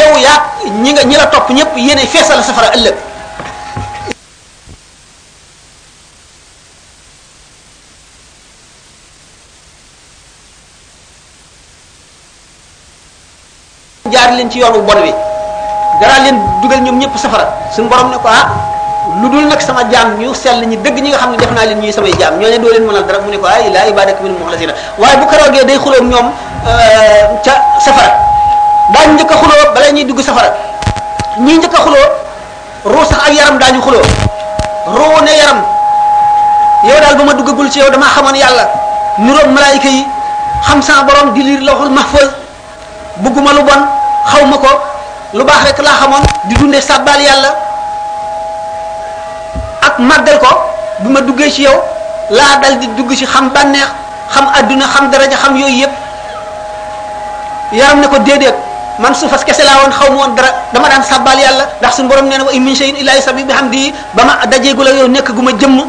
yow 0.00 0.12
yaa 0.24 0.38
ñi 0.82 1.16
topp 1.32 1.50
ñépp 1.52 1.76
yéene 1.76 2.02
feesal 2.06 2.42
safara 2.42 2.72
ëllëg 2.76 2.96
jaar 14.12 14.28
leen 14.32 14.50
ci 14.50 14.58
yoon 14.58 14.74
wu 14.80 14.82
bon 14.88 15.00
wi 15.04 15.12
daraa 16.00 16.24
leen 16.24 16.38
dugal 16.62 16.80
ñoom 16.82 16.98
ñëpp 16.98 17.14
safara 17.16 17.44
suñu 17.76 17.88
borom 17.88 18.10
ne 18.10 18.16
ko 18.16 18.28
ah 18.28 18.78
lu 19.18 19.26
dul 19.30 19.44
nag 19.50 19.58
sama 19.58 19.90
jaam 19.90 20.14
ñu 20.22 20.30
sell 20.34 20.62
ñi 20.62 20.76
dëgg 20.78 21.02
ñi 21.02 21.10
nga 21.10 21.18
xam 21.18 21.30
ne 21.32 21.36
def 21.36 21.50
naa 21.50 21.66
leen 21.66 21.80
ñuy 21.82 21.90
samay 21.92 22.14
jaam 22.18 22.38
ñoo 22.38 22.48
ne 22.50 22.58
doo 22.58 22.70
leen 22.70 22.86
a 22.88 23.02
dara 23.02 23.18
mu 23.20 23.30
ne 23.30 23.38
ko 23.38 23.46
ay 23.46 23.66
laa 23.74 23.88
ibadaka 23.90 24.22
minhum 24.22 24.38
mukhlasina 24.38 24.72
waaye 24.98 25.16
bu 25.18 25.26
karoogee 25.26 25.64
day 25.66 25.78
xulóog 25.78 26.02
ñoom 26.06 26.30
euh, 26.30 27.24
ca 27.42 27.52
safara 27.82 28.14
daañu 28.94 29.14
njëkk 29.18 29.32
a 29.32 29.34
xuloo 29.36 29.74
bala 29.74 29.90
ñuy 29.92 30.04
dugg 30.04 30.20
safara 30.22 30.54
ñii 31.42 31.58
njëkk 31.58 31.74
xuloo 31.74 32.06
ruu 32.84 33.04
sax 33.10 33.18
ak 33.26 33.34
yaram 33.34 33.58
daañu 33.58 33.80
xuloo 33.82 34.04
ruu 34.94 35.20
ne 35.26 35.32
yaram 35.42 35.58
yow 36.86 37.00
daal 37.02 37.14
ba 37.18 37.24
ma 37.24 37.32
duggagul 37.34 37.70
ci 37.70 37.78
yow 37.80 37.90
damaa 37.90 38.14
xamoon 38.14 38.36
yàlla 38.36 38.68
nuróom 39.18 39.50
malaayika 39.52 39.88
yi 39.88 40.06
xam 40.66 40.82
sa 40.82 41.02
borom 41.02 41.32
di 41.34 41.42
liir 41.42 41.60
lawhul 41.62 41.90
mahfuz 41.90 42.30
bëgguma 43.16 43.52
lu 43.58 43.62
bon 43.62 43.82
xaw 44.30 44.46
ma 44.46 44.56
ko 44.56 44.70
lu 45.34 45.44
baax 45.44 45.64
rek 45.66 45.82
laa 45.82 45.98
xamoon 45.98 46.22
di 46.48 46.54
dundee 46.54 46.80
sàbbaal 46.80 47.20
yàlla 47.20 47.69
magal 50.00 50.36
ko 50.40 50.48
bima 51.04 51.20
duggé 51.20 51.50
ci 51.52 51.62
yow 51.68 51.76
la 52.32 52.56
dal 52.62 52.78
di 52.80 52.86
dugg 52.96 53.12
ci 53.14 53.24
xam 53.28 53.50
banex 53.52 53.86
xam 54.32 54.46
aduna 54.54 54.86
xam 54.88 55.10
daraja 55.12 55.36
xam 55.36 55.56
yoy 55.56 55.72
yeb 55.84 55.90
yaram 57.72 58.00
ne 58.00 58.08
ko 58.08 58.18
dedet 58.24 58.56
man 58.98 59.14
su 59.14 59.28
fas 59.28 59.44
kessela 59.44 59.70
sabali 59.70 59.84
won 59.84 59.92
xawmu 59.92 60.18
won 60.18 60.34
dara 60.34 60.48
dama 60.72 60.88
dan 60.88 61.02
sabbal 61.02 61.38
yalla 61.38 61.64
ndax 61.80 61.94
sun 61.96 62.08
borom 62.08 62.26
neena 62.26 62.44
wa 62.44 62.52
min 62.52 62.74
shay'in 62.74 62.96
illa 62.96 63.12
yusabbihu 63.16 63.46
bihamdi 63.46 63.92
bama 64.16 64.40
dajé 64.48 64.74
gula 64.74 64.90
yow 64.92 65.06
nek 65.08 65.30
guma 65.32 65.52
jëm 65.52 65.80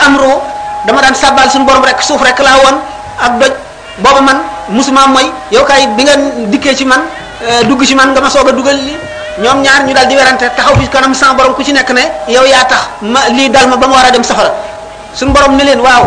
amro 0.00 0.40
dama 0.86 1.00
dan 1.00 1.14
sabbal 1.14 1.48
sun 1.50 1.64
borom 1.64 1.82
rek 1.84 2.02
suuf 2.02 2.20
rek 2.22 2.38
la 2.38 2.56
won 2.64 2.76
ak 3.20 3.38
doj 3.40 3.52
boba 4.00 4.20
man 4.20 4.38
musuma 4.68 5.06
moy 5.06 5.26
yow 5.52 5.64
kay 5.64 5.86
bi 5.96 6.04
nga 6.04 6.16
dikke 6.48 6.76
ci 6.76 6.84
man 6.84 7.00
eh, 7.44 7.64
dugg 7.68 7.84
ci 7.84 7.94
man 7.94 8.12
nga 8.12 8.20
ma 8.20 8.30
soga 8.30 8.52
duggal 8.52 8.76
ñoom 9.38 9.62
ñaar 9.62 9.84
ñu 9.84 9.92
daal 9.94 10.08
di 10.08 10.16
werante 10.16 10.48
taxaw 10.56 10.74
fi 10.80 10.88
kanam 10.88 11.12
sans 11.14 11.34
borom 11.36 11.52
ku 11.54 11.62
ci 11.62 11.72
nekk 11.72 11.90
ne 11.92 12.00
yow 12.28 12.44
yaa 12.46 12.64
tax 12.64 12.84
ma 13.04 13.28
lii 13.28 13.50
dal 13.50 13.68
ma 13.68 13.76
ba 13.76 13.86
ma 13.86 13.96
war 13.96 14.04
a 14.06 14.10
dem 14.10 14.24
safara 14.24 14.52
suñ 15.14 15.30
borom 15.32 15.56
ne 15.56 15.64
leen 15.64 15.80
waaw 15.80 16.02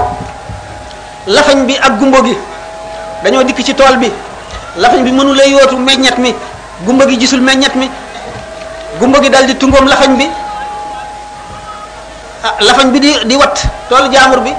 lafañ 1.28 1.66
bi 1.66 1.78
ak 1.80 1.98
gumba 2.00 2.20
gi 2.26 2.36
dañoo 3.24 3.44
dikk 3.44 3.62
ci 3.64 3.76
tool 3.76 3.98
bi 3.98 4.12
lafañ 4.78 5.04
bi 5.04 5.12
mënula 5.12 5.38
lay 5.44 5.52
yootu 5.52 5.76
meññet 5.78 6.18
mi 6.18 6.34
gumbo 6.86 7.06
gi 7.08 7.18
gisul 7.20 7.42
meññet 7.42 7.76
mi 7.76 7.88
gumbo 9.00 9.20
gi 9.22 9.30
dal 9.30 9.46
di 9.46 9.56
tungoom 9.58 9.86
lafañ 9.88 10.18
bi 10.18 10.26
ah 12.44 12.56
lafañ 12.62 12.90
bi 12.92 13.00
di 13.00 13.14
di 13.26 13.36
wat 13.36 13.56
toolu 13.90 14.10
jaamur 14.12 14.40
bi 14.42 14.52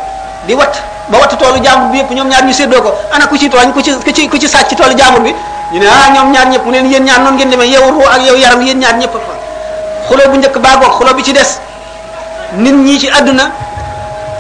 di 0.47 0.55
wat 0.55 0.75
ba 1.09 1.19
wat 1.19 1.35
toolu 1.37 1.59
jaamur 1.65 1.89
bi 1.91 1.99
yëpp 1.99 2.11
ñoom 2.13 2.29
ñaar 2.29 2.45
ñu 2.45 2.53
séddoo 2.53 2.83
ko 2.83 2.95
ana 3.13 3.27
ku 3.27 3.37
ci 3.37 3.49
tooñ 3.51 3.73
ku 3.73 3.83
ci 3.83 3.91
ku 4.05 4.11
ci 4.13 4.29
ku 4.29 4.37
ci 4.39 4.49
toolu 4.77 4.95
jaamur 4.97 5.23
bi 5.23 5.35
ñu 5.73 5.79
ne 5.79 5.87
ah 5.87 6.11
ñoom 6.13 6.33
ñaar 6.33 6.49
ñëpp 6.49 6.65
mu 6.65 6.71
leen 6.73 6.87
yéen 6.91 7.05
ñaar 7.05 7.21
noonu 7.21 7.37
ngeen 7.37 7.51
demee 7.51 7.69
yow 7.71 7.91
ruux 7.93 8.03
ak 8.07 8.23
yow 8.27 8.37
yaram 8.37 8.61
yéen 8.63 8.79
ñaar 8.79 8.97
ñëpp 8.99 9.13
xulo 10.09 10.23
bu 10.31 10.37
njëkk 10.39 10.59
baagoog 10.59 10.93
xulo 10.99 11.15
bi 11.15 11.23
ci 11.25 11.33
des 11.33 11.61
nit 12.59 12.73
ñi 12.75 12.99
ci 12.99 13.09
àdduna 13.09 13.53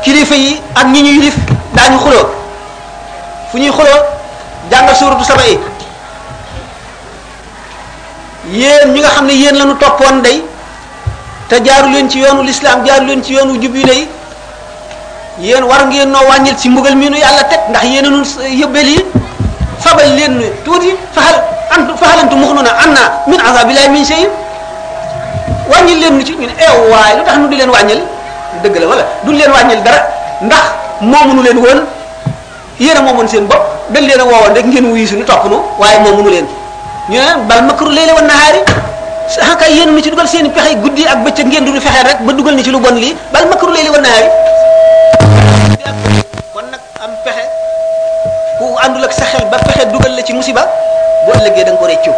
kilifa 0.02 0.34
yi 0.34 0.60
ak 0.74 0.86
ñi 0.88 1.02
ñuy 1.02 1.18
lif 1.22 1.34
daañu 1.72 1.98
xulo 1.98 2.34
fu 3.50 3.58
ñuy 3.58 3.70
xulo 3.70 3.90
jàngal 4.70 4.96
suuratu 4.96 5.24
saba 5.24 5.42
yi 5.46 5.58
yéen 8.58 8.90
ñi 8.92 8.98
nga 8.98 9.08
xam 9.10 9.26
ne 9.26 9.32
yéen 9.34 9.56
lañu 9.56 9.74
toppoon 9.78 10.22
day 10.22 10.42
te 11.48 11.62
jaaru 11.64 11.90
leen 11.92 12.10
ci 12.10 12.18
yoonu 12.18 12.42
lislaam 12.42 12.84
jaaru 12.84 13.06
leen 13.06 13.22
ci 13.22 13.34
yoonu 13.34 13.54
jub 13.62 13.76
yi 13.76 13.84
day 13.84 14.08
yéen 15.38 15.62
war 15.64 15.86
ngeen 15.86 16.10
noo 16.10 16.26
wàññil 16.28 16.56
ci 16.56 16.68
mbugal 16.68 16.96
mi 16.96 17.08
nu 17.08 17.16
yàlla 17.16 17.44
teg 17.44 17.60
ndax 17.70 17.84
yéen 17.84 18.06
a 18.06 18.08
nun 18.10 18.24
yëbbel 18.56 18.88
yi 18.88 19.04
فبل 19.80 20.06
لين 20.16 20.32
تودي 20.64 20.92
فهل 21.16 21.36
انتم 21.76 21.94
فهل 21.96 22.18
انتم 22.28 22.36
مغنون 22.42 22.66
عنا 22.68 23.04
من 23.26 23.38
عذاب 23.40 23.68
الله 23.70 23.88
من 23.88 24.04
شيء 24.04 24.28
واني 25.70 25.94
لين 26.00 26.14
ني 26.20 26.24
إيه 26.60 26.68
اي 26.68 26.70
واي 26.92 27.10
لو 27.18 27.22
تخنو 27.26 27.46
دي 27.52 27.56
لين 27.60 27.70
واغنيل 27.72 28.00
دغ 28.64 28.72
لا 28.82 28.86
ولا 28.90 29.04
دول 29.24 29.34
لين 29.38 29.50
واغنيل 29.50 29.80
دار 29.86 29.98
ندخ 30.44 30.64
مومنو 31.12 31.40
لين 31.46 31.58
وون 31.64 31.78
يينا 32.80 33.00
مومن 33.06 33.26
سين 33.32 33.44
بوب 33.50 33.62
بل 33.92 34.02
لين 34.08 34.20
وون 34.20 34.52
رك 34.56 34.66
نين 34.72 34.84
ويسو 34.92 35.16
ني 35.16 35.24
واي 35.80 35.96
مومنو 36.04 36.28
لين 36.34 36.46
ني 37.10 37.18
بل 37.48 37.60
مكر 37.70 37.88
ليل 37.96 38.10
والنهار 38.16 38.54
هكا 39.48 39.66
يين 39.76 39.88
ني 39.96 40.00
دوغال 40.04 40.28
سين 40.28 40.46
فخاي 40.52 40.74
غودي 40.84 41.08
اك 41.12 41.16
بيتي 41.24 41.42
نين 41.48 41.64
دوني 41.66 41.80
فخاي 41.80 42.02
رك 42.08 42.16
با 42.26 42.32
لي 43.02 43.08
بل 43.34 43.42
مكر 43.52 43.68
ليل 43.76 43.88
والنهار 43.94 44.22
andul 48.84 49.04
ak 49.04 49.12
sa 49.12 49.24
xel 49.28 49.44
ba 49.52 49.60
fexe 49.60 49.86
dugal 49.92 50.12
la 50.16 50.22
ci 50.24 50.32
musiba 50.32 50.64
bo 51.28 51.30
ëllëgé 51.36 51.64
dang 51.68 51.76
ko 51.76 51.84
réccu 51.84 52.12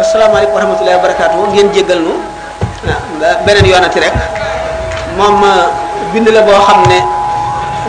assalamu 0.00 0.40
alaykum 0.40 0.56
wa 0.56 0.60
rahmatullahi 0.64 0.96
wa 0.96 1.04
barakatuh 1.04 1.38
ngeen 1.52 1.68
jéggal 1.76 2.00
nu 2.00 2.14
benen 3.44 3.64
yonati 3.68 4.00
rek 4.00 4.14
mom 5.20 5.44
euh, 5.44 5.68
bind 6.12 6.28
la 6.32 6.40
bo 6.40 6.52
xamné 6.64 6.98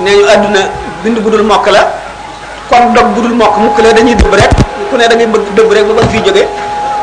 néñu 0.04 0.28
aduna 0.28 0.62
bind 1.04 1.18
budul 1.24 1.44
mok 1.44 1.66
la 1.72 1.88
kon 2.68 2.92
dog 2.92 3.16
budul 3.16 3.34
mokk 3.40 3.56
mukk 3.58 3.78
la 3.80 3.90
dañuy 3.96 4.16
dëbb 4.20 4.34
rek 4.36 4.52
ku 4.92 4.96
ne 5.00 5.08
da 5.08 5.16
ngay 5.16 5.28
bëgg 5.32 5.46
dëbb 5.56 5.72
rek 5.72 5.84
ba 5.88 6.02
fi 6.04 6.20
fiy 6.20 6.22
jóge 6.28 6.44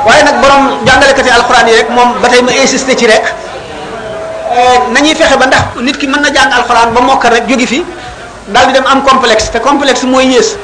nak 0.09 0.25
nag 0.25 0.37
borom 0.41 0.63
jàngalekati 0.85 1.31
alxuraan 1.33 1.67
yi 1.69 1.75
rek 1.81 1.89
mom 1.89 2.13
batay 2.21 2.41
ma 2.45 2.53
insister 2.53 2.95
ci 2.97 3.07
rek 3.09 3.25
euh, 4.53 4.77
nañuy 4.93 5.15
fexé 5.17 5.37
ba 5.41 5.47
ndax 5.49 5.65
nit 5.81 5.97
ki 5.97 6.07
mëna 6.09 6.29
jang 6.31 6.53
jàng 6.53 6.93
ba 6.93 7.01
mokkal 7.01 7.33
rek 7.33 7.47
jóge 7.49 7.65
fi 7.67 7.81
dal 8.49 8.67
di 8.73 8.81
dem 8.81 8.87
am 8.89 9.05
complexe 9.05 9.51
te 9.53 9.61
complexe 9.61 10.05
moy 10.09 10.25
yes 10.33 10.57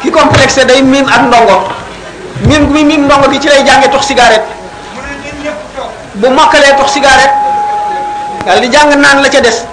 ki 0.00 0.08
complexe 0.10 0.64
day 0.64 0.80
mim 0.82 1.04
ak 1.04 1.28
ndongo 1.28 1.68
mim 2.48 2.64
mi 2.72 2.82
mim 2.84 3.02
ndongo 3.04 3.28
gi 3.28 3.40
ci 3.40 3.48
lay 3.48 3.62
jànge 3.66 3.88
tok 3.92 4.04
cigarette 4.04 4.48
bu 6.16 6.28
mokkalee 6.32 6.72
tok 6.80 6.88
cigarette 6.88 7.34
dal 8.44 8.58
di 8.60 8.68
jang 8.72 8.88
nan 8.96 9.20
la 9.20 9.28
ca 9.28 9.40
des 9.40 9.64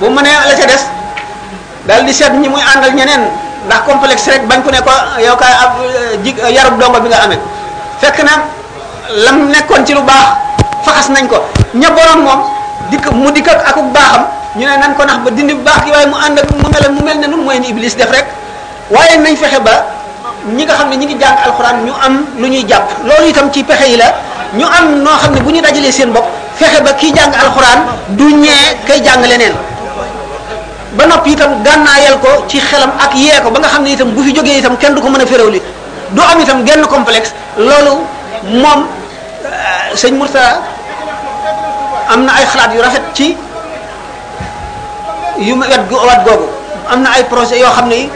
bu 0.00 0.08
mënee 0.12 0.36
la 0.44 0.54
ca 0.54 0.66
des 0.68 0.82
dal 1.86 2.04
di 2.04 2.12
set 2.12 2.32
ñi 2.32 2.48
muy 2.48 2.60
andal 2.76 2.92
ñeneen 2.92 3.24
ndax 3.66 3.80
complexe 3.88 4.28
rek 4.30 4.46
bañ 4.46 4.62
ko 4.62 4.70
ne 4.70 4.80
ko 4.84 4.92
yow 5.20 5.36
ka 5.36 5.46
eh, 5.48 6.28
eh, 6.28 6.52
yarub 6.52 6.76
ndongo 6.76 7.00
bi 7.00 7.08
nga 7.08 7.24
amé 7.24 7.38
fekk 8.00 8.20
na 8.22 8.42
lam 9.24 9.48
nekkon 9.48 9.84
ci 9.86 9.94
lu 9.94 10.02
baax 10.02 10.36
faxas 10.84 11.08
nañ 11.08 11.26
ko 11.28 11.40
ñe 11.72 11.88
borom 11.88 12.20
mom 12.22 12.40
dik 12.90 13.10
mu 13.12 13.30
dik 13.32 13.48
ak 13.48 13.64
ak 13.72 13.78
baxam 13.94 14.35
ñu 14.58 14.64
ne 14.66 14.76
nan 14.80 14.94
ko 14.98 15.04
nax 15.04 15.16
ba 15.24 15.30
dindi 15.36 15.52
baax 15.54 15.84
gi 15.84 15.90
waaye 15.92 16.06
mu 16.08 16.16
ànd 16.26 16.38
ak 16.40 16.48
mu 16.56 16.68
mel 16.70 16.88
mu 16.92 17.00
mel 17.04 17.16
ne 17.20 17.26
nun 17.28 17.44
mooy 17.44 17.58
ni 17.60 17.68
iblis 17.68 17.90
def 17.98 18.10
rek 18.12 18.24
waaye 18.90 19.16
nañ 19.20 19.36
fexe 19.36 19.60
ba 19.60 19.84
ñi 20.56 20.64
nga 20.64 20.74
xam 20.74 20.88
ne 20.90 20.96
ñi 20.96 21.06
ngi 21.06 21.16
jàng 21.20 21.36
alquran 21.44 21.84
ñu 21.86 21.92
am 22.02 22.24
lu 22.40 22.46
ñuy 22.48 22.64
jàpp 22.68 22.84
loolu 23.04 23.28
itam 23.28 23.50
ci 23.52 23.62
pexe 23.62 23.86
yi 23.90 23.96
la 23.96 24.12
ñu 24.56 24.64
am 24.66 25.02
noo 25.02 25.16
xam 25.22 25.34
ne 25.34 25.40
bu 25.40 25.50
ñu 25.50 25.60
dajalee 25.60 25.92
seen 25.92 26.10
bopp 26.12 26.24
fexe 26.56 26.80
ba 26.80 26.92
kii 26.94 27.12
jàng 27.14 27.32
alquran 27.34 27.80
du 28.18 28.24
ñee 28.34 28.76
kay 28.86 29.00
jàng 29.04 29.22
leneen 29.28 29.52
ba 30.96 31.06
noppi 31.06 31.32
itam 31.32 31.62
gànnaayal 31.62 32.18
ko 32.20 32.28
ci 32.48 32.58
xelam 32.60 32.90
ak 32.98 33.12
yee 33.14 33.40
ko 33.44 33.50
ba 33.50 33.58
nga 33.60 33.68
xam 33.68 33.82
ne 33.84 33.90
itam 33.92 34.08
bu 34.14 34.22
fi 34.22 34.32
jógee 34.32 34.56
itam 34.58 34.76
kenn 34.76 34.94
du 34.94 35.02
ko 35.02 35.08
mën 35.08 35.20
a 35.20 35.26
féréwli 35.26 35.60
du 36.12 36.22
am 36.22 36.40
itam 36.40 36.64
genn 36.64 36.86
complexe 36.86 37.32
loolu 37.58 37.96
moom 38.52 38.86
euh, 39.44 39.96
sëñ 39.96 40.14
mursa 40.18 40.62
am 42.08 42.24
na 42.24 42.32
ay 42.32 42.46
xalaat 42.46 42.74
yu 42.74 42.80
rafet 42.80 43.02
ci 43.12 43.36
yu 45.40 45.54
wet 45.60 45.70
gu 45.88 45.96
wat 46.00 46.24
googu 46.24 46.46
amna 46.88 47.12
ay 47.16 47.22
projet 47.28 47.60
yo 47.60 47.68
xamni 47.76 48.08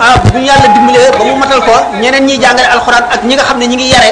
ah 0.00 0.16
bu 0.24 0.32
ñu 0.38 0.46
yàlla 0.48 0.68
ba 1.12 1.24
mu 1.24 1.36
matal 1.36 1.60
ko 1.60 1.74
ñeneen 2.00 2.24
ñi 2.26 2.40
jàngale 2.40 2.68
alcorane 2.72 3.06
ak 3.12 3.20
ñi 3.24 3.34
nga 3.36 3.44
xamni 3.44 3.66
ñi 3.68 3.76
ngi 3.76 3.88
yare 3.92 4.10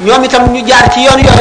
ñom 0.00 0.22
itam 0.24 0.48
ñu 0.52 0.60
jaar 0.66 0.88
ci 0.92 1.04
yoon 1.04 1.20
yoon 1.20 1.40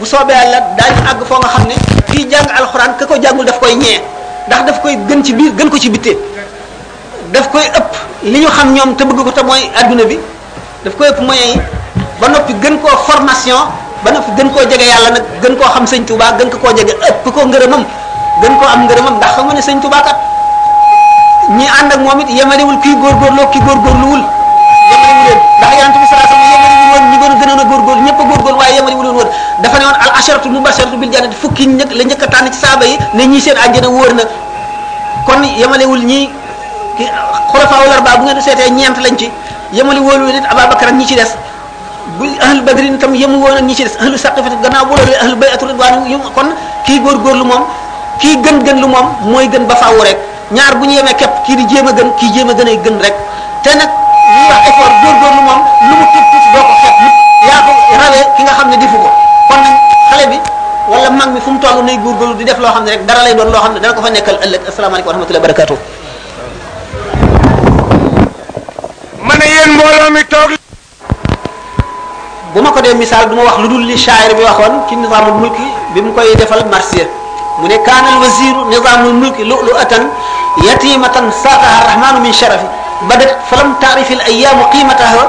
bu 0.00 0.04
soobee 0.06 0.32
yàlla 0.32 0.58
daañu 0.80 1.00
ag 1.10 1.18
fo 1.28 1.36
nga 1.36 1.48
xamni 1.48 1.74
ki 2.12 2.24
jàng 2.30 2.48
alcorane 2.60 2.94
kako 2.98 3.14
jàngul 3.22 3.44
daf 3.44 3.60
koy 3.60 3.74
ñee 3.74 4.00
ndax 4.48 4.60
daf 4.66 4.80
koy 4.82 4.96
gën 5.08 5.22
ci 5.24 5.32
biir 5.32 5.52
gën 5.58 5.68
ko 5.68 5.78
ci 5.78 5.90
bitté 5.90 6.16
daf 7.32 7.48
koy 7.52 7.64
ëpp 7.68 7.90
li 8.22 8.38
ñu 8.40 8.48
xam 8.48 8.72
ñom 8.74 8.96
te 8.96 9.04
bëgg 9.04 9.24
ko 9.24 9.30
te 9.32 9.42
moy 9.42 9.70
aduna 9.76 10.04
bi 10.04 10.18
daf 10.84 10.94
koy 10.96 11.08
ëpp 11.08 11.20
moyen 11.20 11.48
yi 11.52 11.58
ba 12.20 12.28
nopi 12.28 12.54
gën 12.62 12.78
ko 12.80 12.88
formation 12.96 13.68
ba 14.04 14.10
nopi 14.10 14.30
gën 14.36 14.48
ko 14.50 14.58
jégué 14.70 14.86
yalla 14.88 15.08
nak 15.10 15.24
gën 15.42 15.56
ko 15.56 15.64
xam 15.74 15.84
sëñ 15.86 16.04
touba 16.04 16.32
gën 16.38 16.48
ko 16.50 16.56
koo 16.58 16.70
ëpp 16.72 17.24
ko 17.34 17.40
ngeureumam 17.46 17.84
gën 18.42 18.52
koo 18.58 18.66
am 18.74 18.84
ngërëmam 18.84 19.14
ndax 19.16 19.30
xam 19.38 19.44
nga 19.46 19.54
ne 19.54 19.62
sëñ 19.62 19.78
Tuubaa 19.80 20.02
kat 20.02 20.18
ñi 21.58 21.66
ànd 21.78 21.92
ak 21.94 22.00
moom 22.02 22.20
it 22.20 22.30
yemalewul 22.30 22.78
kii 22.82 22.96
góorgóorloo 22.98 23.46
kii 23.52 23.60
góorgóorluwul 23.66 24.22
yemalewu 24.90 25.24
leen 25.26 25.38
ndax 25.58 25.72
yonent 25.78 25.96
bi 26.02 26.06
sallallahu 26.10 26.26
alayhi 26.26 26.50
wasallam 26.50 26.72
yemalewul 26.72 27.28
woon 27.30 27.30
ñi 27.30 27.30
gën 27.30 27.30
a 27.30 27.38
gënoon 27.40 27.60
a 27.60 27.64
góorgóor 27.70 27.96
ñëpp 28.06 28.18
a 28.18 28.24
góorgóor 28.30 28.54
waaye 28.60 28.74
yemalewu 28.76 29.02
leen 29.04 29.14
woon 29.18 29.28
dafa 29.62 29.76
ne 29.78 29.84
woon 29.86 29.98
al 30.04 30.10
asharatu 30.18 30.48
mubasharatu 30.50 30.96
bil 30.98 31.10
jannati 31.14 31.36
fukki 31.42 31.64
la 31.98 32.02
njëkk 32.08 32.24
tànn 32.30 32.50
ci 32.52 32.58
saaba 32.60 32.84
yi 32.86 32.98
ne 33.14 33.22
ñii 33.26 33.40
seen 33.40 33.56
àjjana 33.56 33.88
wóor 33.88 34.12
na 34.14 34.22
kon 35.26 35.42
yemalewul 35.60 36.02
ñii 36.04 36.28
ki 36.96 37.04
xulafaa 37.52 37.78
wal 37.86 37.92
arba 37.98 38.10
bu 38.16 38.22
ngeen 38.24 38.40
seetee 38.42 38.70
ñeent 38.70 38.98
lañ 38.98 39.16
ci 39.18 39.30
yemali 39.72 40.00
wóolu 40.00 40.26
nit 40.26 40.44
Ababakar 40.50 40.88
ak 40.88 40.94
ñi 40.94 41.06
ci 41.06 41.14
des 41.14 41.30
bu 42.18 42.24
ahlu 42.44 42.62
badrin 42.62 42.98
tam 42.98 43.14
yemu 43.14 43.38
woon 43.38 43.56
ak 43.56 43.62
ñi 43.62 43.74
ci 43.74 43.84
des 43.84 43.94
ahlu 44.00 44.18
saqifati 44.18 44.56
gannaaw 44.62 44.84
bu 44.86 44.94
loolu 44.98 45.12
ahlu 45.22 45.36
bay'atu 45.36 45.66
ridwaan 45.66 46.04
kon 46.34 46.50
kii 46.86 47.00
moom 47.00 47.62
kii 48.22 48.34
gën 48.46 48.56
gën 48.66 48.78
lu 48.78 48.86
moom 48.86 49.06
mooy 49.32 49.46
gën 49.52 49.64
ba 49.66 49.74
faaw 49.82 49.98
rek 50.06 50.16
ñaar 50.54 50.74
bu 50.78 50.86
ñu 50.86 50.94
yemee 51.00 51.18
képp 51.20 51.32
kii 51.44 51.56
di 51.58 51.64
jéem 51.70 51.86
a 51.90 51.92
gën 51.92 52.08
kii 52.18 52.30
jéem 52.34 52.48
a 52.48 52.54
gën 52.54 52.68
ay 52.70 52.78
gën 52.84 52.96
rek 53.04 53.14
te 53.66 53.70
nag 53.74 53.90
li 54.38 54.42
wax 54.50 54.62
effort 54.70 54.94
góorgóorlu 55.02 55.42
moom 55.48 55.60
lu 55.88 55.92
mu 56.00 56.04
tuut 56.12 56.24
doo 56.54 56.62
ko 56.68 56.72
xeeb 56.82 56.96
yaa 57.50 57.60
ki 58.38 58.42
nga 58.46 58.52
xam 58.58 58.68
ne 58.70 58.76
defu 58.78 58.96
ko 59.02 59.08
kon 59.50 59.60
nag 59.66 59.74
xale 60.10 60.24
bi 60.32 60.38
wala 60.90 61.08
mag 61.10 61.28
mi 61.34 61.40
fu 61.44 61.50
mu 61.50 61.58
toll 61.58 61.82
nay 61.84 61.98
góorgóorlu 61.98 62.34
di 62.38 62.44
def 62.46 62.58
loo 62.62 62.72
xam 62.74 62.84
ne 62.86 62.90
rek 62.94 63.02
dara 63.10 63.20
lay 63.26 63.34
doon 63.34 63.50
loo 63.50 63.60
xam 63.64 63.72
ne 63.74 63.80
dana 63.82 63.94
ko 63.94 64.00
fa 64.06 64.10
nekkal 64.10 64.38
ëllëg 64.46 64.62
asalaamaaleykum 64.70 65.08
wa 65.10 65.14
rahmatulah 65.18 65.42
barakatuh. 65.42 65.78
ma 69.26 69.34
ne 69.34 69.44
yéen 69.50 69.70
mbooloo 69.74 70.10
mi 70.14 70.22
toog. 70.30 70.50
bu 72.54 72.58
ma 72.62 72.70
ko 72.70 72.80
dee 72.86 72.94
misaal 72.94 73.26
du 73.28 73.34
wax 73.36 73.56
lu 73.62 73.68
dul 73.68 73.82
li 73.90 73.96
shaayir 73.98 74.32
bi 74.38 74.42
waxoon 74.46 74.74
ci 74.88 74.94
nizaamul 74.96 75.34
mulki 75.42 75.66
bi 75.94 75.98
mu 76.06 76.12
koy 76.14 76.30
defal 76.38 76.62
marsiya 76.70 77.21
mu 77.62 77.70
ne 77.70 77.78
kaanal 77.86 78.18
wasiru 78.18 78.66
nizaamul 78.74 79.14
mulki 79.22 79.46
lu'lu'atan 79.46 80.02
yatimatan 80.66 81.30
saaqaha 81.30 81.78
rahmaanu 81.94 82.18
min 82.26 82.34
sharafi 82.34 82.66
badat 83.06 83.38
falam 83.46 83.78
taarifil 83.78 84.18
ayyaamu 84.26 84.64
qiimataha 84.74 85.22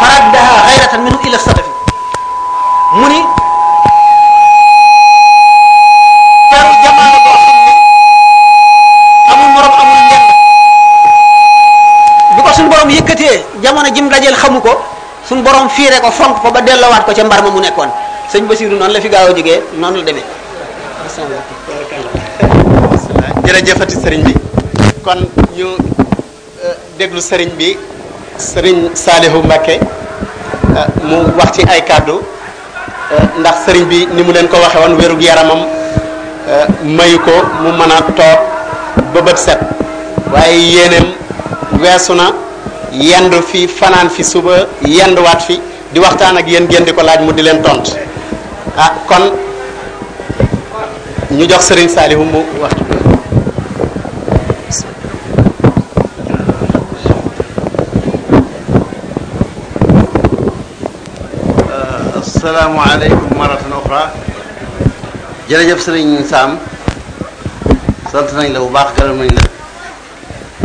faraddaha 0.00 0.54
xayratan 0.68 1.00
minhu 1.08 1.16
ila 1.28 1.36
sadafi 1.48 1.72
mu 3.00 3.08
ni 3.08 3.20
yëkkatee 12.84 13.36
jamono 13.64 13.88
jim 13.96 14.10
dajeel 14.12 14.36
xamu 14.36 14.60
ko 14.60 14.76
suñ 15.28 15.40
borom 15.42 15.68
fiire 15.72 15.98
ko 16.04 16.10
fonk 16.12 16.42
ko 16.44 16.50
ba 16.52 16.60
delloowaat 16.60 17.04
ko 17.08 17.12
ca 17.16 17.24
mbar 17.24 17.40
ma 17.42 17.50
mu 17.50 17.60
nekkoon 17.64 17.88
sëñ 18.32 18.44
Basiru 18.46 18.76
noonu 18.76 18.92
la 18.92 19.00
fi 19.00 19.08
gaaw 19.08 19.26
a 19.32 19.32
jógee 19.32 19.62
noonu 19.80 19.96
la 20.04 20.04
demee 20.04 20.43
macha 21.14 21.96
allah. 22.42 23.88
sëriñ 24.02 24.22
bi 24.26 24.34
kon 25.04 25.20
ñu 25.56 25.66
euh, 25.66 26.74
déglu 26.98 27.20
sëriñ 27.20 27.50
bi 27.58 27.76
sëriñ 28.38 28.90
Saalihu 28.94 29.38
Mbakke 29.44 29.78
euh, 29.78 30.88
mu 31.08 31.16
wax 31.38 31.52
ci 31.54 31.62
ay 31.70 31.82
kàddu 31.84 32.14
euh, 32.18 33.24
ndax 33.40 33.54
sëriñ 33.66 33.84
bi 33.84 34.08
ni 34.14 34.22
mu 34.24 34.32
leen 34.32 34.48
ko 34.48 34.56
waxe 34.56 34.76
woon 34.82 34.96
wérug 34.98 35.20
yaramam 35.22 35.60
mayu 36.84 37.18
ko 37.20 37.30
mu 37.62 37.70
mën 37.78 37.90
a 37.96 38.02
toog 38.02 38.40
ba 39.14 39.20
bët 39.22 39.38
set 39.38 39.58
waaye 40.32 40.58
yéeneem 40.74 41.04
weesu 41.80 42.14
na 42.14 42.26
yendu 42.92 43.38
fi 43.50 43.68
fanaan 43.68 44.08
fi 44.10 44.22
suba 44.24 44.66
waat 45.26 45.40
fi 45.46 45.60
di 45.92 45.98
waxtaan 46.00 46.36
ak 46.36 46.48
yéen 46.48 46.64
ngeen 46.66 46.84
di 46.84 46.92
ko 46.92 47.02
laaj 47.02 47.20
mu 47.24 47.32
di 47.32 47.42
leen 47.42 47.62
tont 47.62 47.84
ah 48.76 48.94
kon 49.06 49.43
ñu 51.34 51.48
jox 51.50 51.64
Serigne 51.66 51.88
Saliou 51.90 52.22
mu 52.24 52.42
wax 52.62 52.74
euh, 61.70 62.18
asalaamaaleykum 62.22 63.34
maratan 63.36 63.74
oxra 63.78 64.14
sëriñ 65.82 66.22
Saam 66.24 66.54
sant 68.12 68.30
nañ 68.36 68.52
la 68.52 68.60
bu 68.60 68.70
baax 68.70 68.94
gërëm 68.96 69.18
la 69.26 69.42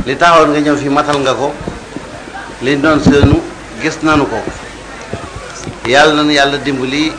li 0.05 0.15
taxawoon 0.15 0.51
nga 0.51 0.59
ñëw 0.59 0.77
fi 0.77 0.89
matal 0.89 1.17
nga 1.25 1.33
ko 1.33 1.49
li 2.61 2.77
doon 2.77 3.01
seenu 3.01 3.41
gis 3.81 3.97
nanu 4.03 4.25
ko 4.29 4.37
yàlla 5.89 6.13
nañu 6.13 6.31
yàlla 6.37 6.57
dimbali 6.61 7.09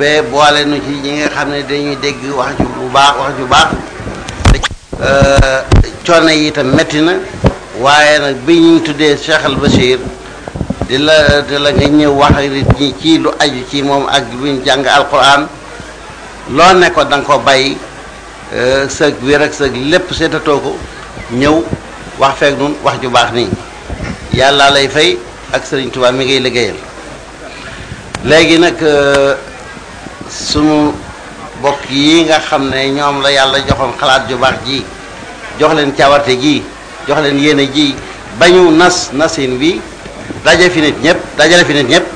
ba 0.00 0.22
boole 0.22 0.64
nu 0.64 0.80
ci 0.80 0.92
ñi 1.04 1.10
nga 1.20 1.28
xam 1.28 1.50
ne 1.52 1.60
dañuy 1.62 1.96
dégg 2.00 2.24
wax 2.32 2.56
ju 2.56 2.64
bu 2.74 2.88
baax 2.88 3.12
wax 3.20 3.32
ju 3.36 3.44
baax 3.52 3.68
euh, 5.04 5.60
coono 6.06 6.30
yi 6.32 6.46
itam 6.48 6.72
métti 6.74 7.00
na 7.04 7.14
waaye 7.80 8.16
nag 8.18 8.36
bi 8.48 8.54
ñu 8.56 8.80
tuddee 8.80 9.18
Cheikh 9.20 9.44
Al 9.44 9.56
Bachir 9.60 9.98
di 10.88 10.96
la 10.96 11.42
di 11.44 11.58
la 11.60 11.70
nga 11.72 11.84
ñëw 11.86 12.12
wax 12.16 12.32
nit 12.48 12.66
ñi 12.80 12.94
ci 13.00 13.18
lu 13.20 13.28
aju 13.38 13.60
ci 13.68 13.82
moom 13.82 14.06
ak 14.08 14.24
bu 14.40 14.46
ñu 14.46 14.62
jàng 14.64 14.86
alquran 14.86 15.44
loo 16.48 16.72
nekkoon 16.80 17.04
danga 17.04 17.16
da 17.16 17.16
nga 17.16 17.34
ko 17.36 17.42
bàyyi 17.44 17.76
euh, 18.54 18.88
sëg 18.88 19.14
wér 19.22 19.42
ak 19.42 19.52
sëg 19.52 19.74
lépp 19.84 20.14
seetatoo 20.16 20.60
ko 20.60 20.76
ñëw 21.34 21.60
wax 22.18 22.38
feeg 22.38 22.56
nun 22.56 22.72
wax 22.82 22.96
ju 23.02 23.10
baax 23.10 23.32
nii 23.34 23.48
yàlla 24.32 24.70
lay 24.70 24.88
fay 24.88 25.18
ak 25.52 25.60
Sëriñ 25.66 25.90
Tuubaa 25.92 26.12
mi 26.12 26.24
ngay 26.24 26.40
liggéeyal 26.40 26.76
léegi 28.24 28.58
nag 28.58 28.80
euh, 28.82 29.34
sunu 30.30 30.94
bokk 31.58 31.90
yi 31.90 32.24
nga 32.24 32.38
xam 32.40 32.70
ne 32.70 32.88
ñoom 32.94 33.20
la 33.22 33.30
yàlla 33.32 33.58
joxoon 33.68 33.92
xalaat 33.98 34.28
ju 34.30 34.38
ji 34.64 34.84
jox 35.58 35.74
leen 35.74 35.92
cawarte 35.92 36.30
ji 36.40 36.62
jox 37.06 37.18
leen 37.20 37.38
yéene 37.38 37.66
ji 37.74 37.94
bañu 38.38 38.70
nas 38.70 39.10
nasin 39.12 39.58
bi 39.58 39.80
daje 40.44 40.70
fi 40.70 40.80
ñëpp 41.02 41.18
dajale 41.36 41.64
fi 41.64 41.72
nit 41.74 41.88
ñëpp 41.88 42.06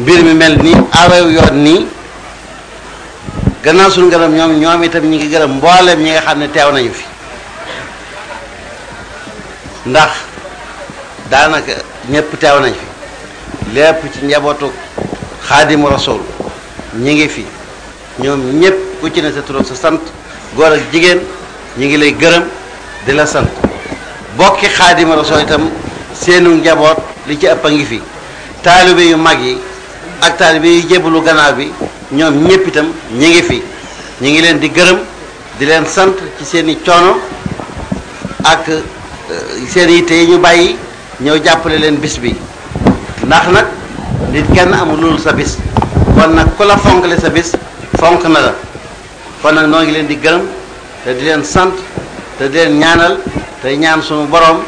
mbir 0.00 0.24
mi 0.24 0.34
mel 0.34 0.58
ni 0.62 0.74
awew 0.74 1.30
yoon 1.30 1.54
nii 1.62 1.86
gannaaw 3.64 3.90
suñu 3.90 4.10
gërëm 4.10 4.34
ñoom 4.34 4.58
ñoom 4.60 4.82
itam 4.84 5.04
ñi 5.08 5.16
ngi 5.18 5.28
gërëm 5.32 5.52
mbooleem 5.56 6.00
ñi 6.02 6.10
nga 6.10 6.20
xam 6.20 6.38
ne 6.38 6.48
teew 6.50 6.72
nañu 6.72 6.92
fi 6.92 7.04
ndax 9.86 10.10
daanaka 11.30 11.72
ñépp 12.10 12.38
teew 12.40 12.60
nañu 12.60 12.74
fi 12.80 13.74
lépp 13.74 14.02
ci 14.12 14.24
njabootu 14.26 14.72
xaadimu 15.48 15.88
rasul 15.88 16.20
ñi 16.98 17.14
ngi 17.14 17.28
fi 17.28 17.44
ñoom 18.20 18.58
ñëpp 18.60 18.78
ku 19.00 19.08
ci 19.10 19.20
sa 19.20 19.42
turam 19.42 19.64
sa 19.64 19.74
sant 19.74 20.00
góor 20.56 20.72
ak 20.72 20.80
jigéen 20.92 21.20
ñi 21.76 21.86
ngi 21.86 21.96
lay 21.96 22.12
gërëm 22.16 22.42
di 23.06 23.12
la 23.12 23.24
sant 23.26 23.46
bokki 24.36 24.66
xaadima 24.66 25.14
rasul 25.14 25.40
itam 25.40 25.70
seenu 26.12 26.56
njaboot 26.56 26.96
li 27.26 27.38
ci 27.38 27.46
ëpp 27.46 27.64
a 27.64 27.70
ngi 27.70 27.84
fi 27.84 28.00
taalibe 28.62 29.00
yu 29.02 29.16
mag 29.16 29.40
yi 29.40 29.58
ak 30.20 30.36
taalibe 30.36 30.64
yu 30.68 30.80
jébbalu 30.88 31.20
gannaaw 31.22 31.52
bi 31.54 31.70
ñoom 32.12 32.34
ñëpp 32.48 32.66
itam 32.66 32.86
ñi 33.14 33.28
ngi 33.28 33.42
fi 33.42 33.62
ñi 34.20 34.30
ngi 34.32 34.40
leen 34.40 34.58
di 34.58 34.68
gërëm 34.68 34.98
di 35.58 35.64
leen 35.66 35.86
sant 35.86 36.16
ci 36.38 36.44
seeni 36.44 36.72
i 36.72 36.78
coono 36.84 37.20
ak 38.42 38.68
euh, 38.68 38.82
seen 39.68 39.88
yitte 39.88 40.12
yi 40.14 40.26
ñu 40.32 40.38
bàyyi 40.38 40.76
ñëw 41.22 41.38
jàppale 41.44 41.78
leen 41.78 41.98
bis 41.98 42.18
bi 42.18 42.34
ndax 43.24 43.46
nag 43.52 43.66
nit 44.32 44.44
kenn 44.54 44.72
amul 44.72 45.00
loolu 45.00 45.18
sa 45.18 45.32
bis 45.32 45.56
kon 46.18 46.34
nag 46.34 46.50
ku 46.58 46.66
la 46.66 46.74
fonkale 46.74 47.14
sa 47.14 47.30
bis 47.30 47.54
fonk 47.94 48.26
na 48.26 48.50
la 48.50 48.52
kon 49.38 49.54
nag 49.54 49.70
noo 49.70 49.82
ngi 49.86 49.92
leen 49.94 50.06
di 50.10 50.16
gërëm 50.18 50.42
te 51.04 51.14
di 51.14 51.22
leen 51.30 51.44
sant 51.44 51.74
te 52.38 52.48
di 52.50 52.58
leen 52.58 52.78
ñaanal 52.82 53.16
te 53.62 53.76
ñaan 53.78 54.02
suñu 54.02 54.26
borom 54.26 54.58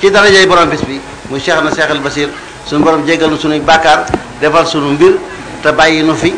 ci 0.00 0.10
darajay 0.10 0.44
borom 0.46 0.68
bis 0.68 0.82
bi 0.84 1.00
mu 1.30 1.38
cheikh 1.40 1.64
na 1.64 1.70
cheikh 1.72 1.88
al 1.90 2.00
basir 2.00 2.28
suñu 2.68 2.84
borom 2.84 3.06
jéggal 3.06 3.32
suñu 3.40 3.58
bakkar 3.60 4.04
bàkkaar 4.04 4.20
defal 4.40 4.66
sunu 4.66 4.90
mbir 4.92 5.16
te 5.62 5.72
bàyyi 5.72 6.02
nu 6.02 6.12
fi 6.14 6.34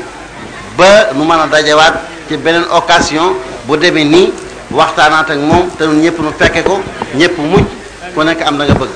ba 0.78 1.10
nu 1.16 1.24
mën 1.24 1.40
a 1.40 1.46
dajewaat 1.50 1.94
ci 2.28 2.36
beneen 2.36 2.64
occasion 2.70 3.34
bu 3.66 3.76
demee 3.76 4.04
nii 4.04 4.32
waxtaanaat 4.70 5.30
ak 5.30 5.38
moom 5.38 5.66
te 5.78 5.84
ñun 5.84 6.00
ñëpp 6.00 6.18
nu 6.20 6.30
fekke 6.38 6.62
ko 6.62 6.80
ñëpp 7.16 7.38
muñ 7.38 7.66
ku 8.14 8.22
nekk 8.22 8.46
am 8.46 8.56
na 8.56 8.64
nga 8.66 8.74
bëgg 8.74 8.90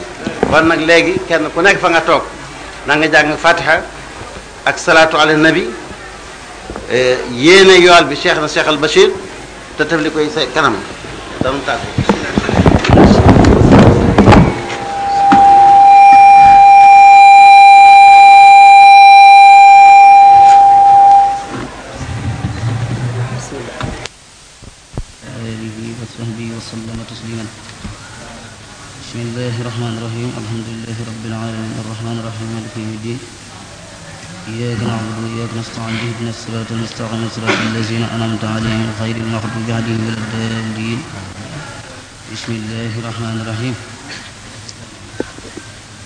kon 0.50 0.64
nag 0.66 0.80
léegi 0.86 1.14
kenn 1.28 1.50
ku 1.52 1.60
nekk 1.60 1.80
fa 1.80 1.88
nga 1.88 2.00
toog 2.00 2.22
na 2.86 2.94
nga 2.94 3.06
jàng 3.10 3.34
fatiha 3.36 3.80
ak 4.64 4.78
salaatu 4.80 5.18
ala 5.20 5.36
nabi 5.36 5.68
yéene 7.36 7.76
yool 7.80 8.04
bi 8.10 8.16
cheikh 8.16 8.40
na 8.40 8.48
cheikh 8.48 8.66
al 8.68 8.78
bachir 8.78 9.10
te 9.76 9.84
tef 9.84 10.00
li 10.00 10.10
koy 10.10 10.28
kanam 10.54 10.74
danu 11.42 11.58
tàggu 11.68 12.13
اهدنا 36.18 36.30
الصراط 36.30 36.66
المستقيم 36.70 37.28
صراط 37.36 37.56
الذين 37.74 38.06
انعمت 38.16 38.44
عليهم 38.44 38.86
غير 39.02 39.16
المغضوب 39.16 39.64
عليهم 39.68 40.04
ولا 40.04 40.46
الضالين 40.46 41.02
بسم 42.32 42.52
الله 42.52 42.92
الرحمن 43.08 43.40
الرحيم 43.46 43.74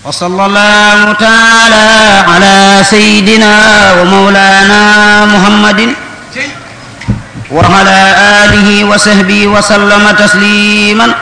وصلى 0.03 0.45
الله 0.45 1.13
تعالى 1.13 2.31
على 2.31 2.83
سيدنا 2.83 3.53
ومولانا 4.01 4.81
محمد 5.25 5.93
وعلى 7.51 7.99
آله 8.45 8.85
وصحبه 8.85 9.47
وسلم 9.47 10.11
تسليما 10.15 11.15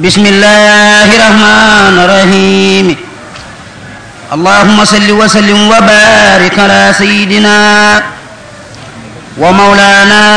بسم 0.00 0.26
الله 0.26 1.06
الرحمن 1.16 1.92
الرحيم 2.04 2.96
اللهم 4.34 4.84
صل 4.84 5.08
وسلم 5.10 5.68
وبارك 5.68 6.58
على 6.58 6.92
سيدنا 6.98 7.60
ومولانا 9.38 10.34